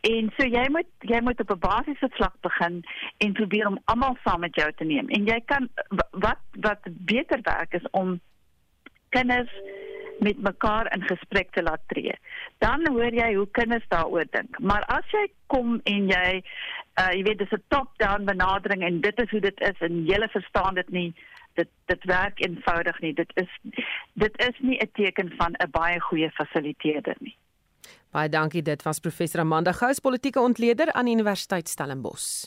En 0.01 0.31
so 0.37 0.47
jy 0.47 0.66
moet 0.70 0.89
jy 1.11 1.20
moet 1.22 1.41
op 1.41 1.51
'n 1.51 1.59
basiese 1.59 2.09
vlak 2.18 2.35
begin 2.41 2.85
en 3.18 3.33
probeer 3.33 3.66
om 3.66 3.79
almal 3.85 4.16
saam 4.24 4.41
met 4.41 4.55
jou 4.55 4.72
te 4.72 4.85
neem. 4.85 5.09
En 5.09 5.24
jy 5.24 5.41
kan 5.45 5.68
wat 6.11 6.43
wat 6.61 6.81
beter 6.85 7.39
werk 7.43 7.72
is 7.72 7.91
om 7.91 8.20
kinders 9.09 9.51
met 10.18 10.39
mekaar 10.43 10.93
in 10.95 11.03
gesprek 11.03 11.51
te 11.53 11.62
laat 11.62 11.81
tree. 11.87 12.14
Dan 12.59 12.89
hoor 12.89 13.14
jy 13.14 13.35
hoe 13.35 13.49
kinders 13.51 13.85
daaroor 13.89 14.27
dink. 14.31 14.59
Maar 14.59 14.85
as 14.85 15.11
jy 15.11 15.27
kom 15.47 15.81
en 15.85 16.09
jy 16.09 16.43
uh 17.01 17.11
jy 17.12 17.22
weet 17.22 17.39
dis 17.39 17.53
'n 17.53 17.62
top-down 17.68 18.24
benadering 18.24 18.83
en 18.83 19.01
dit 19.01 19.20
is 19.20 19.31
hoe 19.31 19.41
dit 19.41 19.61
is 19.61 19.79
en 19.81 20.05
jy 20.05 20.29
verstaan 20.29 20.74
dit 20.74 20.91
nie 20.91 21.14
dit 21.57 21.68
dit 21.90 22.04
werk 22.04 22.40
eenvoudig 22.40 23.00
nie. 23.00 23.14
Dit 23.14 23.32
is 23.34 23.50
dit 24.14 24.38
is 24.48 24.57
nie 24.61 24.78
'n 24.78 24.90
teken 24.92 25.32
van 25.36 25.52
'n 25.52 25.70
baie 25.70 26.00
goeie 26.00 26.30
fasiliteerder 26.30 27.16
nie. 27.18 27.36
Baie 28.11 28.28
dankie. 28.28 28.62
Dit 28.62 28.82
was 28.82 28.98
professor 28.98 29.40
Amanda 29.40 29.72
Gous, 29.72 29.98
politieke 29.98 30.40
ontleder 30.40 30.92
aan 30.92 31.07
Universiteit 31.07 31.68
Stellenbosch. 31.68 32.46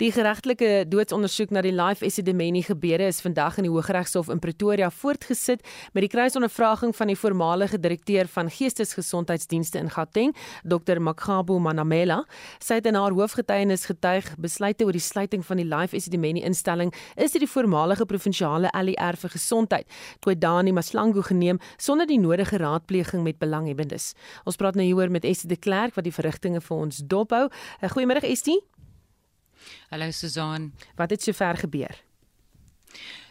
Die 0.00 0.08
geregtelike 0.08 0.86
doodsondersoek 0.88 1.50
na 1.52 1.60
die 1.60 1.72
Life 1.74 2.04
Esidimeni 2.04 2.62
gebeure 2.64 3.04
is 3.10 3.20
vandag 3.20 3.58
in 3.60 3.66
die 3.66 3.72
Hooggeregshof 3.72 4.30
in 4.32 4.40
Pretoria 4.40 4.88
voortgesit 4.90 5.60
met 5.92 6.06
die 6.06 6.08
kruisondervraging 6.08 6.94
van 6.96 7.12
die 7.12 7.16
voormalige 7.18 7.76
direkteur 7.80 8.30
van 8.32 8.48
Geestesgesondheidsdienste 8.50 9.78
in 9.78 9.90
Gauteng, 9.92 10.32
Dr 10.64 10.96
Makgabo 11.00 11.58
Manamela. 11.60 12.22
Sy 12.58 12.80
het 12.80 12.88
in 12.88 12.96
haar 12.96 13.12
hoofgetuienis 13.12 13.84
getuig 13.90 14.32
besluite 14.40 14.88
oor 14.88 14.96
die 14.96 15.04
sluiting 15.04 15.44
van 15.44 15.60
die 15.60 15.68
Life 15.68 15.96
Esidimeni 15.96 16.40
instelling 16.40 16.94
is 17.20 17.36
deur 17.36 17.44
die 17.44 17.52
voormalige 17.52 18.08
provinsiale 18.08 18.72
ALR 18.72 19.20
vir 19.20 19.36
gesondheid, 19.36 20.00
Twedani 20.24 20.72
Maslangu 20.72 21.20
geneem 21.28 21.60
sonder 21.76 22.08
die 22.08 22.20
nodige 22.20 22.56
raadpleging 22.64 23.26
met 23.28 23.38
belanghebbendes. 23.44 24.14
Ons 24.48 24.56
praat 24.56 24.80
nou 24.80 24.88
hieroor 24.88 25.12
met 25.12 25.28
Estie 25.28 25.52
de 25.52 25.60
Klerk 25.60 26.00
wat 26.00 26.08
die 26.08 26.16
verrigtinge 26.16 26.64
vir 26.64 26.76
ons 26.88 27.04
dophou. 27.04 27.48
Goeiemôre 27.92 28.24
Estie. 28.24 28.62
Hallo 29.88 30.10
Susan. 30.10 30.72
Wat 30.96 31.10
het 31.10 31.22
sover 31.22 31.56
gebeur? 31.56 32.02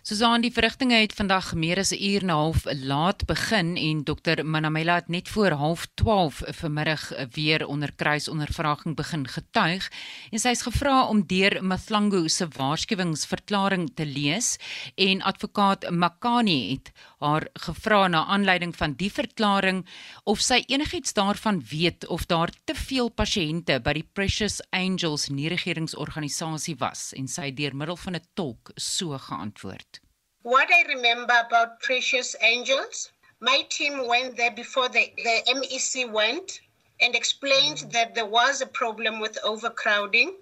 Susan, 0.02 0.42
die 0.42 0.50
verrigtinge 0.50 0.98
het 0.98 1.12
vandag 1.14 1.52
meer 1.54 1.78
as 1.78 1.92
'n 1.94 2.02
uur 2.02 2.22
en 2.22 2.32
'n 2.34 2.34
half 2.34 2.66
laat 2.66 3.26
begin 3.26 3.78
en 3.78 4.04
dokter 4.04 4.46
Manamela 4.46 4.96
het 4.96 5.08
net 5.08 5.30
voor 5.30 5.52
12:30 5.52 6.56
vanmiddag 6.56 7.12
weer 7.32 7.68
onder 7.68 7.92
kruisondervraging 7.96 8.96
begin 8.96 9.28
getuig 9.28 9.92
en 10.32 10.40
sy 10.40 10.48
is 10.48 10.62
gevra 10.62 11.06
om 11.08 11.28
deur 11.28 11.64
Mathlangu 11.64 12.30
se 12.30 12.48
waarskuwingsverklaring 12.48 13.92
te 13.96 14.06
lees 14.06 14.58
en 14.96 15.22
advokaat 15.22 15.90
Makani 15.90 16.72
het 16.72 16.92
haar 17.22 17.48
gevra 17.66 18.08
na 18.08 18.26
aanleiding 18.26 18.76
van 18.76 18.94
die 19.00 19.12
verklaring 19.14 19.86
of 20.24 20.42
sy 20.42 20.64
enigiets 20.68 21.14
daarvan 21.14 21.64
weet 21.72 22.08
of 22.08 22.26
daar 22.26 22.52
te 22.66 22.76
veel 22.76 23.10
pasiënte 23.10 23.80
by 23.80 23.94
die 23.94 24.08
Precious 24.14 24.62
Angels 24.70 25.30
nie-regeringsorganisasie 25.30 26.78
was 26.82 27.12
en 27.18 27.28
sy 27.28 27.50
het 27.52 27.58
deur 27.58 27.76
middel 27.76 27.98
van 28.06 28.16
'n 28.16 28.26
tolk 28.34 28.72
so 28.76 29.18
geantwoord 29.18 30.02
What 30.44 30.70
I 30.72 30.82
remember 30.88 31.36
about 31.46 31.80
Precious 31.82 32.36
Angels, 32.42 33.12
my 33.40 33.64
team 33.70 34.08
went 34.08 34.38
there 34.38 34.50
before 34.50 34.90
the, 34.90 35.12
the 35.18 35.44
MEC 35.54 36.12
went 36.12 36.60
and 37.00 37.16
explained 37.16 37.92
that 37.92 38.16
there 38.16 38.26
was 38.26 38.62
a 38.62 38.66
problem 38.66 39.20
with 39.20 39.38
overcrowding. 39.44 40.34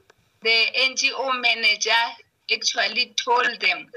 The 0.41 0.65
NGO 0.89 1.41
manager 1.41 2.01
actually 2.49 3.13
told 3.17 3.59
them. 3.59 3.89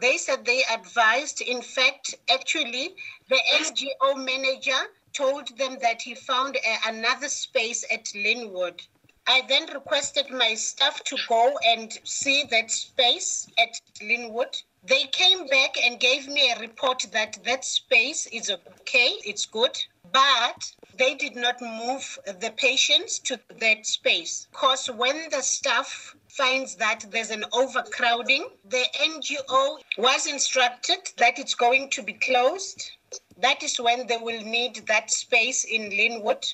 They 0.00 0.18
said 0.18 0.44
they 0.44 0.62
advised. 0.64 1.40
In 1.40 1.62
fact, 1.62 2.14
actually, 2.28 2.94
the 3.28 3.40
NGO 3.54 4.16
manager 4.16 4.90
told 5.12 5.56
them 5.56 5.78
that 5.80 6.02
he 6.02 6.14
found 6.14 6.56
a, 6.56 6.88
another 6.88 7.28
space 7.28 7.84
at 7.90 8.14
Linwood. 8.14 8.82
I 9.26 9.42
then 9.48 9.66
requested 9.72 10.30
my 10.30 10.54
staff 10.54 11.02
to 11.04 11.16
go 11.28 11.58
and 11.64 11.92
see 12.04 12.44
that 12.44 12.70
space 12.70 13.48
at 13.58 13.80
Linwood. 14.00 14.56
They 14.84 15.04
came 15.06 15.46
back 15.48 15.76
and 15.82 15.98
gave 15.98 16.28
me 16.28 16.50
a 16.50 16.60
report 16.60 17.06
that 17.12 17.42
that 17.44 17.64
space 17.64 18.26
is 18.26 18.50
okay, 18.50 19.16
it's 19.24 19.46
good, 19.46 19.76
but 20.12 20.72
they 20.94 21.14
did 21.14 21.34
not 21.34 21.60
move 21.60 22.18
the 22.24 22.52
patients 22.56 23.18
to 23.20 23.40
that 23.58 23.86
space. 23.86 24.46
Because 24.52 24.88
when 24.88 25.28
the 25.30 25.42
staff 25.42 26.14
finds 26.36 26.76
that 26.76 27.04
there's 27.10 27.30
an 27.30 27.44
overcrowding, 27.52 28.48
the 28.64 28.84
NGO 29.00 29.78
was 29.98 30.26
instructed 30.26 30.98
that 31.16 31.38
it's 31.38 31.54
going 31.54 31.88
to 31.90 32.02
be 32.02 32.12
closed. 32.12 32.90
That 33.38 33.62
is 33.62 33.80
when 33.80 34.06
they 34.06 34.18
will 34.18 34.42
need 34.42 34.86
that 34.86 35.10
space 35.10 35.64
in 35.64 35.90
Linwood 35.90 36.46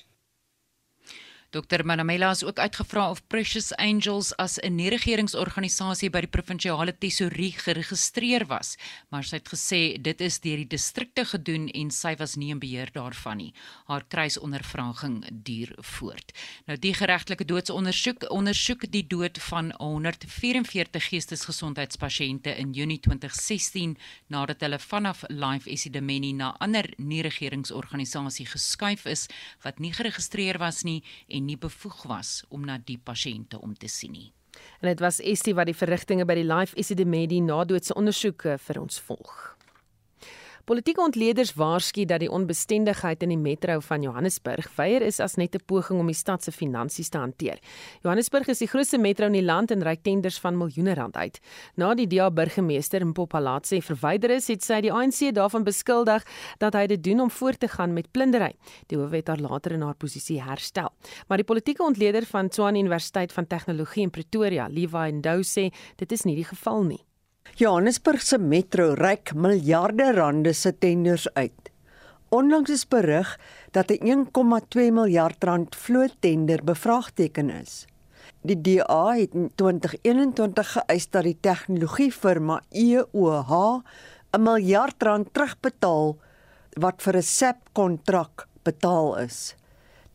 Dr 1.53 1.85
Manamela 1.85 2.31
is 2.31 2.43
ook 2.43 2.59
uitgevra 2.59 3.09
of 3.09 3.27
Precious 3.27 3.75
Angels 3.75 4.35
as 4.35 4.57
'n 4.57 4.75
nie-regeringsorganisasie 4.75 6.09
by 6.09 6.21
die 6.25 6.27
provinsiale 6.27 6.97
tesorie 6.97 7.51
geregistreer 7.51 8.45
was, 8.47 8.75
maar 9.09 9.23
sy 9.23 9.35
het 9.35 9.49
gesê 9.49 10.01
dit 10.01 10.21
is 10.21 10.39
deur 10.39 10.57
die 10.57 10.67
distrikte 10.67 11.25
gedoen 11.25 11.69
en 11.69 11.91
sy 11.91 12.15
was 12.17 12.35
nie 12.35 12.49
in 12.49 12.59
beheer 12.59 12.89
daarvan 12.91 13.37
nie. 13.37 13.53
Haar 13.85 14.03
kruisondervraging 14.07 15.25
duur 15.43 15.75
voort. 15.77 16.31
Nou 16.65 16.77
die 16.77 16.93
geregtelike 16.93 17.45
doodsondersoek 17.45 18.31
ondersoek 18.31 18.91
die 18.91 19.07
dood 19.07 19.37
van 19.37 19.71
144 19.77 21.05
geestesgesondheidspasiënte 21.09 22.57
in 22.57 22.73
Junie 22.73 22.99
2016 22.99 23.97
nadat 24.27 24.61
hulle 24.61 24.79
vanaf 24.79 25.23
Life 25.29 25.69
Esidimeni 25.69 26.33
na 26.33 26.55
ander 26.59 26.93
nie-regeringsorganisasie 26.97 28.47
geskuif 28.47 29.05
is 29.05 29.27
wat 29.61 29.79
nie 29.79 29.93
geregistreer 29.93 30.57
was 30.57 30.83
nie 30.83 31.03
en 31.27 31.42
nie 31.45 31.57
bevoeg 31.57 32.03
was 32.09 32.41
om 32.49 32.65
na 32.65 32.77
die 32.77 32.97
pasiënte 32.97 33.59
om 33.61 33.75
te 33.75 33.87
sien 33.91 34.11
nie. 34.11 34.31
En 34.81 34.89
dit 34.89 34.99
was 34.99 35.19
Estie 35.19 35.55
wat 35.57 35.69
die 35.69 35.77
verrigtinge 35.77 36.25
by 36.29 36.35
die 36.37 36.47
Life 36.47 36.77
Esidimedi 36.77 37.41
nadoodse 37.41 37.95
ondersoeke 37.97 38.57
vir 38.61 38.79
ons 38.81 38.99
volg. 39.01 39.52
Politieke 40.63 41.01
ontleeders 41.03 41.49
waarsku 41.59 42.05
dat 42.07 42.21
die 42.23 42.29
onbestendigheid 42.31 43.23
in 43.25 43.33
die 43.33 43.37
metro 43.37 43.81
van 43.83 44.05
Johannesburg 44.05 44.69
weier 44.77 45.03
is 45.03 45.19
as 45.19 45.35
net 45.35 45.55
'n 45.55 45.65
poging 45.65 45.99
om 45.99 46.07
die 46.07 46.15
stad 46.15 46.43
se 46.43 46.51
finansies 46.51 47.09
te 47.09 47.17
hanteer. 47.17 47.59
Johannesburg 48.01 48.47
is 48.47 48.59
die 48.59 48.67
grootste 48.67 48.97
metro 48.97 49.25
in 49.25 49.33
die 49.33 49.43
land 49.43 49.71
en 49.71 49.83
reik 49.83 50.03
tenders 50.03 50.39
van 50.39 50.57
miljoene 50.57 50.93
rand 50.93 51.17
uit. 51.17 51.39
Na 51.75 51.93
die 51.93 52.07
DA 52.07 52.31
burgemeester 52.31 53.05
Mpopalatse 53.05 53.81
verwyder 53.81 54.29
is, 54.29 54.47
het 54.47 54.63
sy 54.63 54.81
die 54.81 54.91
ANC 54.91 55.35
daarvan 55.35 55.63
beskuldig 55.63 56.23
dat 56.59 56.73
hy 56.73 56.87
dit 56.87 57.03
doen 57.03 57.19
om 57.19 57.29
voort 57.29 57.59
te 57.59 57.67
gaan 57.67 57.93
met 57.93 58.11
plundering. 58.11 58.55
Die 58.87 58.97
hoof 58.97 59.11
het 59.11 59.27
haar 59.27 59.39
later 59.39 59.71
in 59.71 59.81
haar 59.81 59.95
posisie 59.95 60.41
herstel. 60.41 60.93
Maar 61.27 61.37
die 61.37 61.45
politieke 61.45 61.83
ontleder 61.83 62.25
van 62.25 62.47
Tshwane 62.47 62.79
Universiteit 62.79 63.33
van 63.33 63.47
Tegnologie 63.47 64.03
in 64.03 64.09
Pretoria, 64.09 64.67
Levi 64.67 65.11
Ndou 65.11 65.41
sê 65.43 65.73
dit 65.97 66.11
is 66.11 66.23
nie 66.23 66.35
die 66.35 66.45
geval 66.45 66.83
nie. 66.83 67.03
Johannesburg 67.55 68.21
se 68.25 68.37
metro 68.37 68.95
reik 68.97 69.33
miljarde 69.37 70.07
rande 70.15 70.53
se 70.53 70.71
tenders 70.73 71.27
uit. 71.37 71.69
Onlangs 72.33 72.71
is 72.73 72.87
berig 72.89 73.39
dat 73.71 73.91
'n 73.91 74.07
1,2 74.07 74.91
miljard 74.91 75.43
rand 75.43 75.75
vloottender 75.75 76.63
bevraagteken 76.63 77.49
is. 77.49 77.85
Die 78.41 78.61
DA 78.61 79.15
het 79.15 79.33
in 79.33 79.51
2021 79.55 80.71
geëis 80.71 81.09
dat 81.09 81.23
die 81.23 81.37
tegnologiefirma 81.39 82.61
EOH 82.69 83.51
'n 84.33 84.41
miljard 84.41 85.03
rand 85.03 85.33
terugbetaal 85.33 86.17
wat 86.79 87.01
vir 87.01 87.15
'n 87.15 87.21
SAP 87.21 87.57
kontrak 87.73 88.47
betaal 88.63 89.17
is. 89.17 89.55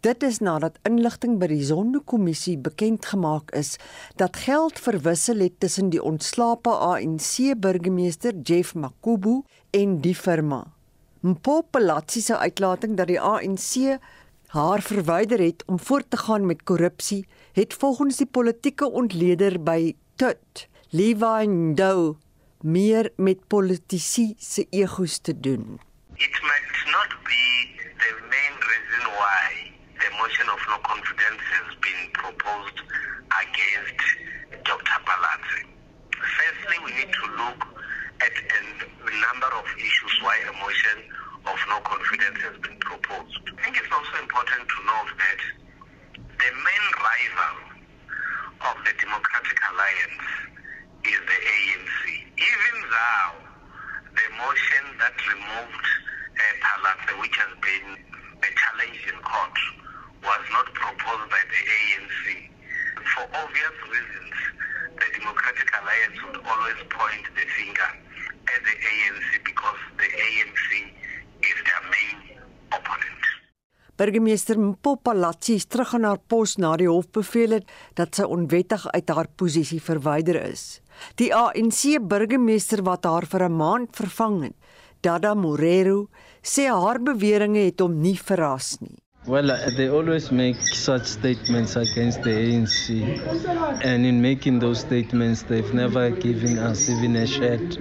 Dit 0.01 0.23
is 0.23 0.37
nadat 0.39 0.77
inligting 0.87 1.41
by 1.43 1.49
die 1.51 1.65
Zondo-kommissie 1.67 2.55
bekend 2.63 3.09
gemaak 3.11 3.51
is 3.59 3.73
dat 4.21 4.37
geld 4.45 4.79
verwissel 4.79 5.43
het 5.43 5.57
tussen 5.59 5.89
die 5.91 5.99
ontslape 5.99 6.71
ANC 6.71 7.59
burgemeester 7.59 8.37
Jeff 8.47 8.77
Makubu 8.79 9.41
en 9.75 9.97
die 10.05 10.15
firma. 10.15 10.61
Mpopelatsi 11.27 12.23
se 12.23 12.39
uitlating 12.39 12.95
dat 12.97 13.11
die 13.11 13.19
ANC 13.19 13.99
haar 14.55 14.83
verwyder 14.87 15.43
het 15.43 15.65
om 15.67 15.81
voort 15.83 16.11
te 16.11 16.17
gaan 16.17 16.47
met 16.47 16.63
korrupsie, 16.63 17.27
het 17.59 17.75
volgens 17.75 18.23
die 18.23 18.31
politieke 18.31 18.87
ontleder 18.87 19.59
by 19.59 19.97
Tut, 20.15 20.69
Levi 20.95 21.51
Ndou, 21.51 22.15
meer 22.63 23.11
met 23.17 23.43
politici 23.51 24.35
se 24.39 24.67
egos 24.71 25.19
te 25.19 25.35
doen. 25.35 25.81
It 26.15 26.39
might 26.47 26.71
not 26.95 27.19
be 27.27 27.43
the 27.99 28.15
main 28.31 28.55
reason 28.63 29.11
why 29.19 29.78
motion 30.19 30.51
of 30.51 30.59
no 30.67 30.79
confidence 30.83 31.43
has 31.47 31.69
been 31.79 32.03
proposed 32.11 32.79
against 33.39 34.03
Dr. 34.67 34.99
Balatse. 35.07 35.63
Firstly, 36.11 36.77
we 36.83 36.91
need 36.99 37.13
to 37.15 37.25
look 37.39 37.61
at 38.19 38.35
a 38.35 38.61
number 39.15 39.51
of 39.55 39.67
issues 39.79 40.15
why 40.27 40.35
a 40.43 40.53
motion 40.59 40.99
of 41.47 41.59
no 41.71 41.79
confidence 41.87 42.39
has 42.43 42.59
been 42.67 42.75
proposed. 42.83 43.39
I 43.47 43.63
think 43.63 43.79
it's 43.79 43.95
also 43.95 44.19
important 44.19 44.67
to 44.67 44.79
note 44.91 45.11
that 45.23 45.41
the 46.19 46.51
main 46.51 46.87
rival 46.99 47.57
of 48.75 48.77
the 48.83 48.95
Democratic 48.99 49.59
Alliance 49.71 50.29
is 51.07 51.21
the 51.31 51.39
ANC. 51.47 51.99
Even 52.43 52.77
though 52.91 53.35
the 54.19 54.27
motion 54.35 54.85
that 54.99 55.15
removed 55.31 55.87
uh, 55.87 56.43
Palatse, 56.59 57.13
which 57.23 57.37
has 57.39 57.55
been 57.63 57.87
a 58.43 58.51
challenge 58.59 59.03
in 59.07 59.19
court, 59.23 59.59
was 60.23 60.43
not 60.51 60.67
proposed 60.75 61.29
by 61.31 61.43
the 61.53 61.63
ANC. 61.79 62.25
For 63.13 63.25
obvious 63.43 63.77
reasons, 63.95 64.37
the 65.01 65.09
Democratic 65.19 65.69
Alliance 65.79 66.19
would 66.25 66.39
always 66.43 66.81
point 66.91 67.25
the 67.39 67.47
finger 67.57 67.91
at 68.55 68.61
the 68.69 68.77
ANC 68.93 69.29
because 69.45 69.81
the 70.01 70.09
ANC 70.27 70.71
is 71.51 71.59
their 71.69 71.85
main 71.95 72.19
opponent. 72.73 73.23
Burgemeester 73.99 74.59
Mpopalatsi 74.59 75.55
is 75.59 75.67
terug 75.67 75.95
aan 75.95 76.07
haar 76.07 76.21
pos 76.31 76.57
na 76.63 76.77
die 76.79 76.91
hof 76.91 77.11
beveel 77.15 77.59
het 77.59 77.73
dat 77.99 78.15
sy 78.15 78.27
onwettig 78.27 78.87
uit 78.95 79.11
haar 79.11 79.31
posisie 79.35 79.81
verwyder 79.83 80.39
is. 80.45 80.81
Die 81.19 81.33
ANC 81.35 81.99
burgemeester 82.11 82.83
wat 82.87 83.07
haar 83.07 83.27
vir 83.27 83.49
'n 83.49 83.59
maand 83.59 83.97
vervang 83.97 84.43
het, 84.43 84.57
Dada 85.01 85.35
Morero, 85.35 86.09
sê 86.43 86.67
haar 86.67 86.99
beweringe 86.99 87.65
het 87.71 87.81
hom 87.81 88.01
nie 88.01 88.19
verras 88.19 88.79
nie. 88.81 88.99
Well, 89.29 89.51
uh, 89.51 89.69
they 89.77 89.91
always 89.91 90.33
make 90.33 90.57
such 90.57 91.05
statements 91.05 91.77
against 91.77 92.23
the 92.23 92.31
ANC. 92.31 93.85
And 93.85 94.07
in 94.07 94.23
making 94.23 94.61
those 94.61 94.81
statements, 94.81 95.43
they've 95.43 95.75
never 95.75 96.09
given 96.09 96.59
us 96.59 96.89
even 96.89 97.15
a 97.15 97.27
shred 97.27 97.77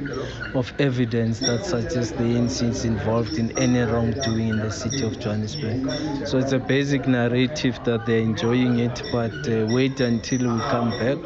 of 0.53 0.73
evidence 0.77 1.39
that 1.39 1.63
suggests 1.63 2.11
the 2.11 2.25
ANC 2.35 2.67
is 2.67 2.83
involved 2.83 3.37
in 3.37 3.57
any 3.57 3.79
wrongdoing 3.79 4.49
in 4.49 4.59
the 4.59 4.69
city 4.69 5.03
of 5.03 5.21
Johannesburg. 5.21 6.27
So 6.27 6.37
it's 6.37 6.51
a 6.51 6.59
basic 6.59 7.07
narrative 7.07 7.79
that 7.85 8.05
they're 8.05 8.19
enjoying 8.19 8.79
it, 8.79 9.01
but 9.13 9.31
uh, 9.47 9.67
wait 9.69 10.01
until 10.01 10.53
we 10.53 10.59
come 10.69 10.89
back. 10.99 11.17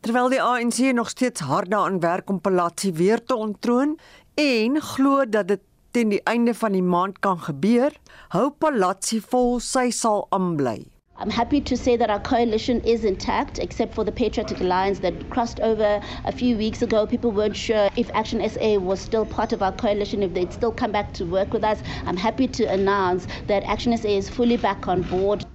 Terwyl 0.00 0.28
die 0.28 0.42
ANC 0.42 0.90
nog 0.92 1.08
steeds 1.08 1.40
hard 1.40 1.70
daaraan 1.70 2.00
werk 2.00 2.28
om 2.28 2.40
Palatsi 2.40 2.92
weer 2.92 3.22
te 3.24 3.36
ontroon 3.36 3.98
en 4.34 4.80
glo 4.82 5.24
dat 5.28 5.48
dit 5.48 5.60
teen 5.94 6.10
die 6.10 6.22
einde 6.26 6.54
van 6.58 6.74
die 6.74 6.82
maand 6.82 7.20
kan 7.22 7.38
gebeur, 7.38 7.94
hou 8.34 8.48
Palatsi 8.50 9.20
vol 9.30 9.60
sy 9.62 9.90
sal 9.94 10.26
aanbly. 10.34 10.80
I'm 11.16 11.30
happy 11.30 11.60
to 11.60 11.76
say 11.76 11.96
that 11.96 12.10
our 12.10 12.18
coalition 12.18 12.80
is 12.80 13.04
intact, 13.04 13.60
except 13.60 13.94
for 13.94 14.02
the 14.02 14.10
Patriotic 14.10 14.60
Alliance 14.60 14.98
that 14.98 15.14
crossed 15.30 15.60
over 15.60 16.00
a 16.24 16.32
few 16.32 16.56
weeks 16.56 16.82
ago. 16.82 17.06
People 17.06 17.30
weren't 17.30 17.56
sure 17.56 17.88
if 17.96 18.10
Action 18.12 18.42
SA 18.48 18.80
was 18.80 18.98
still 18.98 19.24
part 19.24 19.52
of 19.52 19.62
our 19.62 19.70
coalition, 19.70 20.24
if 20.24 20.34
they'd 20.34 20.52
still 20.52 20.72
come 20.72 20.90
back 20.90 21.12
to 21.14 21.24
work 21.24 21.52
with 21.52 21.62
us. 21.62 21.78
I'm 22.04 22.16
happy 22.16 22.48
to 22.48 22.64
announce 22.64 23.28
that 23.46 23.62
Action 23.62 23.96
SA 23.96 24.08
is 24.08 24.28
fully 24.28 24.56
back 24.56 24.88
on 24.88 25.02
board. 25.02 25.46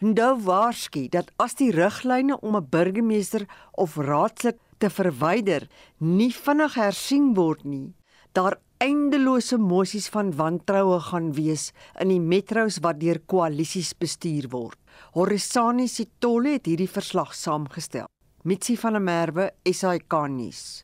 Ndou 0.00 0.40
waarsku 0.48 1.04
dat 1.12 1.28
as 1.38 1.52
die 1.54 1.70
riglyne 1.70 2.40
om 2.40 2.56
'n 2.56 2.66
burgemeester 2.70 3.44
of 3.76 3.96
raadslid 3.96 4.56
te 4.78 4.88
verwyder 4.90 5.68
nie 5.98 6.32
vinnig 6.32 6.74
hersien 6.74 7.34
word 7.36 7.64
nie, 7.64 7.94
daar 8.32 8.56
eindelose 8.82 9.58
mosies 9.62 10.08
van 10.10 10.32
wantroue 10.34 10.98
gaan 11.06 11.28
wees 11.36 11.68
in 12.02 12.10
die 12.10 12.20
metros 12.20 12.80
wat 12.82 12.98
deur 12.98 13.20
koalisies 13.30 13.92
bestuur 13.94 14.48
word. 14.50 14.78
Horisani 15.14 15.86
Sitole 15.86 16.56
het 16.56 16.66
hierdie 16.66 16.90
verslag 16.90 17.30
saamgestel. 17.36 18.08
Mitsi 18.42 18.74
van 18.76 18.98
der 18.98 19.04
Merwe, 19.06 19.44
SAK 19.62 20.16
nuus. 20.34 20.82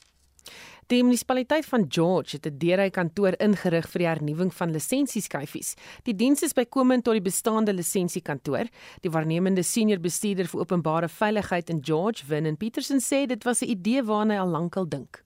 Die 0.89 1.03
munisipaliteit 1.03 1.67
van 1.69 1.89
George 1.89 2.37
het 2.37 2.47
'n 2.47 2.59
deurhy 2.59 2.91
kantoor 2.91 3.35
ingerig 3.41 3.89
vir 3.91 3.99
die 3.99 4.09
hernuwing 4.09 4.55
van 4.55 4.71
lisensieskyfies. 4.71 5.75
Die 6.05 6.15
diens 6.15 6.43
is 6.43 6.55
bykomend 6.55 7.05
tot 7.05 7.15
die 7.15 7.31
bestaande 7.31 7.73
lisensiekantoor. 7.73 8.69
Die 9.03 9.11
waarnemende 9.11 9.63
senior 9.63 9.99
bestuurder 9.99 10.47
vir 10.47 10.61
openbare 10.61 11.09
veiligheid 11.09 11.69
in 11.71 11.81
George, 11.83 12.25
Winnen 12.29 12.57
Petersen 12.57 13.01
sê 13.01 13.27
dit 13.27 13.45
was 13.45 13.61
'n 13.63 13.71
idee 13.71 14.03
waarna 14.03 14.35
hy 14.35 14.41
al 14.41 14.49
lankal 14.49 14.89
dink. 14.89 15.25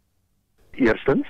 Eerstens, 0.72 1.26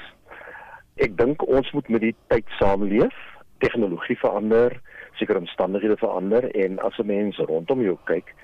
ek 0.97 1.17
dink 1.17 1.43
ons 1.49 1.73
moet 1.73 1.89
met 1.89 2.01
die 2.01 2.15
tyd 2.29 2.49
saamleef. 2.59 3.15
Tegnologie 3.63 4.19
verander, 4.19 4.75
sekere 5.21 5.39
omstandighede 5.39 5.97
verander 5.97 6.49
en 6.51 6.79
as 6.79 6.99
'n 6.99 7.07
mens 7.07 7.37
rondom 7.39 7.83
jou 7.83 7.97
kyk, 8.05 8.35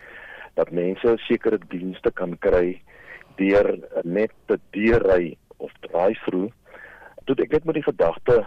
dat 0.55 0.71
mense 0.71 1.17
sekere 1.17 1.59
dienste 1.69 2.11
kan 2.11 2.39
kry 2.39 2.81
deur 3.37 3.79
net 4.05 4.33
te 4.47 4.59
deurry 4.71 5.37
of 5.57 5.73
drive-through. 5.81 6.53
Toe 7.25 7.37
ek 7.43 7.53
net 7.53 7.65
met 7.65 7.75
die 7.75 7.83
gedagte 7.83 8.47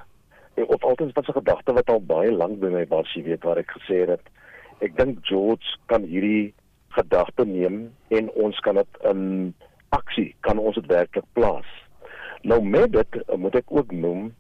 of 0.55 0.83
altens 0.83 1.13
was 1.13 1.27
'n 1.27 1.39
gedagte 1.39 1.73
wat 1.73 1.89
al 1.89 2.01
baie 2.01 2.31
lank 2.31 2.59
by 2.59 2.67
my 2.67 2.85
was, 2.87 3.13
jy 3.13 3.23
weet 3.23 3.43
waar 3.43 3.57
ek 3.57 3.71
gesê 3.71 4.07
het 4.07 4.21
ek 4.81 4.97
dink 4.97 5.21
George 5.29 5.77
kan 5.85 6.05
hierdie 6.09 6.53
gedagte 6.97 7.45
neem 7.45 7.91
en 8.09 8.29
ons 8.43 8.57
kan 8.65 8.79
dit 8.81 9.01
in 9.11 9.53
aksie 9.95 10.31
kan 10.47 10.59
ons 10.59 10.75
dit 10.75 10.87
werklik 10.89 11.27
plaas. 11.37 11.67
Nou 12.41 12.63
met 12.63 12.91
dit 12.91 13.37
moet 13.37 13.55
ek 13.55 13.69
ook 13.69 13.91
noem 13.91 14.31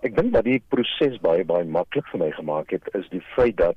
ek 0.00 0.14
dink 0.16 0.32
dat 0.32 0.46
die 0.46 0.62
proses 0.72 1.18
baie 1.20 1.44
baie 1.44 1.64
maklik 1.64 2.06
vir 2.12 2.22
my 2.22 2.30
gemaak 2.32 2.70
het 2.70 2.86
is 2.96 3.08
die 3.12 3.24
feit 3.34 3.56
dat 3.56 3.76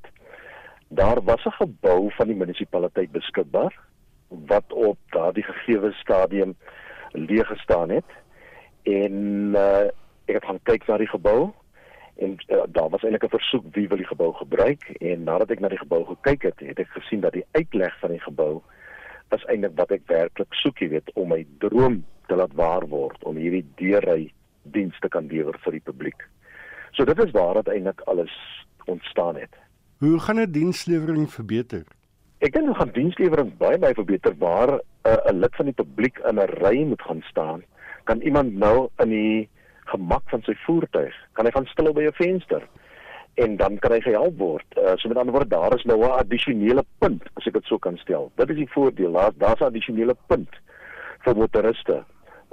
daar 0.87 1.21
was 1.23 1.45
'n 1.45 1.57
gebou 1.57 2.11
van 2.15 2.27
die 2.27 2.35
munisipaliteit 2.35 3.11
beskikbaar 3.11 3.73
wat 4.29 4.73
op 4.73 4.97
daardie 5.09 5.43
gegeewe 5.43 5.91
stadium 5.91 6.55
leeg 7.11 7.47
gestaan 7.47 7.89
het. 7.89 8.09
En 8.83 9.13
uh, 9.55 9.85
ek 10.25 10.35
het 10.35 10.45
gaan 10.45 10.59
kyk 10.63 10.87
na 10.87 10.97
die 10.97 11.07
gebou 11.07 11.51
en 12.15 12.37
uh, 12.47 12.63
daar 12.67 12.89
was 12.89 13.03
eintlik 13.03 13.23
'n 13.23 13.37
versoek 13.37 13.65
wie 13.71 13.87
wil 13.87 13.97
die 13.97 14.07
gebou 14.07 14.33
gebruik. 14.33 14.83
En 14.99 15.23
nadat 15.23 15.49
ek 15.49 15.59
na 15.59 15.67
die 15.67 15.83
gebou 15.83 16.05
gekyk 16.05 16.41
het, 16.41 16.59
het 16.59 16.79
ek 16.79 16.89
gesien 16.89 17.19
dat 17.19 17.33
die 17.33 17.45
uitleg 17.51 17.99
van 17.99 18.09
die 18.09 18.21
gebou 18.21 18.61
was 19.27 19.45
eintlik 19.45 19.75
wat 19.75 19.91
ek 19.91 20.01
werklik 20.05 20.53
soek, 20.53 20.79
jy 20.79 20.89
weet, 20.89 21.13
om 21.13 21.27
my 21.27 21.45
droom 21.57 22.03
te 22.27 22.35
laat 22.35 22.53
waar 22.53 22.87
word 22.87 23.23
om 23.23 23.35
hierdie 23.35 23.65
deurry 23.79 24.31
dienste 24.75 25.09
kan 25.09 25.27
lewer 25.27 25.57
vir 25.63 25.77
die 25.77 25.83
publiek. 25.83 26.27
So 26.93 27.05
dit 27.05 27.19
is 27.19 27.31
waar 27.31 27.59
dit 27.61 27.73
eintlik 27.73 28.01
alles 28.11 28.33
ontstaan 28.85 29.35
het. 29.35 29.53
Hoe 29.97 30.19
gaan 30.19 30.39
'n 30.39 30.51
dienslewering 30.51 31.29
verbeter? 31.31 31.83
Ek 32.39 32.53
dink 32.53 32.67
ons 32.67 32.77
gaan 32.77 32.91
dienslewering 32.93 33.57
baie 33.57 33.77
baie 33.77 33.93
verbeter 33.93 34.35
waar 34.37 34.71
'n 34.77 34.81
uh, 35.09 35.31
lid 35.31 35.55
van 35.55 35.65
die 35.65 35.79
publiek 35.81 36.17
in 36.29 36.39
'n 36.39 36.53
ry 36.61 36.83
moet 36.83 37.01
gaan 37.01 37.23
staan, 37.29 37.63
kan 38.03 38.21
iemand 38.21 38.53
nou 38.53 38.89
in 38.99 39.09
die 39.09 39.49
gemak 39.85 40.29
van 40.29 40.41
sy 40.41 40.55
voertuig. 40.65 41.15
Kan 41.33 41.45
hy 41.45 41.51
gaan 41.51 41.65
stil 41.65 41.93
by 41.93 42.03
'n 42.07 42.13
venster? 42.13 42.67
en 43.33 43.57
dan 43.57 43.79
kan 43.79 43.91
hy 43.91 43.99
gehelp 44.01 44.37
word. 44.37 44.65
Uh, 44.77 44.93
so 44.95 45.09
met 45.09 45.17
ander 45.17 45.33
woorde 45.33 45.55
daar 45.55 45.73
is 45.75 45.83
nou 45.83 45.99
'n 45.99 46.17
addisionele 46.21 46.85
punt 46.97 47.23
as 47.33 47.47
ek 47.47 47.53
dit 47.53 47.65
so 47.65 47.77
kan 47.77 47.97
stel. 47.97 48.31
Dit 48.35 48.49
is 48.49 48.55
die 48.55 48.71
voordeel. 48.71 49.11
Daar 49.11 49.31
daar's 49.37 49.59
'n 49.59 49.71
addisionele 49.71 50.15
punt 50.27 50.49
vir 51.19 51.35
motoriste 51.35 52.03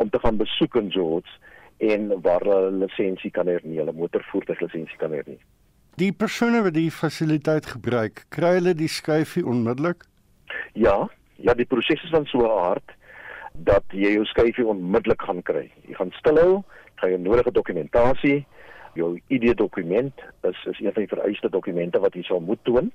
om 0.01 0.11
te 0.11 0.19
gaan 0.19 0.37
besoek 0.41 0.77
in 0.81 0.91
George 0.91 1.29
en 1.93 2.13
waar 2.25 2.45
hulle 2.45 2.71
lisensie 2.85 3.31
kan 3.31 3.49
hernie, 3.49 3.79
hulle 3.81 3.93
motorvoertuiglisensie 3.97 4.97
kan 5.01 5.13
hernie. 5.17 5.41
Die 6.01 6.13
persone 6.13 6.63
wat 6.65 6.77
die 6.77 6.91
fasiliteit 6.93 7.67
gebruik, 7.69 8.25
kry 8.33 8.55
hulle 8.57 8.73
die 8.77 8.89
skuifie 8.89 9.45
onmiddellik? 9.45 10.07
Ja, 10.73 11.09
ja, 11.37 11.55
die 11.57 11.69
proses 11.69 12.05
is 12.05 12.15
dan 12.15 12.25
so 12.31 12.49
hard 12.49 12.97
dat 13.67 13.85
jy 13.93 14.15
jou 14.15 14.25
skuifie 14.29 14.65
onmiddellik 14.65 15.23
gaan 15.29 15.43
kry. 15.45 15.67
Jy 15.89 15.99
gaan 15.99 16.13
stilhou, 16.17 16.63
kry 17.01 17.13
'n 17.17 17.27
nodige 17.27 17.53
dokumentasie, 17.53 18.47
jou 18.95 19.21
ID-dokument 19.29 20.25
is 20.49 20.65
is 20.65 20.81
een 20.81 20.93
van 20.93 21.03
die 21.05 21.13
vereiste 21.15 21.49
dokumente 21.49 22.01
wat 22.01 22.15
jy 22.15 22.23
sal 22.23 22.41
moet 22.41 22.65
toon, 22.65 22.93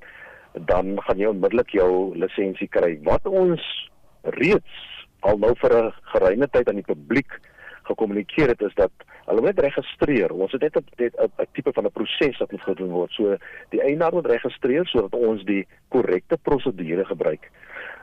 dan 0.54 0.98
gaan 1.02 1.18
jy 1.18 1.30
onmiddellik 1.30 1.70
jou 1.70 2.18
lisensie 2.18 2.68
kry. 2.68 2.98
Wat 3.04 3.26
ons 3.28 3.90
reeds 4.22 4.95
al 5.26 5.38
nou 5.42 5.54
vir 5.62 5.74
'n 5.74 5.92
geruime 6.14 6.48
tyd 6.48 6.70
aan 6.70 6.82
die 6.82 6.92
publiek 6.94 7.40
gekommunikeer 7.86 8.48
het 8.54 8.62
is 8.62 8.74
dat 8.74 8.92
hulle 9.26 9.42
moet 9.42 9.60
registreer. 9.60 10.34
Ons 10.34 10.52
het 10.52 10.62
net 10.62 10.76
'n 10.76 11.48
tipe 11.54 11.72
van 11.74 11.86
'n 11.86 11.92
proses 11.92 12.38
wat 12.38 12.52
moet 12.52 12.62
gedoen 12.62 12.92
word. 12.92 13.12
So 13.12 13.38
die 13.70 13.82
eienaar 13.82 14.14
moet 14.14 14.26
registreer 14.26 14.86
sodat 14.86 15.14
ons 15.14 15.44
die 15.44 15.68
korrekte 15.90 16.38
prosedure 16.38 17.06
gebruik 17.06 17.52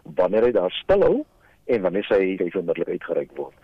wanneer 0.03 0.43
hy 0.43 0.53
daar 0.53 0.71
stilhou 0.71 1.25
en 1.65 1.83
wanneer 1.83 2.05
sy 2.05 2.37
onmiddellik 2.55 2.89
uitgereik 2.89 3.31
word. 3.37 3.55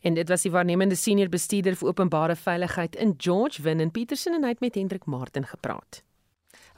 En 0.00 0.14
dit 0.14 0.28
was 0.28 0.42
die 0.42 0.50
waarnemende 0.50 0.94
senior 0.94 1.28
bestuurder 1.28 1.76
vir 1.76 1.88
openbare 1.88 2.36
veiligheid 2.36 2.96
in 2.96 3.14
George 3.16 3.62
Win 3.62 3.90
Petersen 3.90 4.34
en 4.34 4.42
hy 4.42 4.48
het 4.48 4.60
met 4.60 4.74
Hendrik 4.74 5.04
Martin 5.04 5.44
gepraat. 5.44 6.02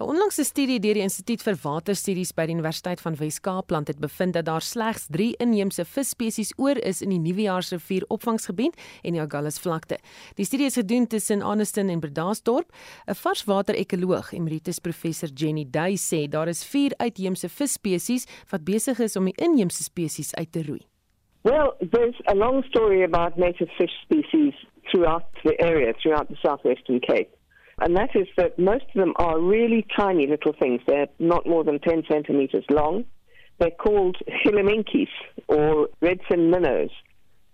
'n 0.03 0.09
Onlangse 0.09 0.44
studie 0.44 0.80
deur 0.80 0.96
die 0.98 1.05
Instituut 1.05 1.42
vir 1.46 1.55
Waterstudies 1.62 2.32
by 2.34 2.48
die 2.48 2.55
Universiteit 2.57 3.00
van 3.00 3.14
Wes-Kaapland 3.14 3.86
het 3.88 4.00
bevind 4.03 4.34
dat 4.34 4.48
daar 4.48 4.64
slegs 4.64 5.07
3 5.14 5.36
inheemse 5.38 5.84
visspesies 5.84 6.50
oor 6.59 6.76
is 6.82 7.03
in 7.03 7.12
die 7.14 7.20
Nuwejaarsrivier 7.22 8.05
opvangsgebied 8.09 8.74
en 9.05 9.14
die 9.14 9.22
Agulhas 9.22 9.61
vlakte. 9.62 10.00
Die 10.34 10.44
studie 10.44 10.66
is 10.66 10.78
gedoen 10.80 11.07
tussen 11.07 11.42
Anniston 11.42 11.88
en 11.88 12.00
Bredasdorp. 12.00 12.72
'n 13.07 13.14
Varswater-ekoloog, 13.14 14.32
emeritus 14.32 14.78
professor 14.78 15.28
Jenny 15.28 15.66
Duy 15.70 15.94
sê 15.96 16.28
daar 16.28 16.48
is 16.48 16.64
4 16.64 16.92
uitheemse 16.96 17.48
visspesies 17.48 18.26
wat 18.50 18.64
besig 18.64 18.98
is 18.98 19.16
om 19.16 19.24
die 19.24 19.36
inheemse 19.36 19.82
spesies 19.82 20.34
uit 20.34 20.53
te 20.53 20.62
roei. 20.62 20.82
Well, 21.44 21.74
there's 21.90 22.18
a 22.26 22.34
long 22.34 22.64
story 22.64 23.05
about 23.05 23.36
native 23.36 23.70
fish 23.78 23.94
species 24.03 24.55
throughout 24.90 25.24
the 25.44 25.55
area, 25.61 25.92
throughout 25.92 26.28
the 26.28 26.36
southwestern 26.42 27.00
Cape. 27.00 27.30
And 27.81 27.97
that 27.97 28.11
is 28.14 28.29
that 28.37 28.59
most 28.59 28.85
of 28.95 29.01
them 29.01 29.14
are 29.16 29.41
really 29.41 29.87
tiny 29.97 30.27
little 30.27 30.53
things. 30.53 30.81
They're 30.87 31.09
not 31.18 31.47
more 31.47 31.64
than 31.64 31.79
10 31.81 32.05
centimeters 32.11 32.64
long. 32.70 33.05
They're 33.59 33.70
called 33.70 34.16
hillamenkis 34.45 35.09
or 35.49 35.89
redfin 36.03 36.51
minnows. 36.51 36.91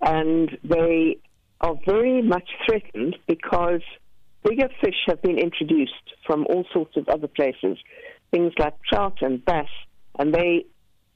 And 0.01 0.57
they 0.65 1.19
are 1.61 1.75
very 1.87 2.23
much 2.23 2.49
threatened 2.67 3.17
because 3.27 3.83
bigger 4.43 4.69
fish 4.81 4.95
have 5.07 5.21
been 5.23 5.39
introduced 5.39 5.93
from 6.27 6.47
all 6.49 6.65
sorts 6.73 6.97
of 6.97 7.09
other 7.09 7.29
places, 7.29 7.79
things 8.31 8.53
like 8.59 8.75
trout 8.83 9.19
and 9.23 9.45
bass, 9.45 9.69
and 10.19 10.35
they 10.35 10.67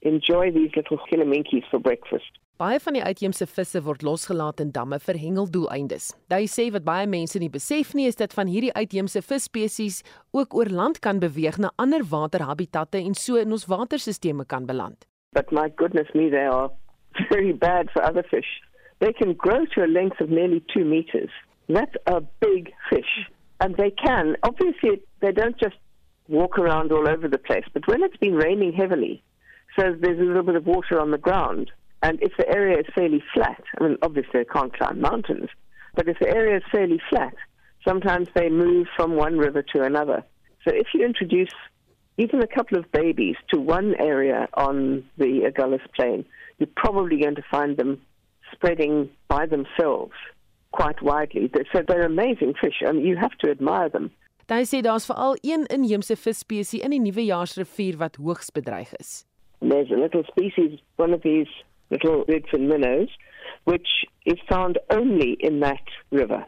enjoy 0.03 0.51
these 0.53 0.75
little 0.77 0.99
hillamenkis 1.11 1.65
for 1.71 1.81
breakfast. 1.81 2.39
Baie 2.61 2.79
van 2.79 2.95
die 2.95 3.03
uitheemse 3.03 3.47
visse 3.51 3.81
word 3.83 4.05
losgelaat 4.07 4.61
in 4.63 4.71
damme 4.75 4.99
vir 5.03 5.19
hengeldoeleindes. 5.19 6.11
Hy 6.31 6.45
sê 6.51 6.69
wat 6.75 6.85
baie 6.87 7.09
mense 7.11 7.41
nie 7.43 7.51
besef 7.51 7.95
nie 7.99 8.07
is 8.11 8.19
dat 8.21 8.37
van 8.37 8.51
hierdie 8.51 8.75
uitheemse 8.77 9.23
visspesies 9.25 10.03
ook 10.37 10.55
oor 10.55 10.71
land 10.71 11.01
kan 11.03 11.19
beweeg 11.23 11.59
na 11.59 11.73
ander 11.83 12.05
waterhabitatte 12.11 13.01
en 13.01 13.17
so 13.19 13.41
in 13.41 13.51
ons 13.57 13.67
waterstelsels 13.67 14.47
kan 14.47 14.67
beland. 14.67 15.07
But 15.33 15.51
my 15.51 15.73
goodness 15.77 16.13
me 16.15 16.29
they 16.31 16.47
are 16.47 16.71
very 17.31 17.53
bad 17.53 17.91
for 17.91 18.03
other 18.03 18.23
fish. 18.23 18.61
They 19.01 19.13
can 19.13 19.35
grow 19.35 19.65
to 19.75 19.83
a 19.83 19.91
length 19.91 20.21
of 20.21 20.29
nearly 20.29 20.63
2 20.75 20.85
meters. 20.85 21.31
That's 21.69 21.97
a 22.07 22.21
big 22.39 22.71
fish. 22.91 23.27
And 23.59 23.77
they 23.77 23.91
can 23.91 24.37
obviously 24.43 25.03
they 25.21 25.33
don't 25.33 25.59
just 25.59 25.79
walk 26.29 26.59
around 26.59 26.93
all 26.93 27.09
over 27.09 27.29
the 27.29 27.39
place, 27.39 27.65
but 27.73 27.89
when 27.89 28.03
it's 28.03 28.17
been 28.17 28.35
raining 28.35 28.73
heavily, 28.73 29.23
so 29.77 29.95
there's 30.01 30.19
a 30.19 30.23
little 30.23 30.43
bit 30.43 30.57
of 30.57 30.67
water 30.67 31.01
on 31.01 31.11
the 31.11 31.19
ground 31.19 31.71
And 32.03 32.21
if 32.21 32.33
the 32.37 32.49
area 32.49 32.81
is 32.81 32.87
fairly 32.95 33.23
flat, 33.33 33.63
I 33.79 33.85
mean, 33.85 33.97
obviously 34.03 34.41
they 34.41 34.45
can't 34.45 34.77
climb 34.77 35.01
mountains, 35.01 35.49
but 35.95 36.09
if 36.09 36.19
the 36.19 36.29
area 36.29 36.57
is 36.57 36.65
fairly 36.71 37.01
flat, 37.09 37.35
sometimes 37.87 38.29
they 38.35 38.49
move 38.49 38.89
from 38.97 39.15
one 39.15 39.39
river 39.39 39.63
to 39.73 39.83
another. 39.83 40.25
So 40.65 40.75
if 40.75 40.89
you 40.95 41.05
introduce 41.07 41.55
even 42.19 42.43
a 42.43 42.47
couple 42.47 42.77
of 42.79 42.91
babies 42.91 43.37
to 43.53 43.61
one 43.61 43.95
area 44.01 44.49
on 44.55 45.05
the 45.17 45.49
Agulhas 45.49 45.87
Plain, 45.95 46.25
you're 46.59 46.69
probably 46.75 47.21
going 47.21 47.37
to 47.37 47.45
find 47.51 47.77
them 47.77 48.01
spreading 48.53 49.09
by 49.29 49.47
themselves 49.47 50.13
quite 50.73 51.01
widely. 51.03 51.51
So 51.73 51.83
they're 51.87 52.07
amazing 52.07 52.55
fish, 52.61 52.79
and 52.81 53.03
you 53.07 53.17
have 53.17 53.37
to 53.43 53.51
admire 53.51 53.89
them. 53.89 54.11
Hy 54.53 54.67
sê 54.69 54.83
daar's 54.85 55.07
veral 55.09 55.39
een 55.41 55.63
inheemse 55.73 56.13
visspesie 56.17 56.83
in 56.85 56.93
die 56.93 57.01
Nuwejaarsrivier 57.01 57.97
wat 57.97 58.19
hoogs 58.21 58.51
bedreig 58.53 58.91
is. 58.99 59.23
There's 59.69 59.91
a 59.91 60.01
little 60.01 60.25
species, 60.25 60.79
one 60.97 61.13
of 61.13 61.23
these 61.23 61.47
little 61.91 62.25
redfin 62.25 62.69
minnows, 62.69 63.09
which 63.65 63.89
is 64.27 64.39
found 64.49 64.79
only 64.91 65.37
in 65.39 65.61
that 65.61 65.83
river. 66.11 66.45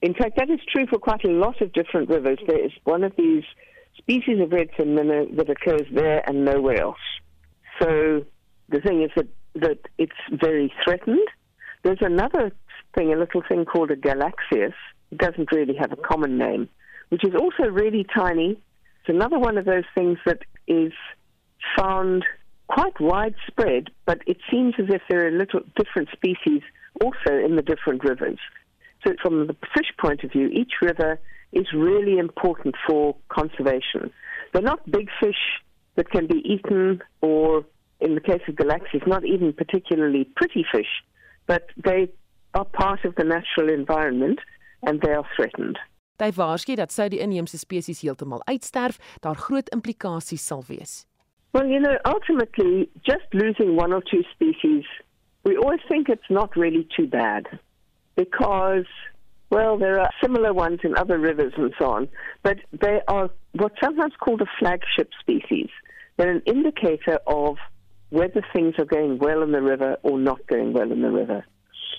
In 0.00 0.14
fact, 0.14 0.36
that 0.36 0.50
is 0.50 0.60
true 0.70 0.86
for 0.86 0.98
quite 0.98 1.24
a 1.24 1.30
lot 1.30 1.60
of 1.60 1.72
different 1.72 2.08
rivers. 2.08 2.38
There 2.46 2.64
is 2.64 2.72
one 2.84 3.04
of 3.04 3.12
these 3.16 3.44
species 3.96 4.40
of 4.40 4.50
redfin 4.50 4.94
minnow 4.94 5.26
that 5.36 5.50
occurs 5.50 5.86
there 5.92 6.22
and 6.26 6.44
nowhere 6.44 6.80
else. 6.80 6.96
So 7.80 8.24
the 8.68 8.80
thing 8.80 9.02
is 9.02 9.10
that, 9.16 9.28
that 9.56 9.78
it's 9.98 10.12
very 10.30 10.72
threatened. 10.84 11.26
There's 11.82 11.98
another 12.00 12.52
thing, 12.94 13.12
a 13.12 13.16
little 13.16 13.42
thing 13.48 13.64
called 13.64 13.90
a 13.90 13.96
galaxius. 13.96 14.74
It 15.10 15.18
doesn't 15.18 15.52
really 15.52 15.74
have 15.74 15.92
a 15.92 15.96
common 15.96 16.38
name, 16.38 16.68
which 17.10 17.24
is 17.24 17.34
also 17.34 17.70
really 17.70 18.06
tiny. 18.14 18.52
It's 19.00 19.08
another 19.08 19.38
one 19.38 19.58
of 19.58 19.64
those 19.64 19.84
things 19.94 20.18
that 20.24 20.40
is 20.66 20.92
found 21.76 22.24
quite 22.68 22.98
widespread, 23.00 23.90
but 24.06 24.18
it 24.26 24.38
seems 24.50 24.74
as 24.78 24.86
if 24.88 25.02
there 25.08 25.26
are 25.26 25.30
little 25.30 25.60
different 25.76 26.08
species 26.12 26.62
also 27.02 27.32
in 27.34 27.56
the 27.56 27.62
different 27.62 28.04
rivers. 28.04 28.38
So, 29.06 29.14
from 29.22 29.46
the 29.46 29.56
fish 29.74 29.92
point 29.98 30.24
of 30.24 30.32
view, 30.32 30.48
each 30.48 30.72
river 30.80 31.20
is 31.52 31.66
really 31.74 32.18
important 32.18 32.74
for 32.86 33.16
conservation. 33.28 34.10
They're 34.52 34.62
not 34.62 34.90
big 34.90 35.08
fish 35.20 35.60
that 35.96 36.10
can 36.10 36.26
be 36.26 36.42
eaten, 36.44 37.02
or 37.20 37.64
in 38.00 38.14
the 38.14 38.20
case 38.20 38.42
of 38.48 38.56
galaxies, 38.56 39.02
not 39.06 39.24
even 39.24 39.52
particularly 39.52 40.24
pretty 40.36 40.64
fish, 40.72 41.02
but 41.46 41.66
they 41.84 42.08
are 42.54 42.64
part 42.64 43.04
of 43.04 43.14
the 43.16 43.24
natural 43.24 43.68
environment 43.68 44.40
and 44.82 45.00
they 45.00 45.12
are 45.12 45.24
threatened. 45.36 45.78
Hy 46.22 46.30
waarsku 46.30 46.76
dat 46.78 46.92
sou 46.94 47.08
die 47.10 47.18
inheemse 47.18 47.58
spesies 47.58 48.04
heeltemal 48.04 48.44
uitsterf, 48.46 49.00
daar 49.20 49.34
groot 49.34 49.70
implikasies 49.74 50.44
sal 50.46 50.62
wees. 50.68 51.02
Well, 51.54 51.68
you 51.68 51.78
know, 51.78 51.96
ultimately, 52.04 52.90
just 53.06 53.22
losing 53.32 53.76
one 53.76 53.92
or 53.92 54.02
two 54.02 54.24
species, 54.34 54.82
we 55.44 55.56
always 55.56 55.78
think 55.88 56.08
it's 56.08 56.28
not 56.28 56.56
really 56.56 56.88
too 56.96 57.06
bad 57.06 57.46
because, 58.16 58.86
well, 59.50 59.78
there 59.78 60.00
are 60.00 60.10
similar 60.20 60.52
ones 60.52 60.80
in 60.82 60.96
other 60.96 61.16
rivers 61.16 61.52
and 61.56 61.72
so 61.78 61.92
on, 61.92 62.08
but 62.42 62.56
they 62.72 63.00
are 63.06 63.30
what's 63.52 63.76
sometimes 63.80 64.14
called 64.18 64.40
a 64.40 64.46
flagship 64.58 65.10
species. 65.20 65.68
They're 66.16 66.32
an 66.32 66.42
indicator 66.44 67.20
of 67.28 67.58
whether 68.10 68.44
things 68.52 68.74
are 68.78 68.84
going 68.84 69.18
well 69.20 69.42
in 69.44 69.52
the 69.52 69.62
river 69.62 69.96
or 70.02 70.18
not 70.18 70.44
going 70.48 70.72
well 70.72 70.90
in 70.90 71.02
the 71.02 71.10
river. 71.10 71.44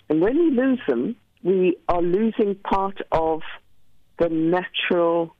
And 0.09 0.19
when 0.19 0.37
we 0.37 0.51
lose 0.51 0.81
them, 0.85 1.15
we 1.43 1.77
are 1.87 2.01
losing 2.01 2.55
part 2.55 2.97
of 3.13 3.39
the 4.19 4.27
natural 4.27 5.33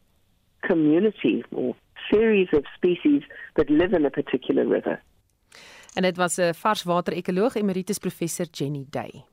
community 0.63 1.43
or 1.51 1.75
series 2.09 2.49
of 2.53 2.63
species 2.75 3.23
that 3.53 3.69
live 3.69 3.95
in 3.95 4.05
a 4.05 4.09
particular 4.09 4.67
river. 4.67 5.01
En 5.93 6.01
dit 6.01 6.17
was 6.17 6.37
'n 6.37 6.53
varswater-ekoloog 6.53 7.55
emeritus 7.55 7.97
professor 7.97 8.45
Jenny 8.51 8.85
Day. 8.89 9.25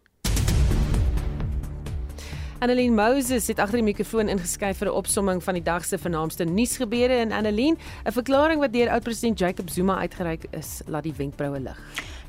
Annelien 2.62 2.94
Moses 2.94 3.46
het 3.46 3.58
agter 3.58 3.80
die 3.80 3.84
mikrofoon 3.84 4.28
ingeskryf 4.28 4.78
vir 4.78 4.88
'n 4.88 4.94
opsomming 4.94 5.42
van 5.42 5.54
die 5.54 5.62
dag 5.62 5.84
se 5.84 5.98
vernaamste 5.98 6.44
nuusgebeure 6.44 7.14
en 7.14 7.32
Annelien, 7.32 7.78
'n 8.06 8.12
verklaring 8.12 8.60
wat 8.60 8.72
deur 8.72 8.88
oud-president 8.88 9.38
Jacob 9.38 9.68
Zuma 9.70 9.98
uitgereik 9.98 10.44
is, 10.50 10.82
laat 10.86 11.02
die 11.02 11.14
wenkbroue 11.16 11.60
lig. 11.60 11.78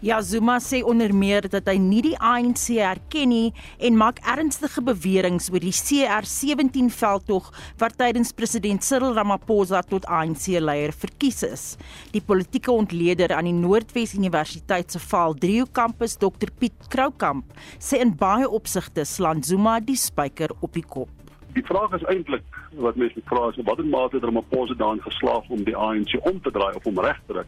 Ja, 0.04 0.22
Zuma 0.22 0.58
sê 0.60 0.82
onder 0.84 1.14
meer 1.16 1.46
dat 1.48 1.70
hy 1.72 1.78
nie 1.80 2.02
die 2.04 2.18
ANC 2.20 2.66
erken 2.76 3.30
nie 3.32 3.54
en 3.88 3.96
maak 3.96 4.18
ernstige 4.28 4.82
beweringe 4.84 5.40
oor 5.48 5.64
die 5.64 5.72
CR17 5.72 6.90
veldtog 6.92 7.46
wat 7.80 7.96
tydens 8.02 8.34
president 8.36 8.84
Cyril 8.84 9.16
Ramaphosa 9.16 9.80
tot 9.88 10.04
ANC-leier 10.12 10.92
verkies 10.92 11.40
is. 11.48 11.64
Die 12.12 12.20
politieke 12.20 12.76
ontleder 12.76 13.32
aan 13.32 13.48
die 13.48 13.56
Noordwes 13.56 14.12
Universiteit 14.20 14.92
se 14.92 15.00
Vaal 15.00 15.38
3 15.40 15.70
kampus, 15.72 16.18
Dr 16.20 16.52
Piet 16.52 16.76
Kroukamp, 16.92 17.48
sê 17.80 18.02
in 18.04 18.12
baie 18.20 18.50
opsigte 18.60 19.08
slaan 19.08 19.40
Zuma 19.40 19.78
die 19.80 19.96
spyker 19.96 20.52
op 20.60 20.76
die 20.76 20.84
kop. 20.84 21.08
Die 21.56 21.64
vraag 21.64 21.96
is 21.96 22.04
eintlik 22.12 22.44
wat 22.84 23.00
mense 23.00 23.24
vra 23.32 23.54
is 23.54 23.64
watter 23.64 23.88
mate 23.88 24.20
het 24.20 24.28
Ramaphosa 24.28 24.76
daarin 24.76 25.00
geslaag 25.08 25.48
om 25.48 25.64
die 25.64 25.78
ANC 25.78 26.18
om 26.28 26.44
te 26.44 26.52
draai 26.52 26.74
of 26.76 26.92
om 26.92 27.00
reg 27.00 27.24
te 27.24 27.40
kry? 27.40 27.48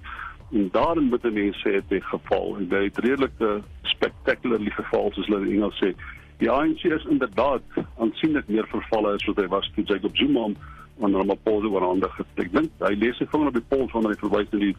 En 0.56 0.70
daarin 0.72 1.10
moet 1.12 1.26
mense 1.36 1.60
sê 1.62 1.82
dit 1.88 2.04
geval 2.12 2.56
dit 2.60 2.78
het 2.88 3.02
redelik 3.06 3.42
spectacularly 3.96 4.72
geval 4.72 5.12
soos 5.14 5.28
hulle 5.28 5.44
in 5.46 5.58
Engels 5.58 5.82
sê. 5.84 5.92
Die 6.40 6.52
ANC 6.52 6.84
is 6.84 7.06
inderdaad 7.12 7.64
aansienlik 8.04 8.48
meer 8.48 8.68
vervalle 8.72 9.14
as 9.16 9.28
wat 9.30 9.40
hy 9.44 9.48
was 9.52 9.70
toe 9.76 9.86
Jacob 9.88 10.16
Zuma 10.20 10.50
aan 11.04 11.16
Ramaphosa 11.16 11.72
oor 11.72 11.88
hande 11.90 12.10
getrek. 12.16 12.48
Ek 12.48 12.56
dink 12.56 12.84
hy 12.88 12.94
lees 13.00 13.20
sy 13.20 13.28
vinger 13.32 13.52
op 13.52 13.60
die 13.60 13.68
pols 13.72 13.94
wanneer 13.96 14.16
hy 14.16 14.22
verwys 14.24 14.52
na 14.52 14.64
die 14.64 14.76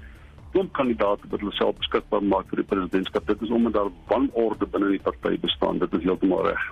klomp 0.55 0.73
kandidaate 0.79 1.29
wat 1.33 1.45
hulle 1.45 1.57
self 1.59 1.79
beskikbaar 1.81 2.25
maak 2.25 2.49
vir 2.53 2.63
die 2.63 2.69
presidentskap. 2.73 3.29
Dit 3.29 3.45
is 3.45 3.53
omdat 3.53 3.77
daar 3.77 3.93
wanorde 4.13 4.69
binne 4.73 4.93
die 4.97 5.05
party 5.05 5.37
bestaan. 5.45 5.81
Dit 5.85 5.97
is 5.97 6.05
heeltemal 6.09 6.45
reg. 6.49 6.69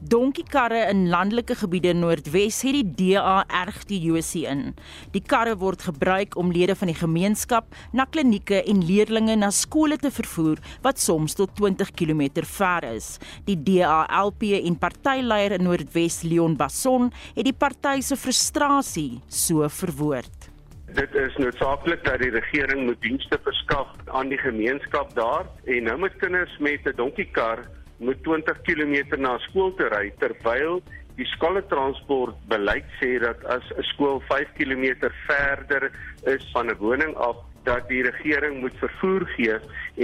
Donkiekarre 0.00 0.86
in 0.90 1.08
landelike 1.12 1.54
gebiede 1.60 1.92
Noordwes 1.94 2.62
het 2.64 2.76
die 2.96 3.14
DA 3.14 3.44
erg 3.46 3.82
die 3.90 4.00
Josie 4.00 4.46
in. 4.48 4.74
Die 5.12 5.22
karre 5.22 5.56
word 5.60 5.82
gebruik 5.88 6.36
om 6.40 6.52
lede 6.52 6.74
van 6.74 6.88
die 6.88 6.96
gemeenskap 6.96 7.68
na 7.92 8.06
klinieke 8.08 8.62
en 8.62 8.84
leerdlinge 8.86 9.36
na 9.36 9.50
skole 9.54 9.98
te 10.00 10.10
vervoer 10.10 10.60
wat 10.82 10.98
soms 10.98 11.36
tot 11.38 11.52
20 11.60 11.92
km 11.92 12.44
ver 12.44 12.86
is. 12.94 13.18
Die 13.44 13.56
DA 13.56 14.06
LP 14.22 14.54
en 14.60 14.78
partyleier 14.80 15.58
in 15.58 15.66
Noordwes 15.68 16.22
Leon 16.22 16.56
Basson 16.56 17.10
het 17.34 17.44
die 17.44 17.56
party 17.56 18.00
se 18.00 18.16
frustrasie 18.16 19.20
so 19.28 19.68
verwoord. 19.68 20.50
Dit 20.94 21.14
is 21.14 21.36
noodsaaklik 21.38 22.02
dat 22.04 22.18
die 22.18 22.32
regering 22.34 22.88
moet 22.88 23.02
dienste 23.04 23.38
verskaf 23.44 23.92
aan 24.10 24.32
die 24.32 24.40
gemeenskap 24.40 25.12
daar 25.14 25.46
en 25.64 25.86
nou 25.86 25.98
met 26.02 26.16
kinders 26.18 26.56
met 26.58 26.82
'n 26.88 26.96
donkiekar 26.96 27.62
moet 28.00 28.22
20 28.24 28.62
km 28.66 29.20
na 29.20 29.36
skool 29.48 29.74
toe 29.76 29.88
ry 29.92 30.08
terwyl 30.22 30.80
die 31.18 31.28
skooltransport 31.34 32.38
beleid 32.48 32.88
sê 33.00 33.18
dat 33.20 33.44
as 33.44 33.64
'n 33.76 33.84
skool 33.92 34.20
5 34.28 34.52
km 34.58 35.10
verder 35.28 35.90
is 36.34 36.44
van 36.52 36.70
'n 36.70 36.78
woning 36.80 37.14
af 37.16 37.36
dat 37.64 37.88
die 37.88 38.02
regering 38.02 38.60
moet 38.60 38.76
vervoer 38.80 39.26
gee 39.36 39.56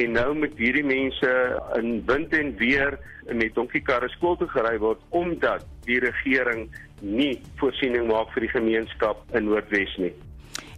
en 0.03 0.13
nou 0.13 0.35
moet 0.35 0.57
hierdie 0.61 0.85
mense 0.85 1.33
in 1.81 2.03
wind 2.07 2.33
en 2.33 2.57
weer 2.57 2.99
met 3.33 3.55
donkiekarre 3.55 4.09
skool 4.09 4.37
toe 4.37 4.49
gery 4.49 4.77
word 4.79 5.01
omdat 5.09 5.65
die 5.89 6.01
regering 6.01 6.69
nie 7.01 7.41
voorsiening 7.61 8.09
maak 8.09 8.33
vir 8.35 8.47
die 8.47 8.53
gemeenskap 8.53 9.25
in 9.37 9.49
Noordwes 9.49 9.97
nie. 9.97 10.13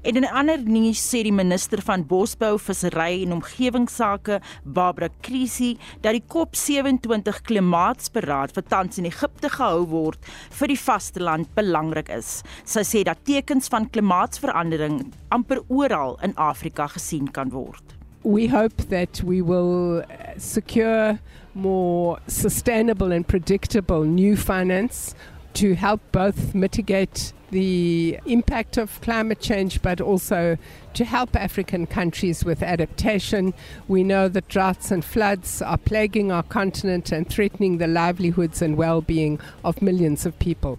En 0.03 0.14
in 0.14 0.22
'n 0.22 0.32
ander 0.32 0.59
nuus 0.62 1.01
sê 1.11 1.22
die 1.22 1.32
minister 1.32 1.82
van 1.82 2.07
Bosbou, 2.07 2.59
Visserry 2.59 3.22
en 3.22 3.32
Omgewingsake, 3.32 4.40
Barbara 4.64 5.09
Krisi, 5.20 5.76
dat 6.01 6.12
die 6.12 6.22
COP27 6.22 7.42
klimaatsberaad 7.42 8.55
wat 8.55 8.68
tans 8.68 8.99
in 8.99 9.05
Egipte 9.05 9.49
gehou 9.49 9.86
word, 9.86 10.18
vir 10.51 10.68
die 10.68 10.78
vasteland 10.78 11.55
belangrik 11.55 12.09
is. 12.09 12.42
Sy 12.64 12.80
sê 12.80 13.03
dat 13.03 13.24
tekens 13.24 13.68
van 13.68 13.90
klimaatsverandering 13.90 15.12
amper 15.28 15.62
oral 15.68 16.18
in 16.22 16.36
Afrika 16.36 16.86
gesien 16.86 17.30
kan 17.30 17.51
word. 17.51 17.82
We 18.22 18.49
hope 18.49 18.88
that 18.88 19.22
we 19.24 19.42
will 19.42 20.05
secure 20.36 21.18
more 21.55 22.18
sustainable 22.26 23.12
and 23.12 23.26
predictable 23.26 24.05
new 24.05 24.36
finance 24.36 25.14
to 25.55 25.74
help 25.74 26.01
both 26.12 26.55
mitigate 26.55 27.32
the 27.51 28.18
impact 28.26 28.76
of 28.76 29.01
climate 29.01 29.40
change, 29.40 29.82
but 29.82 30.01
also 30.01 30.57
to 30.94 31.05
help 31.05 31.36
African 31.36 31.86
countries 31.86 32.44
with 32.44 32.62
adaptation. 32.62 33.55
We 33.86 34.03
know 34.03 34.28
that 34.28 34.49
droughts 34.49 34.90
and 34.90 35.05
floods 35.05 35.62
are 35.62 35.78
plaguing 35.78 36.32
our 36.32 36.42
continent 36.42 37.12
and 37.12 37.28
threatening 37.28 37.78
the 37.78 37.86
livelihoods 37.86 38.62
and 38.62 38.76
well 38.76 39.01
being 39.01 39.40
of 39.64 39.80
millions 39.82 40.26
of 40.26 40.38
people. 40.38 40.78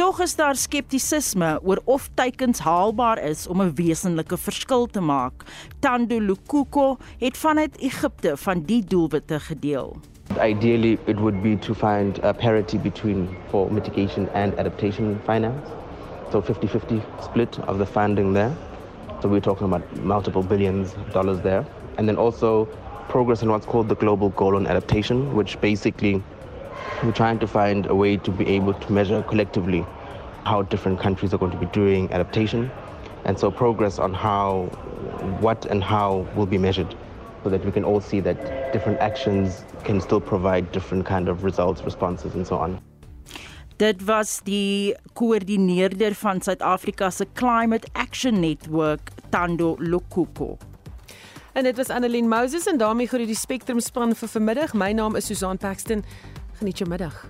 Tog 0.00 0.20
is 0.24 0.32
daar 0.36 0.56
skeptisisme 0.56 1.58
oor 1.62 1.80
of 1.84 2.06
teikens 2.16 2.62
haalbaar 2.64 3.18
is 3.20 3.46
om 3.46 3.60
'n 3.60 3.74
wesenlike 3.74 4.36
verskil 4.36 4.86
te 4.86 5.00
maak. 5.00 5.44
Tando 5.80 6.20
Lukuko 6.20 6.96
het 7.18 7.36
vanuit 7.36 7.76
Egipte 7.78 8.36
van 8.36 8.62
die 8.62 8.84
doelwitte 8.84 9.40
gedeel. 9.40 10.00
Ideally, 10.38 10.98
it 11.06 11.18
would 11.18 11.42
be 11.42 11.56
to 11.56 11.74
find 11.74 12.18
a 12.20 12.32
parity 12.32 12.78
between 12.78 13.36
for 13.50 13.68
mitigation 13.70 14.28
and 14.28 14.54
adaptation 14.58 15.18
finance. 15.20 15.68
So 16.30 16.40
50-50 16.40 17.24
split 17.24 17.58
of 17.60 17.78
the 17.78 17.86
funding 17.86 18.32
there. 18.32 18.56
So 19.20 19.28
we're 19.28 19.40
talking 19.40 19.66
about 19.66 19.96
multiple 19.96 20.42
billions 20.42 20.94
of 20.94 21.12
dollars 21.12 21.40
there. 21.40 21.66
And 21.98 22.08
then 22.08 22.16
also 22.16 22.66
progress 23.08 23.42
in 23.42 23.50
what's 23.50 23.66
called 23.66 23.88
the 23.88 23.96
global 23.96 24.28
goal 24.30 24.54
on 24.54 24.68
adaptation, 24.68 25.34
which 25.34 25.60
basically 25.60 26.22
we're 27.02 27.12
trying 27.12 27.40
to 27.40 27.46
find 27.48 27.86
a 27.86 27.94
way 27.94 28.16
to 28.18 28.30
be 28.30 28.46
able 28.46 28.74
to 28.74 28.92
measure 28.92 29.22
collectively 29.24 29.84
how 30.44 30.62
different 30.62 31.00
countries 31.00 31.34
are 31.34 31.38
going 31.38 31.52
to 31.52 31.58
be 31.58 31.66
doing 31.66 32.10
adaptation. 32.12 32.70
And 33.24 33.38
so 33.38 33.50
progress 33.50 33.98
on 33.98 34.14
how, 34.14 34.66
what 35.40 35.66
and 35.66 35.82
how 35.82 36.28
will 36.36 36.46
be 36.46 36.56
measured 36.56 36.94
so 37.42 37.50
that 37.50 37.64
we 37.64 37.72
can 37.72 37.84
all 37.84 38.00
see 38.00 38.20
that 38.20 38.72
different 38.72 39.00
actions 39.00 39.64
can 39.84 40.00
still 40.00 40.20
provide 40.20 40.72
different 40.72 41.06
kind 41.06 41.28
of 41.28 41.44
results, 41.44 41.82
responses 41.84 42.34
and 42.34 42.46
so 42.46 42.56
on. 42.56 42.78
Dit 43.76 44.04
was 44.04 44.40
die 44.44 44.94
koördineerder 45.12 46.14
van 46.14 46.40
Suid-Afrika 46.40 47.10
se 47.10 47.26
Climate 47.32 47.88
Action 47.92 48.40
Network, 48.40 49.10
Tando 49.30 49.76
Lokuko. 49.78 50.56
En 51.52 51.64
dit 51.64 51.76
was 51.76 51.88
Annelien 51.88 52.28
Moses 52.28 52.66
en 52.66 52.78
daarmee 52.78 53.06
groet 53.06 53.26
die 53.26 53.36
Spectrum 53.36 53.80
span 53.80 54.14
vir 54.14 54.28
vanmiddag. 54.28 54.74
My 54.74 54.92
naam 54.92 55.16
is 55.16 55.26
Susan 55.26 55.56
Paxton. 55.56 56.04
Geniet 56.58 56.78
jou 56.78 56.88
middag. 56.88 57.24